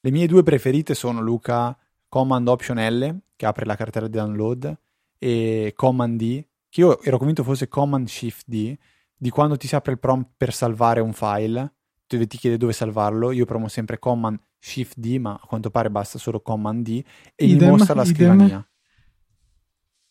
Le 0.03 0.11
mie 0.11 0.27
due 0.27 0.43
preferite 0.43 0.95
sono 0.95 1.21
Luca 1.21 1.77
Command 2.07 2.47
Option 2.47 2.77
L, 2.77 3.19
che 3.35 3.45
apre 3.45 3.65
la 3.65 3.75
cartella 3.75 4.07
di 4.07 4.17
download, 4.17 4.77
e 5.17 5.73
Command 5.75 6.19
D, 6.19 6.43
che 6.69 6.81
io 6.81 7.01
ero 7.01 7.17
convinto 7.17 7.43
fosse 7.43 7.67
Command 7.67 8.07
Shift 8.07 8.43
D, 8.47 8.75
di 9.21 9.29
quando 9.29 9.55
ti 9.55 9.67
si 9.67 9.75
apre 9.75 9.91
il 9.91 9.99
prompt 9.99 10.31
per 10.35 10.51
salvare 10.51 10.99
un 10.99 11.13
file, 11.13 11.75
dove 12.07 12.25
ti 12.25 12.39
chiede 12.39 12.57
dove 12.57 12.73
salvarlo, 12.73 13.29
io 13.29 13.45
promo 13.45 13.67
sempre 13.67 13.99
Command 13.99 14.39
Shift 14.57 14.97
D, 14.97 15.19
ma 15.19 15.33
a 15.39 15.45
quanto 15.45 15.69
pare 15.69 15.91
basta 15.91 16.17
solo 16.17 16.41
Command 16.41 16.83
D 16.83 17.03
e 17.35 17.45
idem, 17.45 17.69
mi 17.69 17.77
mostra 17.77 17.93
la 17.93 18.01
idem. 18.01 18.13
scrivania. 18.15 18.69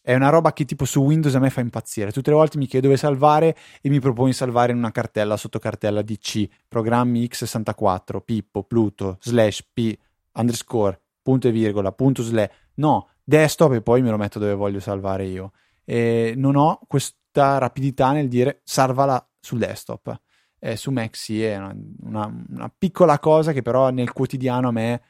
È 0.00 0.14
una 0.14 0.28
roba 0.28 0.52
che 0.52 0.64
tipo 0.64 0.84
su 0.84 1.00
Windows 1.00 1.34
a 1.34 1.40
me 1.40 1.50
fa 1.50 1.60
impazzire. 1.60 2.12
Tutte 2.12 2.30
le 2.30 2.36
volte 2.36 2.56
mi 2.56 2.66
chiede 2.66 2.86
dove 2.86 2.96
salvare 2.96 3.56
e 3.80 3.88
mi 3.88 3.98
propone 3.98 4.30
di 4.30 4.36
salvare 4.36 4.70
in 4.70 4.78
una 4.78 4.92
cartella 4.92 5.36
sotto 5.36 5.58
cartella 5.58 6.02
DC, 6.02 6.48
programmi 6.68 7.24
x64, 7.24 8.20
Pippo, 8.24 8.62
Pluto, 8.62 9.18
slash 9.20 9.68
P, 9.72 9.98
underscore, 10.34 11.00
punto 11.20 11.48
e 11.48 11.50
virgola, 11.50 11.90
punto 11.90 12.22
slash. 12.22 12.48
No, 12.74 13.08
desktop 13.24 13.72
e 13.72 13.82
poi 13.82 14.02
me 14.02 14.10
lo 14.10 14.16
metto 14.16 14.38
dove 14.38 14.54
voglio 14.54 14.78
salvare 14.78 15.26
io. 15.26 15.50
E 15.84 16.34
non 16.36 16.54
ho 16.54 16.78
questo 16.86 17.18
tutta 17.30 17.58
rapidità 17.58 18.10
nel 18.10 18.28
dire 18.28 18.60
salvala 18.64 19.24
sul 19.38 19.58
desktop. 19.58 20.20
Eh, 20.58 20.76
su 20.76 20.90
Mac 20.90 21.16
sì, 21.16 21.42
è 21.42 21.56
una, 21.56 21.74
una, 22.02 22.44
una, 22.50 22.74
piccola 22.76 23.18
cosa 23.18 23.52
che 23.52 23.62
però 23.62 23.88
nel 23.88 24.12
quotidiano 24.12 24.68
a 24.68 24.72
me 24.72 25.02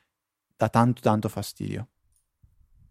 dà 0.56 0.68
tanto 0.68 1.00
tanto 1.00 1.28
fastidio. 1.28 1.88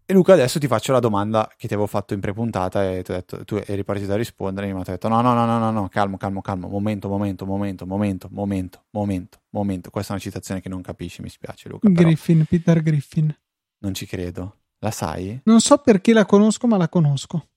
E 0.04 0.12
Luca, 0.12 0.32
adesso 0.32 0.58
ti 0.58 0.66
faccio 0.66 0.92
la 0.92 0.98
domanda 0.98 1.48
che 1.56 1.68
ti 1.68 1.74
avevo 1.74 1.86
fatto 1.86 2.14
in 2.14 2.20
prepuntata 2.20 2.90
e 2.90 3.02
detto, 3.02 3.44
tu 3.44 3.62
eri 3.64 3.84
partito 3.84 4.12
a 4.12 4.16
rispondere, 4.16 4.70
ma 4.72 4.82
ti 4.82 4.90
ho 4.90 4.92
detto 4.92 5.06
no, 5.06 5.20
no, 5.20 5.32
no, 5.32 5.46
no, 5.46 5.58
no, 5.58 5.70
no, 5.70 5.88
calmo, 5.88 6.16
calmo, 6.16 6.42
calmo, 6.42 6.68
momento, 6.68 7.08
momento, 7.08 7.46
momento, 7.46 7.86
momento, 7.86 8.28
momento, 8.30 8.84
momento, 8.90 9.40
momento. 9.50 9.90
Questa 9.90 10.12
è 10.12 10.16
una 10.16 10.24
citazione 10.24 10.60
che 10.60 10.68
non 10.68 10.82
capisci, 10.82 11.22
mi 11.22 11.28
spiace 11.28 11.68
Luca. 11.68 11.88
Griffin, 11.88 12.44
Peter 12.44 12.82
Griffin. 12.82 13.34
Non 13.78 13.94
ci 13.94 14.04
credo. 14.04 14.56
La 14.80 14.90
sai? 14.90 15.40
Non 15.44 15.60
so 15.60 15.78
perché 15.78 16.12
la 16.12 16.26
conosco, 16.26 16.66
ma 16.66 16.76
la 16.76 16.88
conosco. 16.88 17.49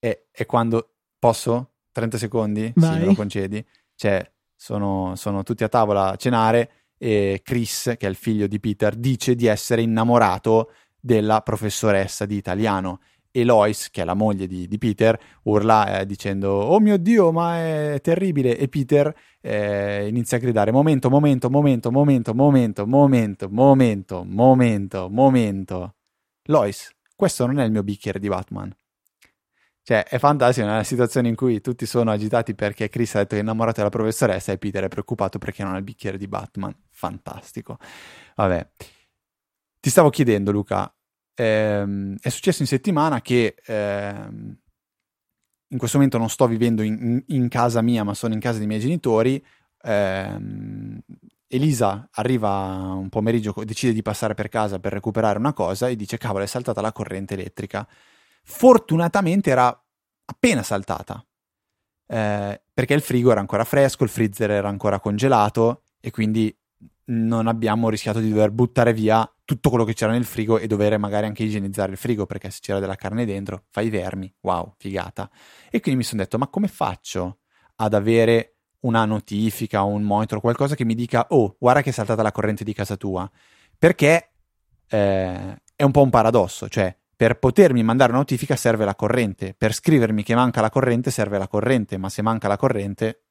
E, 0.00 0.26
e 0.32 0.46
quando 0.46 0.94
posso? 1.18 1.74
30 1.92 2.18
secondi? 2.18 2.72
Vai. 2.74 2.94
Sì, 2.94 2.98
me 2.98 3.04
lo 3.04 3.14
concedi. 3.14 3.64
Cioè, 3.94 4.28
sono, 4.56 5.14
sono 5.16 5.42
tutti 5.42 5.62
a 5.62 5.68
tavola 5.68 6.10
a 6.10 6.16
cenare 6.16 6.70
e 6.98 7.40
Chris, 7.42 7.94
che 7.96 8.06
è 8.06 8.10
il 8.10 8.16
figlio 8.16 8.46
di 8.46 8.60
Peter, 8.60 8.94
dice 8.94 9.34
di 9.34 9.46
essere 9.46 9.82
innamorato 9.82 10.72
della 10.98 11.40
professoressa 11.40 12.26
di 12.26 12.36
italiano. 12.36 13.00
E 13.32 13.44
Lois, 13.44 13.90
che 13.90 14.02
è 14.02 14.04
la 14.04 14.14
moglie 14.14 14.46
di, 14.46 14.66
di 14.66 14.76
Peter, 14.76 15.18
urla 15.44 16.00
eh, 16.00 16.06
dicendo: 16.06 16.50
Oh 16.50 16.80
mio 16.80 16.98
dio, 16.98 17.30
ma 17.30 17.58
è 17.58 18.00
terribile! 18.02 18.58
E 18.58 18.68
Peter 18.68 19.14
eh, 19.40 20.08
inizia 20.08 20.36
a 20.36 20.40
gridare: 20.40 20.72
Momento, 20.72 21.08
momento, 21.08 21.48
momento, 21.48 21.90
momento, 21.90 22.34
momento, 22.34 22.84
momento, 22.84 23.48
momento, 23.48 24.24
momento, 24.26 25.08
momento. 25.08 25.94
Lois, 26.48 26.90
questo 27.14 27.46
non 27.46 27.60
è 27.60 27.64
il 27.64 27.70
mio 27.70 27.84
bicchiere 27.84 28.18
di 28.18 28.28
Batman. 28.28 28.74
Cioè, 29.82 30.04
è 30.04 30.18
fantastico 30.18 30.66
nella 30.66 30.84
situazione 30.84 31.28
in 31.28 31.34
cui 31.34 31.60
tutti 31.60 31.86
sono 31.86 32.10
agitati 32.10 32.54
perché 32.54 32.88
Chris 32.88 33.14
ha 33.14 33.18
detto 33.18 33.30
che 33.30 33.38
è 33.38 33.40
innamorato 33.40 33.78
della 33.78 33.88
professoressa 33.88 34.52
e 34.52 34.58
Peter 34.58 34.84
è 34.84 34.88
preoccupato 34.88 35.38
perché 35.38 35.64
non 35.64 35.74
ha 35.74 35.78
il 35.78 35.84
bicchiere 35.84 36.18
di 36.18 36.28
Batman. 36.28 36.74
Fantastico. 36.90 37.78
Vabbè. 38.36 38.68
Ti 39.80 39.90
stavo 39.90 40.10
chiedendo, 40.10 40.52
Luca, 40.52 40.94
ehm, 41.34 42.16
è 42.20 42.28
successo 42.28 42.60
in 42.60 42.68
settimana 42.68 43.22
che 43.22 43.54
ehm, 43.64 44.58
in 45.72 45.78
questo 45.78 45.96
momento 45.96 46.18
non 46.18 46.28
sto 46.28 46.46
vivendo 46.46 46.82
in, 46.82 47.22
in, 47.28 47.48
casa 47.48 47.80
mia, 47.80 48.04
ma 48.04 48.12
sono 48.14 48.34
in 48.34 48.40
casa 48.40 48.58
dei 48.58 48.66
miei 48.66 48.80
genitori. 48.80 49.42
Ehm, 49.82 51.00
Elisa 51.46 52.08
arriva 52.12 52.92
un 52.94 53.08
pomeriggio, 53.08 53.54
decide 53.64 53.92
di 53.92 54.02
passare 54.02 54.34
per 54.34 54.48
casa 54.48 54.78
per 54.78 54.92
recuperare 54.92 55.38
una 55.38 55.52
cosa 55.54 55.88
e 55.88 55.96
dice: 55.96 56.18
Cavolo, 56.18 56.44
è 56.44 56.46
saltata 56.46 56.80
la 56.80 56.92
corrente 56.92 57.34
elettrica 57.34 57.88
fortunatamente 58.42 59.50
era 59.50 59.84
appena 60.24 60.62
saltata. 60.62 61.24
Eh, 62.06 62.62
perché 62.72 62.94
il 62.94 63.02
frigo 63.02 63.30
era 63.30 63.40
ancora 63.40 63.64
fresco, 63.64 64.04
il 64.04 64.10
freezer 64.10 64.50
era 64.50 64.68
ancora 64.68 64.98
congelato 64.98 65.84
e 66.00 66.10
quindi 66.10 66.54
non 67.10 67.46
abbiamo 67.46 67.88
rischiato 67.88 68.20
di 68.20 68.30
dover 68.30 68.50
buttare 68.50 68.92
via 68.92 69.28
tutto 69.44 69.68
quello 69.68 69.84
che 69.84 69.94
c'era 69.94 70.12
nel 70.12 70.24
frigo 70.24 70.58
e 70.58 70.66
dover 70.66 70.96
magari 70.98 71.26
anche 71.26 71.42
igienizzare 71.42 71.92
il 71.92 71.98
frigo 71.98 72.24
perché 72.24 72.50
se 72.50 72.60
c'era 72.62 72.78
della 72.78 72.94
carne 72.94 73.24
dentro 73.26 73.64
fai 73.70 73.86
i 73.86 73.90
vermi, 73.90 74.32
wow, 74.40 74.74
figata. 74.78 75.28
E 75.70 75.80
quindi 75.80 76.00
mi 76.00 76.06
sono 76.06 76.22
detto, 76.22 76.38
ma 76.38 76.48
come 76.48 76.68
faccio 76.68 77.38
ad 77.76 77.94
avere 77.94 78.56
una 78.80 79.04
notifica, 79.04 79.82
un 79.82 80.02
monitor, 80.02 80.40
qualcosa 80.40 80.74
che 80.74 80.84
mi 80.84 80.94
dica, 80.94 81.26
oh, 81.30 81.56
guarda 81.58 81.82
che 81.82 81.90
è 81.90 81.92
saltata 81.92 82.22
la 82.22 82.32
corrente 82.32 82.64
di 82.64 82.72
casa 82.72 82.96
tua? 82.96 83.28
Perché 83.76 84.32
eh, 84.88 85.62
è 85.74 85.82
un 85.82 85.90
po' 85.90 86.02
un 86.02 86.10
paradosso, 86.10 86.68
cioè 86.68 86.96
per 87.20 87.38
potermi 87.38 87.82
mandare 87.82 88.12
una 88.12 88.20
notifica 88.20 88.56
serve 88.56 88.86
la 88.86 88.94
corrente, 88.94 89.52
per 89.52 89.74
scrivermi 89.74 90.22
che 90.22 90.34
manca 90.34 90.62
la 90.62 90.70
corrente 90.70 91.10
serve 91.10 91.36
la 91.36 91.48
corrente, 91.48 91.98
ma 91.98 92.08
se 92.08 92.22
manca 92.22 92.48
la 92.48 92.56
corrente, 92.56 93.24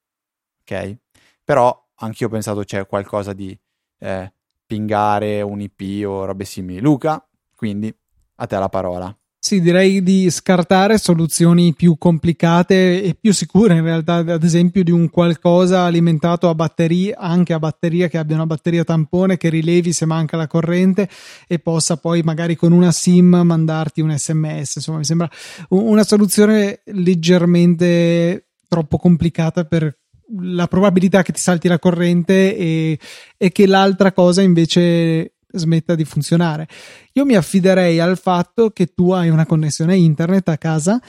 ok? 0.61 0.97
Però 1.43 1.87
anch'io 1.95 2.27
ho 2.27 2.29
pensato 2.29 2.63
c'è 2.63 2.85
qualcosa 2.85 3.33
di 3.33 3.59
eh, 3.97 4.31
pingare 4.63 5.41
un 5.41 5.59
IP 5.59 6.05
o 6.05 6.25
robe 6.25 6.45
simili. 6.45 6.79
Luca, 6.81 7.27
quindi 7.55 7.91
a 8.35 8.45
te 8.45 8.59
la 8.59 8.69
parola. 8.69 9.18
Sì, 9.41 9.61
direi 9.61 10.03
di 10.03 10.29
scartare 10.29 10.97
soluzioni 10.97 11.73
più 11.73 11.97
complicate 11.97 13.01
e 13.01 13.15
più 13.15 13.31
sicure 13.31 13.75
in 13.75 13.83
realtà, 13.83 14.15
ad 14.15 14.43
esempio 14.43 14.83
di 14.83 14.91
un 14.91 15.09
qualcosa 15.09 15.83
alimentato 15.83 16.49
a 16.49 16.55
batteria, 16.55 17.17
anche 17.17 17.53
a 17.53 17.59
batteria 17.59 18.09
che 18.09 18.17
abbia 18.17 18.35
una 18.35 18.45
batteria 18.45 18.83
tampone 18.83 19.37
che 19.37 19.47
rilevi 19.47 19.93
se 19.93 20.05
manca 20.05 20.35
la 20.35 20.45
corrente 20.45 21.07
e 21.47 21.57
possa 21.57 21.95
poi 21.95 22.21
magari 22.21 22.57
con 22.57 22.73
una 22.73 22.91
SIM 22.91 23.27
mandarti 23.45 24.01
un 24.01 24.15
SMS. 24.15 24.75
Insomma, 24.75 24.97
mi 24.97 25.05
sembra 25.05 25.29
una 25.69 26.03
soluzione 26.03 26.81
leggermente 26.87 28.49
troppo 28.67 28.97
complicata 28.97 29.63
per 29.63 29.97
la 30.41 30.67
probabilità 30.67 31.23
che 31.23 31.31
ti 31.31 31.39
salti 31.39 31.69
la 31.69 31.79
corrente 31.79 32.57
e, 32.57 32.99
e 33.37 33.51
che 33.53 33.65
l'altra 33.67 34.11
cosa 34.11 34.41
invece 34.41 35.35
smetta 35.51 35.95
di 35.95 36.05
funzionare. 36.05 36.67
Io 37.13 37.25
mi 37.25 37.35
affiderei 37.35 37.99
al 37.99 38.17
fatto 38.17 38.71
che 38.71 38.87
tu 38.87 39.11
hai 39.11 39.29
una 39.29 39.45
connessione 39.45 39.95
internet 39.95 40.49
a 40.49 40.57
casa 40.57 41.01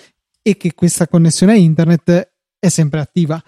e 0.43 0.57
che 0.57 0.75
questa 0.75 1.07
connessione 1.07 1.59
internet 1.59 2.33
è 2.59 2.69
sempre 2.69 3.01
attiva. 3.01 3.43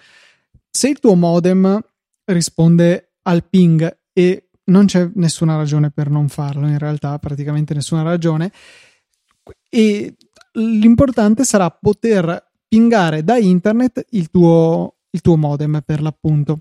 Se 0.69 0.89
il 0.89 0.99
tuo 0.99 1.15
modem 1.15 1.79
risponde 2.25 3.13
al 3.23 3.47
ping 3.47 3.99
e 4.13 4.49
non 4.65 4.85
c'è 4.85 5.09
nessuna 5.15 5.57
ragione 5.57 5.91
per 5.91 6.09
non 6.09 6.29
farlo, 6.29 6.67
in 6.67 6.77
realtà 6.77 7.17
praticamente 7.19 7.73
nessuna 7.73 8.01
ragione, 8.01 8.51
e 9.69 10.15
l'importante 10.53 11.43
sarà 11.43 11.69
poter 11.69 12.51
pingare 12.67 13.23
da 13.23 13.37
internet 13.37 14.05
il 14.11 14.29
tuo, 14.29 14.95
il 15.09 15.21
tuo 15.21 15.35
modem 15.35 15.81
per 15.85 16.01
l'appunto. 16.01 16.59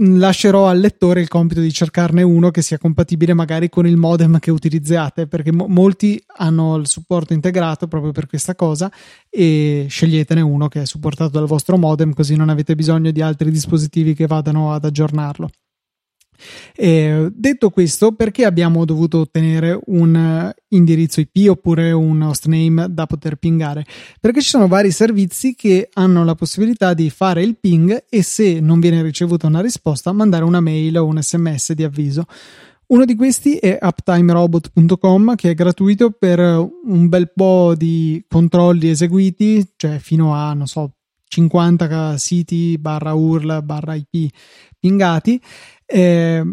lascerò 0.00 0.66
al 0.68 0.78
lettore 0.78 1.20
il 1.20 1.28
compito 1.28 1.60
di 1.60 1.72
cercarne 1.72 2.22
uno 2.22 2.50
che 2.50 2.62
sia 2.62 2.78
compatibile 2.78 3.34
magari 3.34 3.68
con 3.68 3.86
il 3.86 3.96
modem 3.96 4.38
che 4.38 4.50
utilizzate 4.50 5.26
perché 5.26 5.52
mo- 5.52 5.66
molti 5.66 6.22
hanno 6.38 6.76
il 6.76 6.86
supporto 6.86 7.32
integrato 7.32 7.88
proprio 7.88 8.12
per 8.12 8.26
questa 8.26 8.54
cosa 8.54 8.90
e 9.28 9.86
sceglietene 9.88 10.40
uno 10.40 10.68
che 10.68 10.82
è 10.82 10.86
supportato 10.86 11.30
dal 11.30 11.46
vostro 11.46 11.76
modem 11.76 12.12
così 12.12 12.36
non 12.36 12.48
avete 12.48 12.74
bisogno 12.74 13.10
di 13.10 13.22
altri 13.22 13.50
dispositivi 13.50 14.14
che 14.14 14.26
vadano 14.26 14.72
ad 14.72 14.84
aggiornarlo. 14.84 15.50
Eh, 16.76 17.28
detto 17.32 17.70
questo, 17.70 18.12
perché 18.12 18.44
abbiamo 18.44 18.84
dovuto 18.84 19.18
ottenere 19.20 19.78
un 19.86 20.14
eh, 20.14 20.54
indirizzo 20.68 21.20
IP 21.20 21.48
oppure 21.50 21.92
un 21.92 22.20
hostname 22.22 22.86
da 22.90 23.06
poter 23.06 23.36
pingare? 23.36 23.84
Perché 24.20 24.40
ci 24.40 24.48
sono 24.48 24.68
vari 24.68 24.90
servizi 24.90 25.54
che 25.54 25.88
hanno 25.92 26.24
la 26.24 26.34
possibilità 26.34 26.94
di 26.94 27.10
fare 27.10 27.42
il 27.42 27.56
ping 27.58 28.04
e 28.08 28.22
se 28.22 28.60
non 28.60 28.80
viene 28.80 29.02
ricevuta 29.02 29.46
una 29.46 29.60
risposta, 29.60 30.12
mandare 30.12 30.44
una 30.44 30.60
mail 30.60 30.98
o 30.98 31.06
un 31.06 31.20
sms 31.20 31.72
di 31.72 31.84
avviso. 31.84 32.26
Uno 32.88 33.04
di 33.04 33.14
questi 33.16 33.56
è 33.56 33.78
uptimerobot.com 33.80 35.34
che 35.34 35.50
è 35.50 35.54
gratuito 35.54 36.10
per 36.10 36.40
un 36.40 37.08
bel 37.08 37.30
po' 37.34 37.74
di 37.76 38.24
controlli 38.26 38.88
eseguiti, 38.88 39.72
cioè 39.76 39.98
fino 39.98 40.34
a, 40.34 40.54
non 40.54 40.66
so, 40.66 40.94
50 41.28 42.16
siti 42.18 42.78
barra 42.78 43.14
URL 43.14 43.62
barra 43.62 43.94
IP 43.94 44.32
pingati 44.78 45.40
eh, 45.86 46.44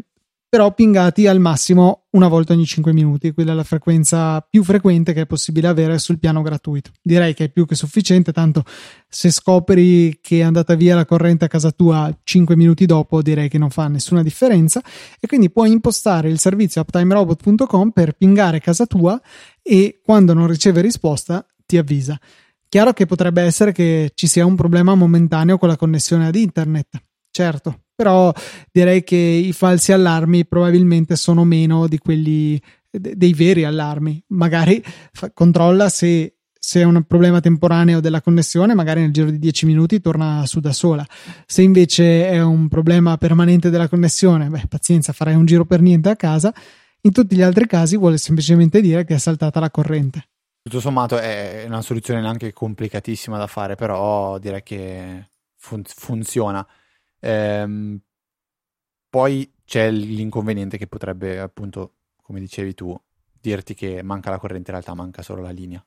però 0.56 0.74
pingati 0.74 1.28
al 1.28 1.42
massimo 1.42 2.06
una 2.12 2.30
volta 2.30 2.54
ogni 2.54 2.66
5 2.66 2.94
minuti, 2.94 3.34
quella 3.34 3.52
è 3.52 3.56
la 3.56 3.66
frequenza 3.66 4.40
più 4.40 4.64
frequente 4.64 5.12
che 5.12 5.20
è 5.20 5.26
possibile 5.26 5.68
avere 5.68 6.00
sul 6.00 6.18
piano 6.18 6.42
gratuito. 6.42 6.92
Direi 7.02 7.34
che 7.34 7.44
è 7.44 7.50
più 7.50 7.66
che 7.66 7.76
sufficiente, 7.76 8.32
tanto 8.32 8.64
se 9.10 9.32
scopri 9.32 10.18
che 10.22 10.38
è 10.38 10.44
andata 10.44 10.76
via 10.76 10.96
la 10.96 11.04
corrente 11.04 11.44
a 11.44 11.50
casa 11.50 11.72
tua 11.72 12.10
5 12.24 12.56
minuti 12.56 12.86
dopo, 12.86 13.22
direi 13.22 13.50
che 13.50 13.58
non 13.58 13.70
fa 13.70 13.90
nessuna 13.90 14.24
differenza 14.24 14.82
e 15.20 15.28
quindi 15.28 15.52
puoi 15.52 15.74
impostare 15.74 16.30
il 16.30 16.40
servizio 16.40 16.80
uptimerobot.com 16.80 17.90
per 17.90 18.14
pingare 18.14 18.62
casa 18.62 18.86
tua 18.86 19.22
e 19.62 20.00
quando 20.02 20.34
non 20.34 20.48
riceve 20.48 20.80
risposta 20.80 21.46
ti 21.66 21.78
avvisa. 21.78 22.18
Chiaro 22.68 22.94
che 22.94 23.06
potrebbe 23.06 23.42
essere 23.42 23.72
che 23.72 24.12
ci 24.16 24.28
sia 24.28 24.46
un 24.46 24.56
problema 24.56 24.96
momentaneo 24.96 25.58
con 25.58 25.70
la 25.70 25.78
connessione 25.78 26.28
ad 26.28 26.36
internet. 26.36 26.88
Certo, 27.32 27.82
però 27.96 28.34
direi 28.72 29.04
che 29.04 29.16
i 29.16 29.52
falsi 29.54 29.92
allarmi 29.92 30.46
probabilmente 30.46 31.16
sono 31.16 31.44
meno 31.44 31.88
di 31.88 31.98
quelli 31.98 32.62
dei 32.90 33.34
veri 33.34 33.64
allarmi. 33.64 34.24
Magari 34.28 34.84
fa, 35.12 35.32
controlla 35.32 35.90
se, 35.90 36.38
se, 36.58 36.82
è 36.82 36.84
un 36.84 37.04
problema 37.04 37.40
temporaneo 37.40 38.00
della 38.00 38.22
connessione, 38.22 38.74
magari 38.74 39.02
nel 39.02 39.12
giro 39.12 39.30
di 39.30 39.40
10 39.40 39.66
minuti 39.66 40.02
torna 40.02 40.46
su 40.46 40.60
da 40.60 40.74
sola. 40.74 41.06
Se 41.46 41.62
invece 41.62 42.28
è 42.28 42.42
un 42.42 42.68
problema 42.68 43.18
permanente 43.18 43.70
della 43.70 43.88
connessione, 43.90 44.50
beh, 44.50 44.68
pazienza, 44.68 45.14
farai 45.14 45.36
un 45.36 45.46
giro 45.46 45.66
per 45.66 45.82
niente 45.82 46.10
a 46.10 46.16
casa. 46.16 46.54
In 47.02 47.12
tutti 47.12 47.36
gli 47.36 47.42
altri 47.42 47.68
casi 47.68 47.98
vuole 47.98 48.18
semplicemente 48.18 48.82
dire 48.82 49.06
che 49.06 49.16
è 49.16 49.20
saltata 49.20 49.60
la 49.60 49.70
corrente. 49.70 50.28
Tutto 50.68 50.80
sommato 50.80 51.20
è 51.20 51.66
una 51.68 51.84
soluzione 51.84 52.22
neanche 52.22 52.52
complicatissima 52.52 53.38
da 53.38 53.46
fare, 53.46 53.76
però 53.76 54.40
direi 54.40 54.64
che 54.64 55.30
fun- 55.54 55.84
funziona. 55.86 56.68
Ehm, 57.20 58.00
poi 59.08 59.54
c'è 59.64 59.92
l'inconveniente 59.92 60.80
che 60.80 60.88
potrebbe, 60.88 61.40
appunto, 61.40 61.98
come 62.20 62.40
dicevi 62.40 62.74
tu, 62.74 63.00
dirti 63.40 63.76
che 63.76 64.02
manca 64.02 64.32
la 64.32 64.40
corrente, 64.40 64.72
in 64.72 64.78
realtà 64.78 64.96
manca 64.96 65.22
solo 65.22 65.44
la 65.44 65.52
linea. 65.52 65.86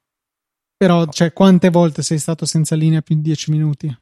Però, 0.76 1.05
no. 1.07 1.11
cioè, 1.11 1.33
quante 1.33 1.70
volte 1.70 2.03
sei 2.03 2.18
stato 2.18 2.47
senza 2.47 2.76
linea 2.76 3.03
più 3.03 3.16
di 3.16 3.22
10 3.22 3.51
minuti? 3.51 4.01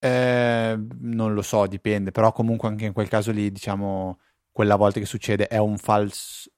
Eh, 0.00 0.76
non 1.02 1.34
lo 1.34 1.42
so, 1.42 1.68
dipende, 1.68 2.10
però 2.10 2.32
comunque 2.32 2.66
anche 2.66 2.86
in 2.86 2.92
quel 2.92 3.06
caso 3.06 3.30
lì, 3.30 3.52
diciamo, 3.52 4.18
quella 4.50 4.74
volta 4.74 4.98
che 4.98 5.06
succede 5.06 5.46
è 5.46 5.58
un 5.58 5.78
falso, 5.78 6.50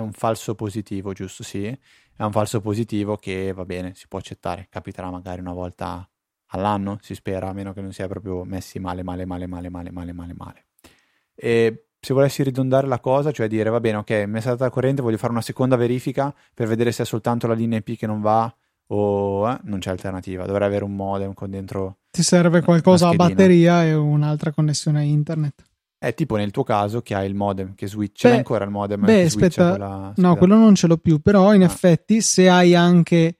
è 0.00 0.04
un 0.04 0.12
falso 0.12 0.54
positivo, 0.54 1.12
giusto? 1.12 1.42
Sì, 1.42 1.64
è 1.64 2.22
un 2.22 2.32
falso 2.32 2.60
positivo 2.60 3.16
che 3.16 3.52
va 3.52 3.64
bene, 3.64 3.94
si 3.94 4.06
può 4.08 4.18
accettare, 4.18 4.66
capiterà 4.70 5.10
magari 5.10 5.40
una 5.40 5.52
volta 5.52 6.08
all'anno, 6.48 6.98
si 7.00 7.14
spera, 7.14 7.48
a 7.48 7.52
meno 7.52 7.72
che 7.72 7.80
non 7.80 7.92
sia 7.92 8.06
proprio 8.08 8.44
messi 8.44 8.78
male, 8.78 9.02
male, 9.02 9.24
male, 9.26 9.46
male, 9.46 9.68
male, 9.68 9.90
male, 9.90 10.12
male, 10.12 10.34
male. 10.34 10.66
E 11.34 11.86
se 12.00 12.14
volessi 12.14 12.42
ridondare 12.42 12.86
la 12.86 13.00
cosa, 13.00 13.32
cioè 13.32 13.48
dire 13.48 13.70
va 13.70 13.80
bene, 13.80 13.98
ok, 13.98 14.24
mi 14.26 14.38
è 14.38 14.40
stata 14.40 14.64
la 14.64 14.70
corrente, 14.70 15.02
voglio 15.02 15.16
fare 15.16 15.32
una 15.32 15.42
seconda 15.42 15.76
verifica 15.76 16.34
per 16.54 16.66
vedere 16.68 16.92
se 16.92 17.02
è 17.02 17.06
soltanto 17.06 17.46
la 17.46 17.54
linea 17.54 17.78
IP 17.78 17.96
che 17.96 18.06
non 18.06 18.20
va 18.20 18.52
o 18.90 19.50
eh, 19.50 19.58
non 19.64 19.80
c'è 19.80 19.90
alternativa, 19.90 20.46
dovrei 20.46 20.66
avere 20.66 20.84
un 20.84 20.94
modem 20.94 21.34
con 21.34 21.50
dentro. 21.50 21.98
Ti 22.10 22.22
serve 22.22 22.62
qualcosa 22.62 23.08
a 23.08 23.14
batteria 23.14 23.84
e 23.84 23.94
un'altra 23.94 24.52
connessione 24.52 25.00
a 25.00 25.02
internet. 25.02 25.67
È 26.00 26.14
tipo 26.14 26.36
nel 26.36 26.52
tuo 26.52 26.62
caso 26.62 27.00
che 27.00 27.14
hai 27.16 27.26
il 27.26 27.34
modem 27.34 27.74
che 27.74 27.88
switch, 27.88 28.22
beh, 28.22 28.36
ancora 28.36 28.64
il 28.64 28.70
modem 28.70 29.04
beh, 29.04 29.24
aspetta, 29.24 29.70
quella... 29.70 30.12
no, 30.14 30.36
quello 30.36 30.54
non 30.54 30.76
ce 30.76 30.86
l'ho 30.86 30.96
più, 30.96 31.18
però 31.18 31.52
in 31.54 31.62
ah. 31.62 31.64
effetti 31.64 32.20
se 32.20 32.48
hai 32.48 32.76
anche 32.76 33.38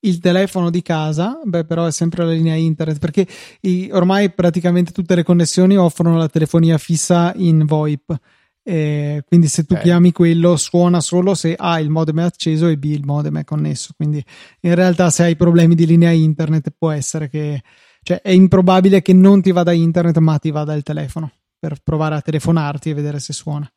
il 0.00 0.18
telefono 0.18 0.68
di 0.68 0.82
casa, 0.82 1.40
beh, 1.42 1.64
però 1.64 1.86
è 1.86 1.92
sempre 1.92 2.24
la 2.24 2.32
linea 2.32 2.54
internet 2.56 2.98
perché 2.98 3.26
i, 3.62 3.88
ormai 3.90 4.30
praticamente 4.30 4.92
tutte 4.92 5.14
le 5.14 5.22
connessioni 5.22 5.78
offrono 5.78 6.18
la 6.18 6.28
telefonia 6.28 6.76
fissa 6.76 7.32
in 7.36 7.64
VoIP. 7.64 8.14
Eh, 8.66 9.22
quindi 9.26 9.48
se 9.48 9.64
tu 9.64 9.72
okay. 9.74 9.84
chiami 9.84 10.12
quello 10.12 10.56
suona 10.56 11.00
solo 11.00 11.34
se 11.34 11.54
A 11.54 11.80
il 11.80 11.90
modem 11.90 12.20
è 12.20 12.22
acceso 12.22 12.66
e 12.68 12.78
B 12.78 12.84
il 12.84 13.04
modem 13.04 13.40
è 13.40 13.44
connesso 13.44 13.92
quindi 13.94 14.24
in 14.60 14.74
realtà 14.74 15.10
se 15.10 15.24
hai 15.24 15.36
problemi 15.36 15.74
di 15.74 15.84
linea 15.84 16.08
internet 16.12 16.72
può 16.74 16.90
essere 16.90 17.28
che 17.28 17.60
cioè 18.02 18.22
è 18.22 18.30
improbabile 18.30 19.02
che 19.02 19.12
non 19.12 19.42
ti 19.42 19.52
vada 19.52 19.72
internet 19.72 20.16
ma 20.16 20.38
ti 20.38 20.50
vada 20.50 20.72
il 20.72 20.82
telefono 20.82 21.30
per 21.64 21.80
provare 21.82 22.16
a 22.16 22.20
telefonarti 22.20 22.90
e 22.90 22.94
vedere 22.94 23.18
se 23.20 23.32
suona 23.32 23.70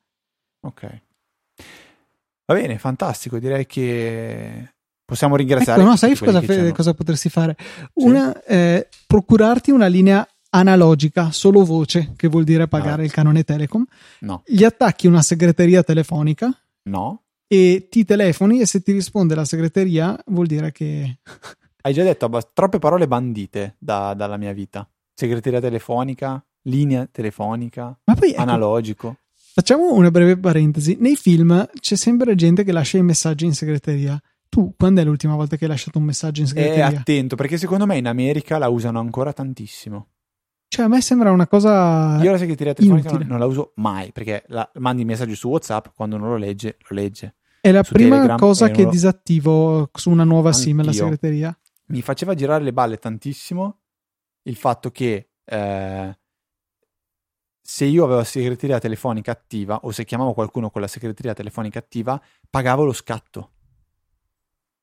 ok 0.62 1.02
va 2.46 2.54
bene 2.54 2.78
fantastico 2.78 3.40
direi 3.40 3.66
che 3.66 4.72
Possiamo 5.08 5.38
ringraziare. 5.38 5.80
Ecco, 5.80 5.90
no, 5.90 5.96
sai 5.96 6.18
cosa, 6.18 6.42
fe- 6.42 6.74
cosa, 6.74 6.94
potresti 6.94 7.30
fare? 7.30 7.56
Una, 7.94 8.34
sì. 8.34 8.52
eh, 8.52 8.90
procurarti 9.08 9.72
una 9.72 9.88
linea 9.88 10.28
analogica, 10.50 11.32
solo 11.32 11.64
voce, 11.64 12.12
che 12.18 12.28
vuol 12.28 12.44
dire 12.44 12.68
pagare 12.68 13.04
ah. 13.04 13.06
il 13.06 13.12
canone 13.12 13.46
Telecom. 13.46 13.86
No. 14.20 14.44
Gli 14.46 14.66
attacchi 14.66 15.08
una 15.08 15.22
segreteria 15.22 15.82
telefonica. 15.82 16.52
No. 16.90 17.24
e 17.48 17.88
ti 17.90 18.04
telefoni 18.04 18.60
e 18.60 18.66
se 18.66 18.82
ti 18.82 18.92
risponde 18.92 19.34
la 19.34 19.46
segreteria 19.46 20.22
vuol 20.28 20.48
dire 20.48 20.74
che... 20.74 21.20
Hai 21.82 21.94
già 21.94 22.04
detto 22.04 22.30
troppe 22.54 22.80
parole 22.80 23.08
bandite 23.08 23.76
da- 23.80 24.14
dalla 24.14 24.36
mia 24.36 24.52
vita. 24.52 24.86
Segreteria 25.14 25.62
telefonica, 25.62 26.44
linea 26.68 27.08
telefonica, 27.12 27.98
Ma 28.04 28.14
poi 28.14 28.32
ecco, 28.32 28.42
analogico. 28.42 29.18
facciamo 29.54 29.94
una 29.94 30.12
breve 30.12 30.38
parentesi. 30.38 30.98
Nei 31.00 31.16
film 31.16 31.68
c'è 31.80 31.96
sempre 31.96 32.36
gente 32.36 32.64
che 32.64 32.72
lascia 32.72 32.98
i 32.98 33.04
messaggi 33.04 33.46
in 33.46 33.54
segreteria. 33.54 34.20
Tu, 34.50 34.74
quando 34.78 35.02
è 35.02 35.04
l'ultima 35.04 35.36
volta 35.36 35.56
che 35.58 35.66
hai 35.66 35.70
lasciato 35.70 35.98
un 35.98 36.06
messaggio 36.06 36.42
in 36.42 36.48
segreteria? 36.48 36.88
attento, 36.88 37.36
perché 37.36 37.58
secondo 37.58 37.86
me 37.86 37.98
in 37.98 38.08
America 38.08 38.58
la 38.58 38.70
usano 38.70 39.00
ancora 39.00 39.34
tantissimo. 39.34 40.08
Cioè, 40.70 40.86
a 40.86 40.88
me 40.90 41.00
sembra 41.02 41.32
una 41.32 41.48
cosa... 41.48 42.22
Io 42.22 42.32
la 42.32 42.38
segreteria 42.38 42.74
telefonica 42.74 43.12
non, 43.12 43.26
non 43.28 43.40
la 43.40 43.46
uso 43.46 43.72
mai, 43.76 44.12
perché 44.12 44.44
la- 44.48 44.70
mandi 44.76 45.02
il 45.02 45.08
messaggio 45.08 45.36
su 45.36 45.48
WhatsApp, 45.48 45.88
quando 45.96 46.18
non 46.18 46.30
lo 46.30 46.36
legge, 46.38 46.78
lo 46.90 46.96
legge. 46.96 47.36
È 47.62 47.72
la 47.72 47.84
su 47.84 47.94
prima 47.94 48.16
Telegram 48.16 48.38
cosa 48.38 48.70
che 48.70 48.84
lo- 48.84 48.90
disattivo 48.90 49.90
su 49.94 50.10
una 50.10 50.24
nuova 50.26 50.52
SIM, 50.54 50.78
la 50.78 50.84
Anch'io. 50.84 51.00
segreteria. 51.04 51.58
mi 51.88 52.02
faceva 52.02 52.34
girare 52.34 52.64
le 52.66 52.74
balle 52.74 52.98
tantissimo 52.98 53.80
il 54.44 54.56
fatto 54.58 54.92
che 54.92 55.30
eh, 55.46 56.18
se 57.70 57.84
io 57.84 58.06
avevo 58.06 58.20
la 58.20 58.24
segreteria 58.24 58.80
telefonica 58.80 59.32
attiva 59.34 59.82
o 59.84 59.92
se 59.92 60.06
chiamavo 60.06 60.32
qualcuno 60.32 60.70
con 60.70 60.80
la 60.80 60.88
segreteria 60.88 61.34
telefonica 61.34 61.80
attiva, 61.80 62.20
pagavo 62.50 62.86
lo 62.86 62.94
scatto. 62.94 63.52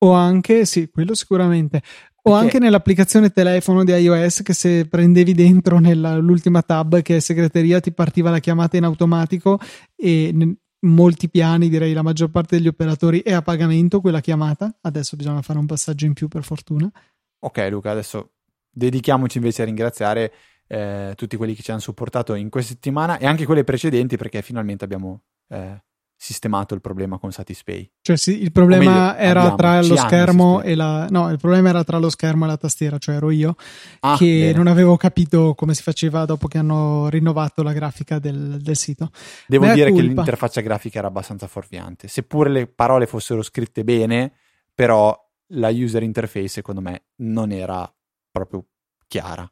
O 0.00 0.12
anche, 0.12 0.66
sì, 0.66 0.90
quello 0.90 1.14
sicuramente. 1.14 1.78
O 1.78 2.32
Perché- 2.32 2.38
anche 2.44 2.58
nell'applicazione 2.58 3.30
telefono 3.30 3.84
di 3.84 3.92
iOS 3.92 4.42
che 4.42 4.52
se 4.52 4.86
prendevi 4.86 5.32
dentro 5.32 5.78
nell'ultima 5.78 6.60
tab 6.60 7.00
che 7.00 7.16
è 7.16 7.20
segreteria 7.20 7.80
ti 7.80 7.90
partiva 7.90 8.28
la 8.28 8.38
chiamata 8.38 8.76
in 8.76 8.84
automatico 8.84 9.58
e 9.96 10.24
in 10.24 10.54
molti 10.80 11.30
piani, 11.30 11.70
direi 11.70 11.94
la 11.94 12.02
maggior 12.02 12.30
parte 12.30 12.58
degli 12.58 12.68
operatori 12.68 13.20
è 13.20 13.32
a 13.32 13.40
pagamento 13.40 14.02
quella 14.02 14.20
chiamata. 14.20 14.76
Adesso 14.82 15.16
bisogna 15.16 15.40
fare 15.40 15.58
un 15.58 15.64
passaggio 15.64 16.04
in 16.04 16.12
più 16.12 16.28
per 16.28 16.44
fortuna. 16.44 16.92
Ok 17.38 17.66
Luca, 17.70 17.92
adesso 17.92 18.32
dedichiamoci 18.70 19.38
invece 19.38 19.62
a 19.62 19.64
ringraziare 19.64 20.32
eh, 20.74 21.12
tutti 21.14 21.36
quelli 21.36 21.54
che 21.54 21.62
ci 21.62 21.70
hanno 21.70 21.80
supportato 21.80 22.34
in 22.34 22.50
questa 22.50 22.72
settimana 22.72 23.18
e 23.18 23.26
anche 23.26 23.44
quelle 23.44 23.62
precedenti 23.62 24.16
perché 24.16 24.42
finalmente 24.42 24.82
abbiamo 24.84 25.22
eh, 25.48 25.80
sistemato 26.16 26.74
il 26.74 26.80
problema 26.80 27.18
con 27.18 27.30
Satispay. 27.30 27.88
Cioè 28.00 28.16
sì, 28.16 28.42
il 28.42 28.50
problema 28.50 29.12
meglio, 29.12 29.14
era 29.18 29.40
abbiamo, 29.40 29.56
tra 29.56 29.82
lo 29.82 29.96
schermo 29.96 30.62
e 30.62 30.74
la... 30.74 31.06
No, 31.10 31.30
il 31.30 31.38
problema 31.38 31.68
era 31.68 31.84
tra 31.84 31.98
lo 31.98 32.10
schermo 32.10 32.44
e 32.44 32.48
la 32.48 32.56
tastiera, 32.56 32.98
cioè 32.98 33.16
ero 33.16 33.30
io 33.30 33.54
Ah, 34.00 34.16
che 34.16 34.26
bene. 34.26 34.52
non 34.52 34.66
avevo 34.66 34.96
capito 34.96 35.54
come 35.54 35.74
si 35.74 35.82
faceva 35.82 36.24
dopo 36.24 36.48
che 36.48 36.58
hanno 36.58 37.08
rinnovato 37.08 37.62
la 37.62 37.72
grafica 37.72 38.18
del, 38.18 38.60
del 38.60 38.76
sito. 38.76 39.10
Devo 39.46 39.66
Mea 39.66 39.74
dire 39.74 39.92
che 39.92 40.00
l'interfaccia 40.00 40.60
grafica 40.60 40.98
era 40.98 41.08
abbastanza 41.08 41.46
fuorviante, 41.46 42.08
seppure 42.08 42.50
le 42.50 42.66
parole 42.66 43.06
fossero 43.06 43.42
scritte 43.42 43.84
bene, 43.84 44.32
però 44.74 45.16
la 45.48 45.68
user 45.68 46.02
interface 46.02 46.48
secondo 46.48 46.80
me 46.80 47.04
non 47.16 47.52
era 47.52 47.88
proprio 48.30 48.64
chiara. 49.06 49.48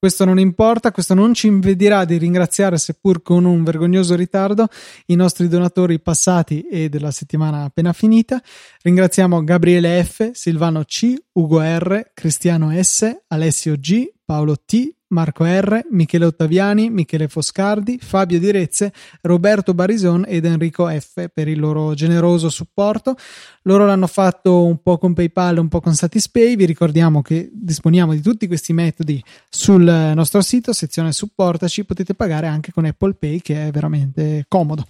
Questo 0.00 0.24
non 0.24 0.38
importa, 0.38 0.92
questo 0.92 1.12
non 1.12 1.34
ci 1.34 1.46
impedirà 1.46 2.06
di 2.06 2.16
ringraziare, 2.16 2.78
seppur 2.78 3.20
con 3.20 3.44
un 3.44 3.62
vergognoso 3.62 4.14
ritardo, 4.14 4.66
i 5.08 5.14
nostri 5.14 5.46
donatori 5.46 6.00
passati 6.00 6.62
e 6.62 6.88
della 6.88 7.10
settimana 7.10 7.64
appena 7.64 7.92
finita. 7.92 8.40
Ringraziamo 8.80 9.44
Gabriele 9.44 10.02
F, 10.02 10.30
Silvano 10.32 10.84
C, 10.84 11.12
Ugo 11.32 11.60
R, 11.60 12.12
Cristiano 12.14 12.72
S, 12.82 13.14
Alessio 13.28 13.76
G, 13.76 14.10
Paolo 14.24 14.56
T, 14.64 14.90
Marco 15.10 15.44
R, 15.44 15.86
Michele 15.90 16.24
Ottaviani, 16.24 16.90
Michele 16.90 17.28
Foscardi, 17.28 17.98
Fabio 18.00 18.38
Direzze, 18.38 18.92
Roberto 19.22 19.74
Barison 19.74 20.24
ed 20.26 20.44
Enrico 20.44 20.88
F 20.88 21.28
per 21.32 21.48
il 21.48 21.58
loro 21.58 21.94
generoso 21.94 22.48
supporto. 22.48 23.16
Loro 23.62 23.86
l'hanno 23.86 24.06
fatto 24.06 24.64
un 24.64 24.82
po' 24.82 24.98
con 24.98 25.14
PayPal, 25.14 25.58
un 25.58 25.68
po' 25.68 25.80
con 25.80 25.94
Satispay. 25.94 26.56
Vi 26.56 26.64
ricordiamo 26.64 27.22
che 27.22 27.50
disponiamo 27.52 28.12
di 28.12 28.20
tutti 28.20 28.46
questi 28.46 28.72
metodi 28.72 29.22
sul 29.48 29.82
nostro 29.82 30.40
sito, 30.42 30.72
sezione 30.72 31.12
supportaci. 31.12 31.84
Potete 31.84 32.14
pagare 32.14 32.46
anche 32.46 32.72
con 32.72 32.84
Apple 32.84 33.14
Pay, 33.14 33.40
che 33.40 33.68
è 33.68 33.70
veramente 33.70 34.44
comodo. 34.48 34.86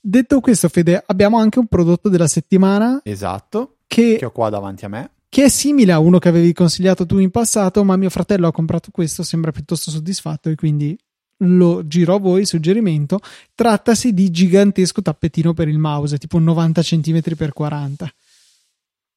Detto 0.00 0.40
questo, 0.40 0.68
Fede, 0.68 1.02
abbiamo 1.04 1.38
anche 1.38 1.58
un 1.58 1.66
prodotto 1.66 2.08
della 2.08 2.28
settimana 2.28 3.00
Esatto, 3.02 3.78
che, 3.88 4.16
che 4.18 4.24
ho 4.24 4.30
qua 4.30 4.50
davanti 4.50 4.84
a 4.84 4.88
me. 4.88 5.10
Che 5.28 5.44
è 5.44 5.48
simile 5.48 5.92
a 5.92 5.98
uno 5.98 6.18
che 6.18 6.28
avevi 6.28 6.52
consigliato 6.52 7.06
tu 7.06 7.18
in 7.18 7.30
passato, 7.30 7.84
ma 7.84 7.96
mio 7.96 8.10
fratello 8.10 8.46
ha 8.46 8.52
comprato 8.52 8.90
questo, 8.90 9.22
sembra 9.22 9.52
piuttosto 9.52 9.90
soddisfatto 9.90 10.48
e 10.48 10.54
quindi 10.54 10.96
lo 11.40 11.86
giro 11.86 12.14
a 12.14 12.18
voi, 12.18 12.46
suggerimento. 12.46 13.20
Trattasi 13.54 14.12
di 14.14 14.30
gigantesco 14.30 15.02
tappetino 15.02 15.52
per 15.52 15.68
il 15.68 15.78
mouse, 15.78 16.18
tipo 16.18 16.38
90 16.38 16.82
cm 16.82 17.20
x 17.20 17.48
40. 17.52 18.12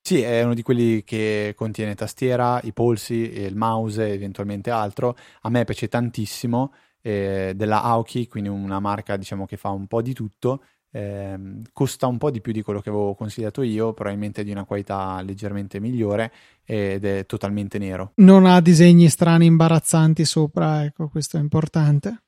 Sì, 0.01 0.22
è 0.22 0.43
uno 0.43 0.53
di 0.53 0.64
quelli 0.64 1.03
che 1.03 1.53
contiene 1.55 1.93
tastiera, 1.93 2.60
i 2.64 2.74
polsi, 2.74 3.14
il 3.14 3.55
mouse 3.55 4.07
e 4.07 4.14
eventualmente 4.14 4.72
altro. 4.72 5.16
A 5.41 5.49
me 5.49 5.66
piace 5.66 5.88
tantissimo, 5.88 6.74
eh, 7.01 7.53
della 7.55 7.84
Aoki, 7.84 8.28
quindi 8.28 8.49
una 8.49 8.80
marca 8.80 9.18
diciamo 9.18 9.45
che 9.45 9.57
fa 9.57 9.70
un 9.70 9.88
po' 9.88 10.01
di 10.01 10.14
tutto. 10.14 10.64
Ehm, 10.92 11.62
costa 11.72 12.08
un 12.08 12.18
po' 12.18 12.32
di 12.32 12.42
più 12.42 12.52
di 12.52 12.62
quello 12.62 12.82
che 12.82 12.90
avevo 12.90 13.14
consigliato 13.14 13.62
io, 13.62 13.94
probabilmente 13.94 14.44
di 14.44 14.52
una 14.52 14.66
qualità 14.66 15.22
leggermente 15.22 15.80
migliore 15.80 16.32
ed 16.64 17.06
è 17.06 17.26
totalmente 17.26 17.78
nero. 17.78 18.14
Non 18.16 18.46
ha 18.46 18.60
disegni 18.62 19.08
strani 19.10 19.46
imbarazzanti 19.46 20.26
sopra, 20.26 20.84
ecco, 20.84 21.10
questo 21.10 21.38
è 21.38 21.40
importante. 21.40 22.24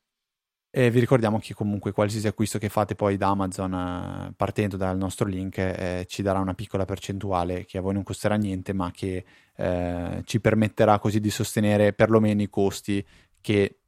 E 0.74 0.90
vi 0.90 1.02
ricordiamo 1.02 1.38
che 1.38 1.54
comunque 1.54 1.92
qualsiasi 1.92 2.28
acquisto 2.28 2.58
che 2.58 2.70
fate 2.70 2.96
poi 2.96 3.18
da 3.18 3.28
Amazon 3.28 3.74
eh, 3.74 4.34
partendo 4.38 4.78
dal 4.78 4.96
nostro 4.96 5.28
link 5.28 5.58
eh, 5.58 6.06
ci 6.08 6.22
darà 6.22 6.40
una 6.40 6.54
piccola 6.54 6.86
percentuale 6.86 7.66
che 7.66 7.78
a 7.78 7.82
voi 7.82 7.94
non 7.94 8.04
costerà 8.04 8.36
niente 8.36 8.72
ma 8.72 8.90
che 8.90 9.26
eh, 9.54 10.22
ci 10.24 10.40
permetterà 10.40 10.98
così 10.98 11.20
di 11.20 11.30
sostenere 11.30 11.92
perlomeno 11.92 12.42
i 12.42 12.50
costi 12.50 13.06
che 13.42 13.81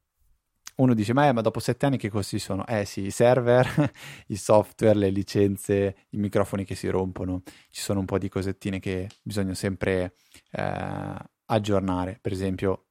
uno 0.76 0.94
dice 0.94 1.12
ma, 1.12 1.28
eh, 1.28 1.32
ma 1.32 1.40
dopo 1.40 1.60
sette 1.60 1.86
anni 1.86 1.96
che 1.96 2.08
costi 2.08 2.38
sono? 2.38 2.66
Eh 2.66 2.84
sì, 2.84 3.06
i 3.06 3.10
server, 3.10 3.92
i 4.28 4.36
software, 4.36 4.98
le 4.98 5.10
licenze, 5.10 5.96
i 6.10 6.16
microfoni 6.16 6.64
che 6.64 6.74
si 6.74 6.88
rompono, 6.88 7.42
ci 7.70 7.80
sono 7.80 8.00
un 8.00 8.06
po' 8.06 8.18
di 8.18 8.28
cosettine 8.28 8.80
che 8.80 9.08
bisogna 9.22 9.54
sempre 9.54 10.14
eh, 10.50 11.14
aggiornare, 11.46 12.18
per 12.20 12.32
esempio 12.32 12.86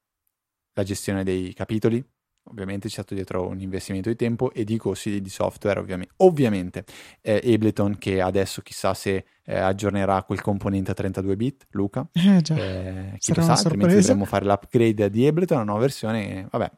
la 0.73 0.83
gestione 0.83 1.23
dei 1.23 1.53
capitoli. 1.53 2.03
Ovviamente 2.47 2.87
c'è 2.87 2.95
stato 2.95 3.13
dietro 3.13 3.47
un 3.47 3.61
investimento 3.61 4.09
di 4.09 4.17
tempo 4.17 4.51
e 4.51 4.65
di 4.65 4.75
costi 4.75 5.21
di 5.21 5.29
software 5.29 5.79
ovviamente, 5.79 6.13
ovviamente. 6.17 6.83
Eh, 7.21 7.41
Ableton 7.53 7.97
che 7.97 8.19
adesso 8.19 8.61
chissà 8.61 8.93
se 8.93 9.23
eh, 9.45 9.57
aggiornerà 9.57 10.23
quel 10.23 10.41
componente 10.41 10.91
a 10.91 10.93
32 10.93 11.35
bit. 11.37 11.67
Luca? 11.69 12.05
Eh 12.11 12.41
già, 12.41 12.55
eh, 12.57 13.15
chi 13.17 13.33
sarà 13.33 13.39
lo 13.39 13.47
sa 13.47 13.51
una 13.53 13.61
altrimenti 13.61 13.95
dovremmo 13.95 14.25
fare 14.25 14.43
l'upgrade 14.43 15.09
di 15.09 15.25
Ableton 15.25 15.57
una 15.57 15.65
nuova 15.65 15.81
versione 15.81 16.47
vabbè 16.51 16.71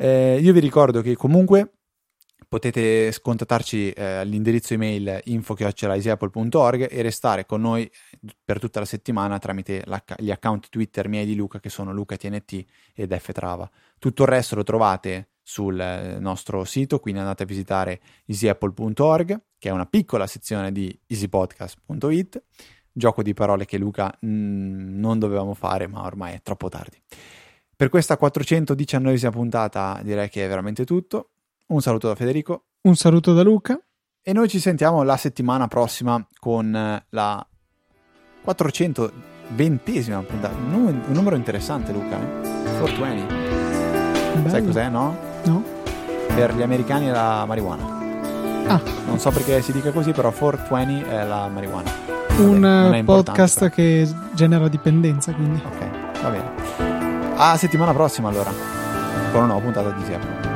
Eh, 0.00 0.38
io 0.40 0.52
vi 0.52 0.60
ricordo 0.60 1.00
che 1.00 1.16
comunque 1.16 1.72
potete 2.46 3.12
contattarci 3.20 3.90
eh, 3.90 4.04
all'indirizzo 4.04 4.74
email 4.74 5.22
info.easyapple.org 5.24 6.86
e 6.88 7.02
restare 7.02 7.44
con 7.44 7.60
noi 7.60 7.90
per 8.44 8.60
tutta 8.60 8.78
la 8.78 8.86
settimana 8.86 9.38
tramite 9.38 9.84
gli 10.18 10.30
account 10.30 10.68
Twitter 10.68 11.08
miei 11.08 11.26
di 11.26 11.34
Luca 11.34 11.58
che 11.58 11.68
sono 11.68 11.92
LucaTNT 11.92 12.64
ed 12.94 13.18
Ftrava. 13.18 13.68
Tutto 13.98 14.22
il 14.22 14.28
resto 14.28 14.54
lo 14.54 14.62
trovate 14.62 15.30
sul 15.42 15.80
eh, 15.80 16.20
nostro 16.20 16.62
sito, 16.62 17.00
quindi 17.00 17.18
andate 17.18 17.42
a 17.42 17.46
visitare 17.46 18.00
easyapple.org, 18.26 19.42
che 19.58 19.68
è 19.68 19.72
una 19.72 19.86
piccola 19.86 20.28
sezione 20.28 20.70
di 20.70 20.96
easypodcast.it, 21.08 22.42
gioco 22.92 23.22
di 23.24 23.34
parole 23.34 23.64
che 23.64 23.78
Luca 23.78 24.16
mm, 24.24 24.96
non 24.96 25.18
dovevamo 25.18 25.54
fare, 25.54 25.88
ma 25.88 26.04
ormai 26.04 26.34
è 26.34 26.40
troppo 26.40 26.68
tardi. 26.68 27.02
Per 27.78 27.90
questa 27.90 28.18
419esima 28.20 29.30
puntata 29.30 30.00
direi 30.02 30.28
che 30.28 30.44
è 30.44 30.48
veramente 30.48 30.84
tutto. 30.84 31.28
Un 31.68 31.80
saluto 31.80 32.08
da 32.08 32.16
Federico 32.16 32.64
Un 32.80 32.96
saluto 32.96 33.34
da 33.34 33.42
Luca. 33.44 33.80
e 34.20 34.32
noi 34.32 34.48
ci 34.48 34.58
sentiamo 34.58 35.04
la 35.04 35.16
settimana 35.16 35.68
prossima 35.68 36.20
con 36.40 36.72
la 37.08 37.46
420esima 38.44 40.24
puntata. 40.24 40.56
Un 40.56 41.02
numero, 41.06 41.36
interessante, 41.36 41.92
Luca. 41.92 42.18
Eh? 42.18 42.78
420. 42.80 43.28
Sai 43.28 44.42
Bello. 44.42 44.66
cos'è, 44.66 44.88
no? 44.88 45.16
No? 45.44 45.62
Per 46.34 46.56
gli 46.56 46.62
americani 46.62 47.06
è 47.06 47.10
la 47.12 47.44
marijuana. 47.46 47.96
Ah. 48.66 48.82
Non 49.06 49.20
so 49.20 49.30
perché 49.30 49.62
si 49.62 49.70
dica 49.70 49.92
così, 49.92 50.10
però 50.10 50.32
420 50.32 51.08
è 51.08 51.24
la 51.24 51.46
marijuana. 51.46 51.92
Un 52.38 53.02
podcast 53.04 53.68
che 53.70 54.04
genera 54.34 54.66
dipendenza, 54.66 55.32
quindi. 55.32 55.62
Ok, 55.64 56.20
va 56.22 56.28
bene. 56.30 56.87
A 57.40 57.56
settimana 57.56 57.92
prossima 57.92 58.30
allora, 58.30 58.50
con 59.30 59.42
una 59.42 59.46
nuova 59.46 59.60
puntata 59.60 59.90
di 59.90 60.04
Siapro. 60.04 60.47